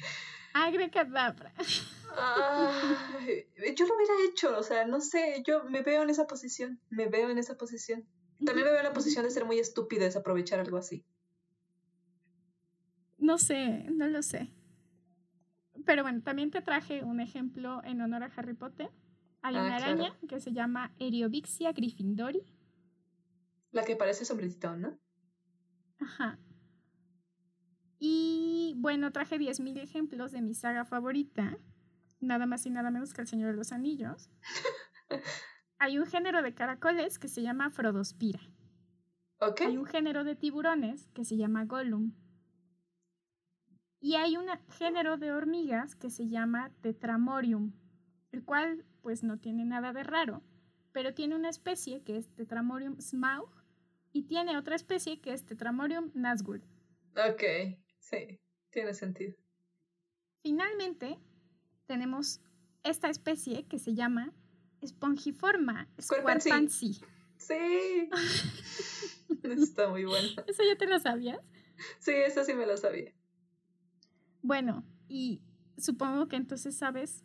Agre 0.54 0.92
cadabra 0.92 1.54
yo 3.76 3.88
lo 3.88 3.96
hubiera 3.96 4.14
hecho, 4.30 4.58
o 4.58 4.64
sea, 4.64 4.86
no 4.86 5.02
sé, 5.02 5.44
yo 5.46 5.64
me 5.66 5.82
veo 5.82 6.04
en 6.04 6.10
esa 6.10 6.28
posición, 6.28 6.80
me 6.90 7.08
veo 7.08 7.30
en 7.30 7.38
esa 7.38 7.58
posición. 7.58 8.06
También 8.46 8.66
me 8.66 8.72
veo 8.72 8.80
en 8.80 8.86
la 8.86 8.94
posición 8.94 9.24
de 9.24 9.32
ser 9.32 9.46
muy 9.46 9.60
estúpido 9.60 10.04
desaprovechar 10.04 10.60
algo 10.60 10.78
así. 10.78 11.06
No 13.18 13.38
sé, 13.38 13.86
no 13.90 14.08
lo 14.08 14.22
sé. 14.22 14.52
Pero 15.86 16.04
bueno, 16.04 16.22
también 16.22 16.52
te 16.52 16.62
traje 16.62 17.04
un 17.04 17.20
ejemplo 17.20 17.82
en 17.84 18.02
honor 18.02 18.24
a 18.24 18.32
Harry 18.36 18.54
Potter. 18.54 18.90
Hay 19.42 19.56
una 19.56 19.74
ah, 19.74 19.78
araña 19.78 20.18
que 20.28 20.40
se 20.40 20.52
llama 20.52 20.94
Eriovixia 21.00 21.72
gryffindori. 21.74 22.44
La 23.72 23.84
que 23.84 23.96
parece 23.96 24.26
sombretito, 24.26 24.76
¿no? 24.76 25.00
Ajá. 26.00 26.40
Y 28.00 28.76
bueno, 28.78 29.12
traje 29.12 29.38
10.000 29.38 29.80
ejemplos 29.80 30.32
de 30.32 30.42
mi 30.42 30.54
saga 30.54 30.86
favorita, 30.86 31.58
nada 32.24 32.46
más 32.46 32.66
y 32.66 32.70
nada 32.70 32.92
menos 32.92 33.14
que 33.14 33.22
El 33.22 33.28
Señor 33.28 33.52
de 33.52 33.58
los 33.58 33.72
Anillos. 33.72 34.30
Hay 35.80 36.00
un 36.00 36.06
género 36.06 36.42
de 36.42 36.54
caracoles 36.54 37.20
que 37.20 37.28
se 37.28 37.42
llama 37.42 37.70
Frodospira. 37.70 38.40
Okay. 39.40 39.68
Hay 39.68 39.78
un 39.78 39.86
género 39.86 40.24
de 40.24 40.36
tiburones 40.36 41.10
que 41.12 41.26
se 41.26 41.36
llama 41.36 41.66
Gollum. 41.66 42.14
Y 44.00 44.16
hay 44.16 44.38
un 44.38 44.48
género 44.70 45.18
de 45.18 45.32
hormigas 45.32 45.96
que 45.96 46.10
se 46.10 46.28
llama 46.28 46.72
Tetramorium, 46.82 47.74
el 48.32 48.44
cual 48.44 48.86
pues 49.02 49.24
no 49.24 49.40
tiene 49.40 49.66
nada 49.66 49.94
de 49.94 50.04
raro, 50.04 50.42
pero 50.92 51.14
tiene 51.14 51.36
una 51.36 51.50
especie 51.50 52.04
que 52.04 52.18
es 52.18 52.34
Tetramorium 52.36 53.00
smaug 53.00 53.50
y 54.12 54.24
tiene 54.24 54.58
otra 54.58 54.76
especie 54.76 55.20
que 55.22 55.34
es 55.34 55.46
Tetramorium 55.46 56.12
nazgul. 56.14 56.64
Ok, 57.16 57.44
sí, 58.00 58.40
tiene 58.72 58.94
sentido. 58.94 59.36
Finalmente, 60.42 61.20
tenemos 61.86 62.42
esta 62.84 63.10
especie 63.10 63.66
que 63.66 63.80
se 63.80 63.94
llama 63.94 64.34
Spongiforma 64.86 65.88
Squarpancy. 66.02 67.00
Sí. 67.38 68.10
Está 69.44 69.90
muy 69.90 70.06
bueno. 70.06 70.30
¿Eso 70.48 70.64
ya 70.64 70.78
te 70.78 70.88
lo 70.88 71.00
sabías? 71.00 71.40
Sí, 72.00 72.12
eso 72.12 72.44
sí 72.44 72.54
me 72.54 72.66
lo 72.66 72.78
sabía. 72.78 73.14
Bueno, 74.42 74.84
y 75.08 75.42
supongo 75.78 76.28
que 76.28 76.36
entonces 76.36 76.78
sabes 76.78 77.24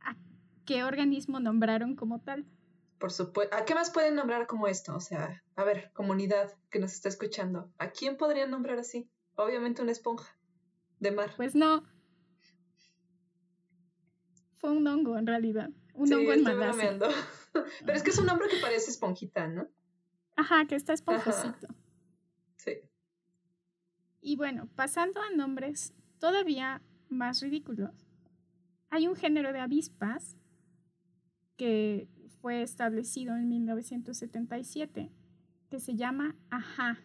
a 0.00 0.16
qué 0.64 0.84
organismo 0.84 1.40
nombraron 1.40 1.96
como 1.96 2.20
tal. 2.20 2.46
Por 2.98 3.12
supuesto. 3.12 3.54
¿A 3.54 3.64
qué 3.64 3.74
más 3.74 3.90
pueden 3.90 4.14
nombrar 4.14 4.46
como 4.46 4.68
esto? 4.68 4.96
O 4.96 5.00
sea, 5.00 5.42
a 5.54 5.64
ver, 5.64 5.90
comunidad 5.92 6.52
que 6.70 6.78
nos 6.78 6.92
está 6.92 7.08
escuchando, 7.08 7.70
¿a 7.78 7.90
quién 7.90 8.16
podrían 8.16 8.50
nombrar 8.50 8.78
así? 8.78 9.08
Obviamente 9.34 9.82
una 9.82 9.92
esponja 9.92 10.34
de 10.98 11.10
mar. 11.10 11.34
Pues 11.36 11.54
no, 11.54 11.84
fue 14.58 14.70
un 14.70 14.86
hongo 14.86 15.16
en 15.18 15.26
realidad. 15.26 15.70
Un 15.94 16.12
hongo 16.12 16.32
en 16.32 16.42
Malasia. 16.42 16.98
Pero 17.84 17.92
es 17.92 18.02
que 18.02 18.10
es 18.10 18.18
un 18.18 18.28
hombre 18.28 18.48
que 18.48 18.58
parece 18.60 18.90
esponjita, 18.90 19.46
¿no? 19.48 19.68
Ajá, 20.36 20.66
que 20.66 20.74
está 20.74 20.92
esponjosito. 20.92 21.68
Sí. 22.56 22.80
Y 24.20 24.36
bueno, 24.36 24.68
pasando 24.74 25.22
a 25.22 25.30
nombres 25.30 25.94
todavía 26.18 26.82
más 27.08 27.40
ridículos. 27.40 28.06
Hay 28.90 29.08
un 29.08 29.16
género 29.16 29.52
de 29.52 29.60
avispas 29.60 30.36
que 31.56 32.08
fue 32.40 32.62
establecido 32.62 33.34
en 33.34 33.48
1977 33.48 35.10
que 35.70 35.80
se 35.80 35.96
llama 35.96 36.36
AHA. 36.50 36.98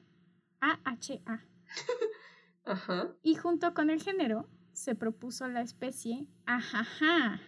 A-H-A. 0.60 1.46
Ajá. 2.66 3.16
Y 3.24 3.36
junto 3.36 3.74
con 3.74 3.90
el 3.90 4.02
género 4.02 4.48
se 4.74 4.96
propuso 4.96 5.48
la 5.48 5.62
especie 5.62 6.28
ajaja. 6.46 7.40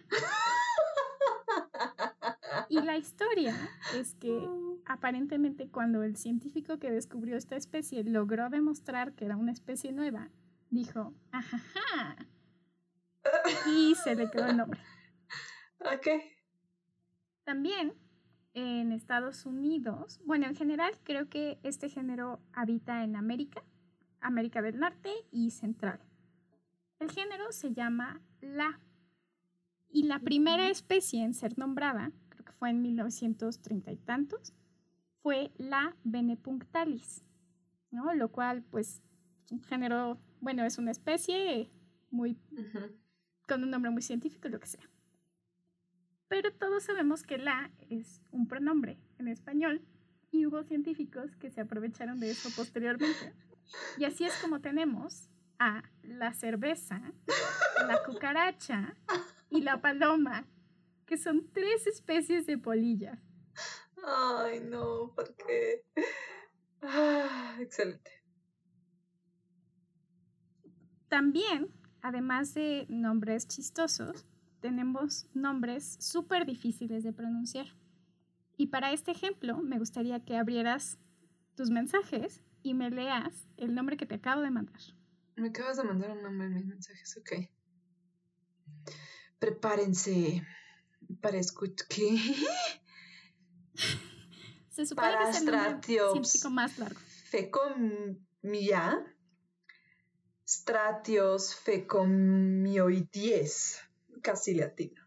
Y 2.68 2.80
la 2.80 2.96
historia 2.96 3.54
es 3.94 4.14
que 4.14 4.48
aparentemente 4.86 5.68
cuando 5.68 6.02
el 6.02 6.16
científico 6.16 6.78
que 6.78 6.90
descubrió 6.90 7.36
esta 7.36 7.56
especie 7.56 8.04
logró 8.04 8.48
demostrar 8.50 9.14
que 9.14 9.24
era 9.26 9.36
una 9.36 9.52
especie 9.52 9.92
nueva, 9.92 10.30
dijo 10.70 11.14
ajaja. 11.32 12.16
Y 13.66 13.94
se 13.96 14.14
le 14.14 14.30
quedó 14.30 14.46
el 14.46 14.56
nombre. 14.56 14.80
Ok. 15.80 16.08
También 17.44 17.94
en 18.54 18.92
Estados 18.92 19.46
Unidos, 19.46 20.20
bueno, 20.24 20.46
en 20.46 20.54
general 20.54 20.92
creo 21.02 21.28
que 21.28 21.58
este 21.62 21.88
género 21.88 22.40
habita 22.52 23.02
en 23.04 23.16
América, 23.16 23.62
América 24.20 24.62
del 24.62 24.78
Norte 24.78 25.12
y 25.30 25.50
Central. 25.50 26.00
El 26.98 27.10
género 27.10 27.52
se 27.52 27.72
llama 27.72 28.22
La. 28.40 28.80
Y 29.88 30.04
la 30.04 30.18
primera 30.18 30.68
especie 30.68 31.22
en 31.22 31.34
ser 31.34 31.58
nombrada, 31.58 32.12
creo 32.28 32.44
que 32.44 32.52
fue 32.52 32.70
en 32.70 32.82
1930 32.82 33.92
y 33.92 33.96
tantos, 33.98 34.52
fue 35.22 35.52
la 35.56 35.96
Benepunctalis. 36.04 37.24
¿no? 37.94 38.12
Lo 38.14 38.30
cual, 38.30 38.62
pues, 38.62 39.02
un 39.50 39.62
género, 39.62 40.18
bueno, 40.40 40.64
es 40.64 40.78
una 40.78 40.90
especie 40.90 41.70
muy, 42.10 42.36
con 43.48 43.62
un 43.62 43.70
nombre 43.70 43.90
muy 43.90 44.02
científico, 44.02 44.48
lo 44.48 44.60
que 44.60 44.66
sea. 44.66 44.90
Pero 46.28 46.52
todos 46.52 46.82
sabemos 46.82 47.22
que 47.22 47.38
la 47.38 47.70
es 47.90 48.20
un 48.32 48.48
pronombre 48.48 48.98
en 49.18 49.28
español 49.28 49.82
y 50.30 50.46
hubo 50.46 50.64
científicos 50.64 51.36
que 51.36 51.50
se 51.50 51.60
aprovecharon 51.60 52.18
de 52.18 52.30
eso 52.30 52.48
posteriormente. 52.56 53.32
Y 53.98 54.04
así 54.04 54.24
es 54.24 54.36
como 54.42 54.60
tenemos 54.60 55.30
a 55.64 55.82
la 56.02 56.34
cerveza, 56.34 57.00
la 57.88 58.02
cucaracha 58.04 58.94
y 59.48 59.62
la 59.62 59.80
paloma, 59.80 60.46
que 61.06 61.16
son 61.16 61.50
tres 61.52 61.86
especies 61.86 62.44
de 62.44 62.58
polillas. 62.58 63.18
Ay, 64.06 64.60
no, 64.60 65.14
¿por 65.16 65.34
qué? 65.36 65.86
Ah, 66.82 67.56
excelente. 67.60 68.10
También, 71.08 71.72
además 72.02 72.52
de 72.52 72.84
nombres 72.90 73.48
chistosos, 73.48 74.26
tenemos 74.60 75.26
nombres 75.32 75.96
súper 75.98 76.44
difíciles 76.44 77.04
de 77.04 77.14
pronunciar. 77.14 77.68
Y 78.58 78.66
para 78.66 78.92
este 78.92 79.12
ejemplo, 79.12 79.56
me 79.62 79.78
gustaría 79.78 80.20
que 80.20 80.36
abrieras 80.36 80.98
tus 81.54 81.70
mensajes 81.70 82.42
y 82.62 82.74
me 82.74 82.90
leas 82.90 83.48
el 83.56 83.74
nombre 83.74 83.96
que 83.96 84.04
te 84.04 84.16
acabo 84.16 84.42
de 84.42 84.50
mandar. 84.50 84.82
Me 85.36 85.48
acabas 85.48 85.76
de 85.76 85.84
mandar 85.84 86.10
un 86.12 86.22
nombre 86.22 86.46
en 86.46 86.54
mis 86.54 86.66
mensajes, 86.66 87.16
ok. 87.16 87.32
Prepárense 89.38 90.46
para 91.20 91.38
escuchar. 91.38 91.86
¿Qué? 91.88 92.16
Se 94.70 94.86
supone 94.86 95.10
que 95.18 95.30
es 95.30 95.42
el 96.44 96.50
más 96.50 96.78
largo. 96.78 97.00
Fecomia. 97.30 99.04
Stratios 100.46 101.54
fecomioides. 101.56 103.00
Casi 104.22 104.54
latino. 104.54 105.02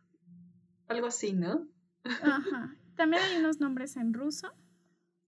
Algo 0.87 1.07
así, 1.07 1.33
¿no? 1.33 1.67
Ajá. 2.03 2.75
También 2.95 3.23
hay 3.23 3.37
unos 3.37 3.59
nombres 3.59 3.97
en 3.97 4.13
ruso. 4.13 4.53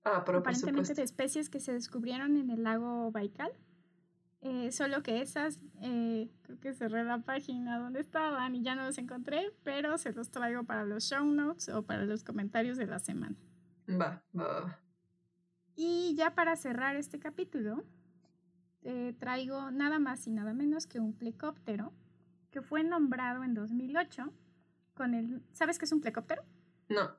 Ah, 0.03 0.23
pero 0.25 0.39
aparentemente 0.39 0.93
de 0.93 1.03
especies 1.03 1.49
que 1.49 1.59
se 1.59 1.73
descubrieron 1.73 2.37
en 2.37 2.49
el 2.49 2.63
lago 2.63 3.11
Baikal. 3.11 3.51
Eh, 4.41 4.71
solo 4.71 5.03
que 5.03 5.21
esas, 5.21 5.59
eh, 5.81 6.29
creo 6.43 6.59
que 6.59 6.73
cerré 6.73 7.03
la 7.03 7.19
página 7.19 7.77
donde 7.77 7.99
estaban 7.99 8.55
y 8.55 8.63
ya 8.63 8.75
no 8.75 8.85
los 8.85 8.97
encontré, 8.97 9.51
pero 9.63 9.97
se 9.97 10.13
los 10.13 10.31
traigo 10.31 10.63
para 10.63 10.85
los 10.85 11.03
show 11.03 11.25
notes 11.25 11.67
o 11.69 11.83
para 11.83 12.05
los 12.05 12.23
comentarios 12.23 12.77
de 12.77 12.87
la 12.87 12.99
semana. 12.99 13.35
Va, 13.89 14.23
va. 14.37 14.79
Y 15.75 16.15
ya 16.15 16.35
para 16.35 16.55
cerrar 16.55 16.95
este 16.95 17.19
capítulo, 17.19 17.83
traigo 19.19 19.71
nada 19.71 19.99
más 19.99 20.25
y 20.25 20.31
nada 20.31 20.53
menos 20.53 20.87
que 20.87 20.99
un 20.99 21.13
plecóptero 21.13 21.93
que 22.51 22.61
fue 22.61 22.83
nombrado 22.83 23.43
en 23.43 23.53
2008 23.53 24.33
con 24.93 25.13
el... 25.13 25.43
¿Sabes 25.53 25.79
qué 25.79 25.85
es 25.85 25.91
un 25.91 26.01
plecóptero? 26.01 26.43
No. 26.89 27.11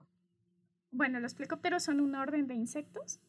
Bueno, 0.91 1.21
los 1.21 1.35
plecópteros 1.35 1.83
son 1.85 2.01
un 2.01 2.15
orden 2.15 2.47
de 2.47 2.55
insectos. 2.55 3.21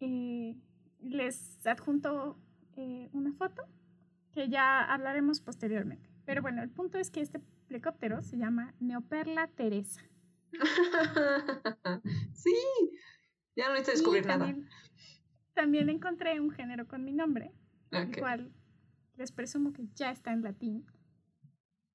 Eh, 0.00 0.56
les 1.00 1.66
adjunto 1.66 2.38
eh, 2.76 3.08
una 3.12 3.32
foto 3.32 3.62
que 4.32 4.48
ya 4.48 4.82
hablaremos 4.82 5.40
posteriormente. 5.40 6.08
Pero 6.24 6.42
bueno, 6.42 6.62
el 6.62 6.70
punto 6.70 6.98
es 6.98 7.10
que 7.10 7.20
este 7.20 7.40
plecóptero 7.68 8.22
se 8.22 8.36
llama 8.38 8.74
Neoperla 8.80 9.48
Teresa. 9.48 10.02
sí, 12.32 12.54
ya 13.56 13.68
no 13.68 13.74
necesito 13.74 13.92
descubrir 13.92 14.26
también, 14.26 14.60
nada. 14.60 14.72
También 15.54 15.88
encontré 15.88 16.40
un 16.40 16.50
género 16.50 16.86
con 16.86 17.04
mi 17.04 17.12
nombre, 17.12 17.52
el 17.90 18.16
cual 18.18 18.52
les 19.16 19.32
presumo 19.32 19.72
que 19.72 19.86
ya 19.94 20.10
está 20.10 20.32
en 20.32 20.42
latín. 20.42 20.86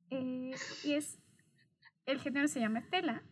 Eh, 0.10 0.54
y 0.84 0.94
es, 0.94 1.20
el 2.06 2.20
género 2.20 2.48
se 2.48 2.60
llama 2.60 2.80
Estela 2.80 3.24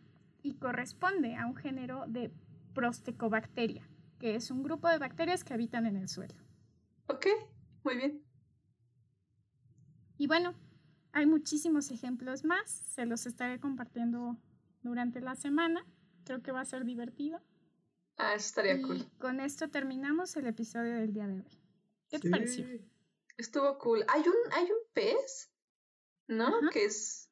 y 0.42 0.54
corresponde 0.54 1.36
a 1.36 1.46
un 1.46 1.56
género 1.56 2.04
de 2.06 2.30
Prostecobacteria, 2.74 3.88
que 4.18 4.34
es 4.34 4.50
un 4.50 4.62
grupo 4.62 4.88
de 4.88 4.98
bacterias 4.98 5.44
que 5.44 5.54
habitan 5.54 5.86
en 5.86 5.96
el 5.96 6.08
suelo. 6.08 6.45
Ok, 7.08 7.26
muy 7.84 7.96
bien. 7.96 8.24
Y 10.18 10.26
bueno, 10.26 10.54
hay 11.12 11.26
muchísimos 11.26 11.90
ejemplos 11.90 12.44
más, 12.44 12.70
se 12.70 13.06
los 13.06 13.26
estaré 13.26 13.60
compartiendo 13.60 14.36
durante 14.82 15.20
la 15.20 15.34
semana, 15.34 15.86
creo 16.24 16.42
que 16.42 16.52
va 16.52 16.60
a 16.60 16.64
ser 16.64 16.84
divertido. 16.84 17.40
Ah, 18.16 18.34
eso 18.34 18.46
estaría 18.46 18.80
cool. 18.80 19.06
Con 19.18 19.40
esto 19.40 19.68
terminamos 19.68 20.36
el 20.36 20.46
episodio 20.46 20.94
del 20.94 21.12
día 21.12 21.26
de 21.26 21.40
hoy. 21.40 21.60
¿Qué 22.08 22.18
te 22.18 22.30
pareció? 22.30 22.66
Estuvo 23.36 23.78
cool. 23.78 24.04
Hay 24.08 24.22
un, 24.22 24.52
hay 24.52 24.64
un 24.64 24.78
pez, 24.94 25.50
¿no? 26.28 26.70
Que 26.70 26.86
es. 26.86 27.30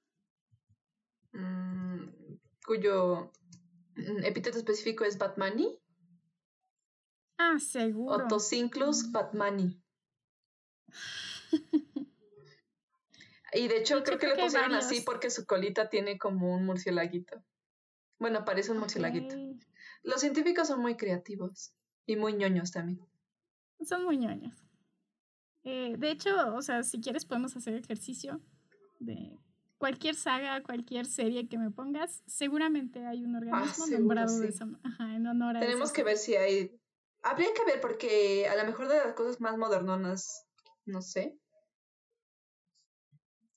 Mm, 1.33 2.09
cuyo 2.67 3.33
epíteto 3.97 4.59
específico 4.59 5.05
es 5.05 5.17
Batmani. 5.17 5.81
Ah, 7.39 7.59
seguro. 7.59 8.25
Otocinclus 8.25 9.11
batmani. 9.11 9.83
y 13.53 13.69
de 13.69 13.79
hecho, 13.79 14.03
creo, 14.03 14.19
que, 14.19 14.29
le 14.29 14.37
pusieron 14.37 14.75
así 14.75 15.01
porque 15.01 15.31
su 15.31 15.47
colita 15.47 15.89
tiene 15.89 16.19
como 16.19 16.55
un 16.55 16.67
murcielaguito. 16.67 17.43
Bueno, 18.19 18.45
parece 18.45 18.73
un 18.73 18.79
murcielaguito. 18.79 19.37
Los 20.03 20.21
científicos 20.21 20.69
son 20.69 20.81
muy 20.81 20.97
creativos 20.97 21.75
y 22.07 22.17
muy 22.17 22.35
ñoños 22.35 22.71
también. 22.71 23.01
Son 23.85 24.05
muy 24.05 24.19
ñoños. 24.19 24.65
Eh, 25.65 25.97
de 25.99 26.11
hecho, 26.11 26.55
o 26.55 26.63
sea, 26.63 26.83
si 26.83 27.01
quieres 27.01 27.25
podemos 27.25 27.57
hacer 27.57 27.75
ejercicio 27.75 28.41
de 29.01 29.39
cualquier 29.79 30.15
saga, 30.15 30.63
cualquier 30.63 31.07
serie 31.07 31.49
que 31.49 31.59
me 31.59 31.71
pongas, 31.71 32.23
seguramente 32.27 33.07
hay 33.07 33.25
un 33.25 33.35
ah, 33.35 33.39
organismo 33.39 33.87
nombrado 33.87 34.39
de 34.39 34.49
esa, 34.49 34.67
ajá, 34.83 35.17
en 35.17 35.27
honor 35.27 35.57
a 35.57 35.61
Tenemos 35.61 35.93
que 35.93 36.03
ver 36.03 36.19
si 36.19 36.37
hay 36.37 36.79
Habría 37.25 37.55
que 37.55 37.65
ver 37.65 37.81
porque 37.81 38.47
a 38.49 38.55
lo 38.55 38.65
mejor 38.65 38.87
de 38.87 38.99
las 38.99 39.15
cosas 39.15 39.41
más 39.41 39.57
modernonas, 39.57 40.47
no 40.85 41.01
sé. 41.01 41.39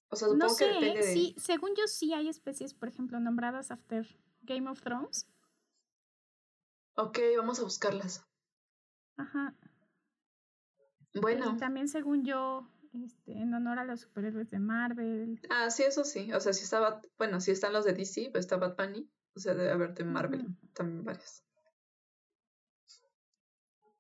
O 0.10 0.16
sea, 0.16 0.30
supongo 0.30 0.56
que 0.56 0.66
depende 0.68 1.06
de... 1.06 1.14
Sí, 1.14 1.36
según 1.38 1.76
yo 1.76 1.86
sí 1.88 2.14
hay 2.14 2.30
especies, 2.30 2.74
por 2.74 2.88
ejemplo, 2.88 3.20
nombradas 3.20 3.70
after 3.72 4.08
Game 4.42 4.70
of 4.70 4.82
Thrones. 4.82 5.30
Ok, 6.96 7.20
vamos 7.36 7.60
a 7.60 7.64
buscarlas. 7.64 8.26
Ajá. 9.18 9.54
Bueno. 11.14 11.52
Y 11.54 11.58
también 11.58 11.90
según 11.90 12.24
yo, 12.24 12.72
este, 12.94 13.34
en 13.34 13.54
honor 13.54 13.80
a 13.80 13.86
los 13.86 14.00
superhéroes 14.00 14.50
de 14.50 14.60
Marvel. 14.60 15.42
Ah, 15.50 15.70
sí, 15.70 15.84
eso 15.84 16.06
sí. 16.06 16.32
O 16.32 16.40
sea, 16.40 16.54
si 16.54 16.64
estaba, 16.64 17.02
bueno, 17.18 17.42
si 17.42 17.52
están 17.52 17.74
los 17.74 17.84
de 17.84 17.92
DC, 17.92 18.30
pues 18.32 18.46
está 18.46 18.56
Bad 18.56 18.78
Bunny. 18.78 19.12
O 19.36 19.40
sea, 19.40 19.54
debe 19.54 19.72
haber 19.72 19.94
de 19.94 20.06
Marvel 20.06 20.48
también 20.74 21.04
varias. 21.04 21.47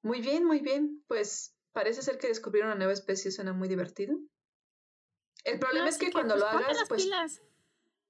Muy 0.07 0.21
bien, 0.21 0.45
muy 0.45 0.61
bien. 0.61 1.03
Pues 1.07 1.53
parece 1.73 2.01
ser 2.01 2.17
que 2.17 2.27
descubrieron 2.27 2.69
una 2.71 2.77
nueva 2.77 2.93
especie, 2.93 3.29
suena 3.29 3.51
muy 3.51 3.67
divertido. 3.67 4.17
El 5.43 5.59
problema 5.59 5.89
es 5.89 5.97
que 5.97 6.11
cuando 6.11 6.35
lo 6.35 6.45
pues, 6.49 6.65
hagas, 6.65 6.77
pues... 6.87 7.09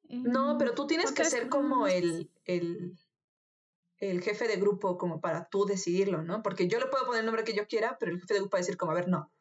no, 0.09 0.51
em, 0.51 0.57
pero 0.57 0.73
tú 0.73 0.87
tienes 0.87 1.11
que 1.11 1.25
ser 1.25 1.49
como 1.49 1.87
el, 1.87 2.31
el, 2.45 2.97
el 3.97 4.21
jefe 4.21 4.47
de 4.47 4.57
grupo, 4.57 4.97
como 4.97 5.21
para 5.21 5.49
tú 5.49 5.65
decidirlo, 5.65 6.21
¿no? 6.21 6.43
Porque 6.43 6.67
yo 6.67 6.79
le 6.79 6.85
puedo 6.85 7.05
poner 7.05 7.21
el 7.21 7.25
nombre 7.25 7.43
que 7.43 7.55
yo 7.55 7.67
quiera, 7.67 7.97
pero 7.99 8.11
el 8.11 8.21
jefe 8.21 8.35
de 8.35 8.39
grupo 8.41 8.53
va 8.53 8.59
a 8.59 8.61
decir 8.61 8.77
como, 8.77 8.91
a 8.91 8.95
ver, 8.95 9.07
no. 9.07 9.31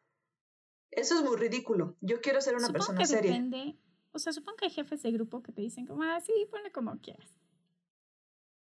Eso 0.89 1.15
es 1.15 1.23
muy 1.23 1.37
ridículo. 1.37 1.95
Yo 2.01 2.21
quiero 2.21 2.41
ser 2.41 2.55
una 2.55 2.69
persona 2.69 2.97
que 2.97 3.05
seria. 3.05 3.31
Depende. 3.31 3.77
O 4.11 4.19
sea, 4.19 4.33
supongo 4.33 4.57
que 4.57 4.65
hay 4.65 4.71
jefes 4.71 5.03
de 5.03 5.11
grupo 5.11 5.43
que 5.43 5.51
te 5.51 5.61
dicen 5.61 5.85
como, 5.85 6.03
ah, 6.03 6.19
sí, 6.21 6.33
ponle 6.49 6.71
como 6.71 6.99
quieras. 6.99 7.39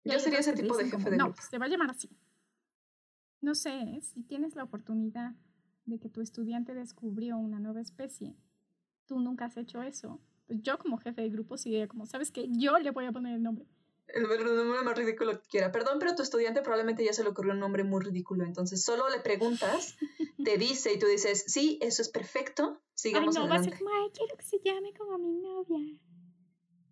yo 0.05 0.19
sería 0.19 0.41
ese 0.41 0.53
tipo 0.53 0.77
de 0.77 0.85
jefe 0.85 1.11
de 1.11 1.17
grupo. 1.17 1.35
No, 1.37 1.49
se 1.51 1.59
va 1.59 1.67
a 1.67 1.69
llamar 1.69 1.91
así 1.91 2.11
no 3.41 3.55
sé, 3.55 4.01
si 4.03 4.23
tienes 4.23 4.55
la 4.55 4.65
oportunidad 4.65 5.33
de 5.87 5.99
que 5.99 6.09
tu 6.09 6.21
estudiante 6.21 6.75
descubrió 6.75 7.39
una 7.39 7.61
nueva 7.61 7.81
especie, 7.81 8.37
tú 9.07 9.21
nunca 9.21 9.47
has 9.47 9.57
hecho 9.57 9.83
eso, 9.83 10.21
pues 10.47 10.61
yo 10.63 10.79
como 10.79 10.99
jefe 10.99 11.23
de 11.23 11.31
grupo 11.31 11.57
sería 11.57 11.89
como, 11.89 12.07
¿sabes 12.07 12.31
qué? 12.31 12.47
Yo 12.51 12.79
le 12.79 12.91
voy 12.91 13.07
a 13.07 13.13
poner 13.13 13.35
el 13.35 13.43
nombre. 13.43 13.67
El 14.09 14.23
nombre 14.23 14.83
más 14.83 14.97
ridículo 14.97 15.33
que 15.39 15.49
quiera. 15.49 15.71
Perdón, 15.71 15.99
pero 15.99 16.15
tu 16.15 16.23
estudiante 16.23 16.63
probablemente 16.63 17.05
ya 17.05 17.13
se 17.13 17.23
le 17.23 17.29
ocurrió 17.29 17.53
un 17.53 17.61
nombre 17.61 17.85
muy 17.85 18.03
ridículo. 18.03 18.45
Entonces 18.45 18.83
solo 18.83 19.09
le 19.11 19.21
preguntas, 19.21 19.97
te 20.45 20.57
dice 20.57 20.95
y 20.95 20.99
tú 20.99 21.07
dices, 21.07 21.45
sí, 21.47 21.79
eso 21.83 22.01
es 22.01 22.09
perfecto, 22.09 22.81
sigamos 22.95 23.37
Ay, 23.37 23.43
no, 23.43 23.51
va 23.51 23.57
a 23.57 23.63
ser 23.63 23.77
como, 23.77 23.91
ay, 23.91 24.11
quiero 24.15 24.37
que 24.37 24.45
se 24.45 24.59
llame 24.65 24.95
como 24.95 25.19
mi 25.19 25.35
novia. 25.35 25.99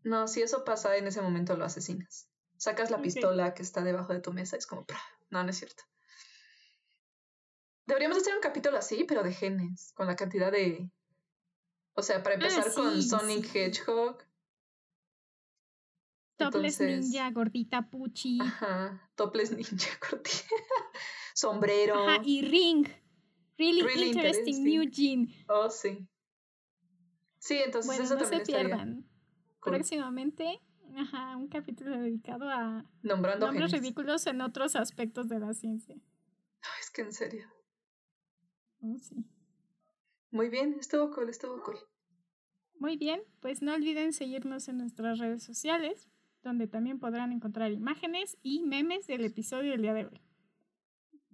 No, 0.05 0.29
si 0.29 0.43
eso 0.43 0.65
pasa, 0.65 0.97
en 0.97 1.07
ese 1.07 1.23
momento 1.23 1.57
lo 1.57 1.65
asesinas. 1.65 2.29
Sacas 2.59 2.91
la 2.91 3.03
pistola 3.03 3.55
que 3.55 3.63
está 3.63 3.83
debajo 3.83 4.13
de 4.13 4.21
tu 4.21 4.33
mesa 4.33 4.57
y 4.57 4.59
es 4.59 4.67
como, 4.67 4.87
no, 5.31 5.43
no 5.43 5.51
es 5.51 5.57
cierto. 5.57 5.83
Deberíamos 7.87 8.19
hacer 8.19 8.35
un 8.35 8.41
capítulo 8.41 8.77
así, 8.77 9.05
pero 9.05 9.23
de 9.23 9.33
genes, 9.33 9.93
con 9.95 10.07
la 10.07 10.17
cantidad 10.17 10.51
de... 10.51 10.91
O 11.95 12.03
sea, 12.03 12.23
para 12.23 12.35
ah, 12.35 12.39
empezar 12.39 12.73
con 12.75 13.03
Sonic 13.03 13.55
Hedgehog. 13.55 14.19
Topless 16.37 16.81
Ninja, 16.81 17.31
gordita 17.31 17.89
Puchi. 17.89 18.39
Ajá, 18.41 19.11
Topless 19.15 19.53
Ninja, 19.57 19.99
gordita. 20.11 20.31
Sombrero. 21.35 22.09
Ajá, 22.09 22.23
y 22.25 22.43
Ring. 22.43 22.87
Really, 23.59 24.11
interesting, 24.11 24.65
new 24.65 24.91
gene. 24.93 25.29
Oh, 25.49 25.71
sí. 25.71 26.07
Sí, 27.39 27.59
entonces 27.59 27.87
bueno, 27.87 28.05
eso 28.05 28.15
no 28.15 28.21
también 28.21 28.45
se 28.45 28.53
pierdan. 28.53 29.09
Próximamente, 29.63 30.61
ajá, 30.97 31.37
un 31.37 31.49
capítulo 31.49 31.97
dedicado 31.99 32.51
a 32.51 32.85
Nombrando 33.03 33.47
nombres 33.47 33.73
ridículos 33.73 34.27
en 34.27 34.43
otros 34.43 34.77
aspectos 34.77 35.29
de 35.29 35.41
la 35.41 35.55
ciencia. 35.55 35.97
Ay, 36.63 36.81
es 36.81 36.91
que 36.91 37.03
en 37.03 37.13
serio. 37.13 37.56
Oh, 38.87 38.99
sí. 38.99 39.25
Muy 40.31 40.49
bien, 40.49 40.77
estuvo 40.79 41.11
cool, 41.11 41.29
estuvo 41.29 41.63
cool. 41.63 41.79
Muy 42.79 42.97
bien, 42.97 43.23
pues 43.41 43.63
no 43.63 43.75
olviden 43.75 44.13
seguirnos 44.13 44.69
en 44.69 44.79
nuestras 44.79 45.19
redes 45.19 45.43
sociales, 45.43 46.09
donde 46.43 46.69
también 46.69 46.99
podrán 46.99 47.33
encontrar 47.33 47.73
imágenes 47.73 48.37
y 48.43 48.63
memes 48.63 49.07
del 49.07 49.25
episodio 49.25 49.73
del 49.73 49.83
día 49.83 49.95
de 49.95 50.07
hoy. 50.07 50.21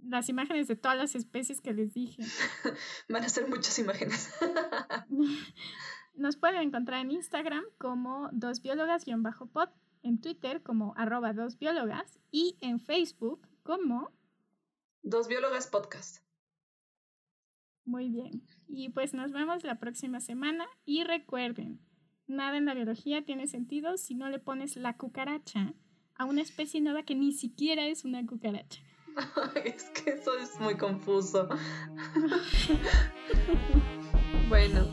Las 0.03 0.29
imágenes 0.29 0.69
de 0.69 0.77
todas 0.77 0.97
las 0.97 1.15
especies 1.15 1.61
que 1.61 1.73
les 1.73 1.93
dije. 1.95 2.23
Van 3.09 3.25
a 3.25 3.29
ser 3.29 3.49
muchas 3.49 3.79
imágenes. 3.79 4.33
Nos 6.15 6.37
pueden 6.37 6.63
encontrar 6.63 7.01
en 7.01 7.11
Instagram 7.11 7.65
como 7.79 8.29
dosbiólogas-pod, 8.33 9.69
en 10.03 10.21
Twitter 10.21 10.63
como 10.63 10.95
arroba 10.97 11.33
dosbiólogas 11.33 12.19
y 12.31 12.57
en 12.61 12.81
Facebook 12.81 13.47
como 13.63 14.11
Dos 15.03 15.27
Biólogas 15.27 15.67
Podcast. 15.67 16.23
Muy 17.85 18.09
bien. 18.09 18.43
Y 18.69 18.91
pues 18.91 19.15
nos 19.15 19.33
vemos 19.33 19.65
la 19.65 19.79
próxima 19.79 20.21
semana 20.21 20.67
y 20.85 21.05
recuerden, 21.05 21.81
nada 22.27 22.57
en 22.57 22.67
la 22.67 22.75
biología 22.75 23.25
tiene 23.25 23.47
sentido 23.47 23.97
si 23.97 24.15
no 24.15 24.29
le 24.31 24.39
pones 24.39 24.77
la 24.77 24.97
cucaracha 24.97 25.75
a 26.15 26.25
una 26.25 26.43
especie 26.43 26.81
nueva 26.81 27.03
que 27.03 27.15
ni 27.15 27.33
siquiera 27.33 27.87
es 27.87 28.05
una 28.05 28.25
cucaracha. 28.25 28.81
es 29.65 29.91
que 29.91 30.11
eso 30.11 30.37
es 30.39 30.59
muy 30.61 30.77
confuso. 30.77 31.49
bueno. 34.49 34.91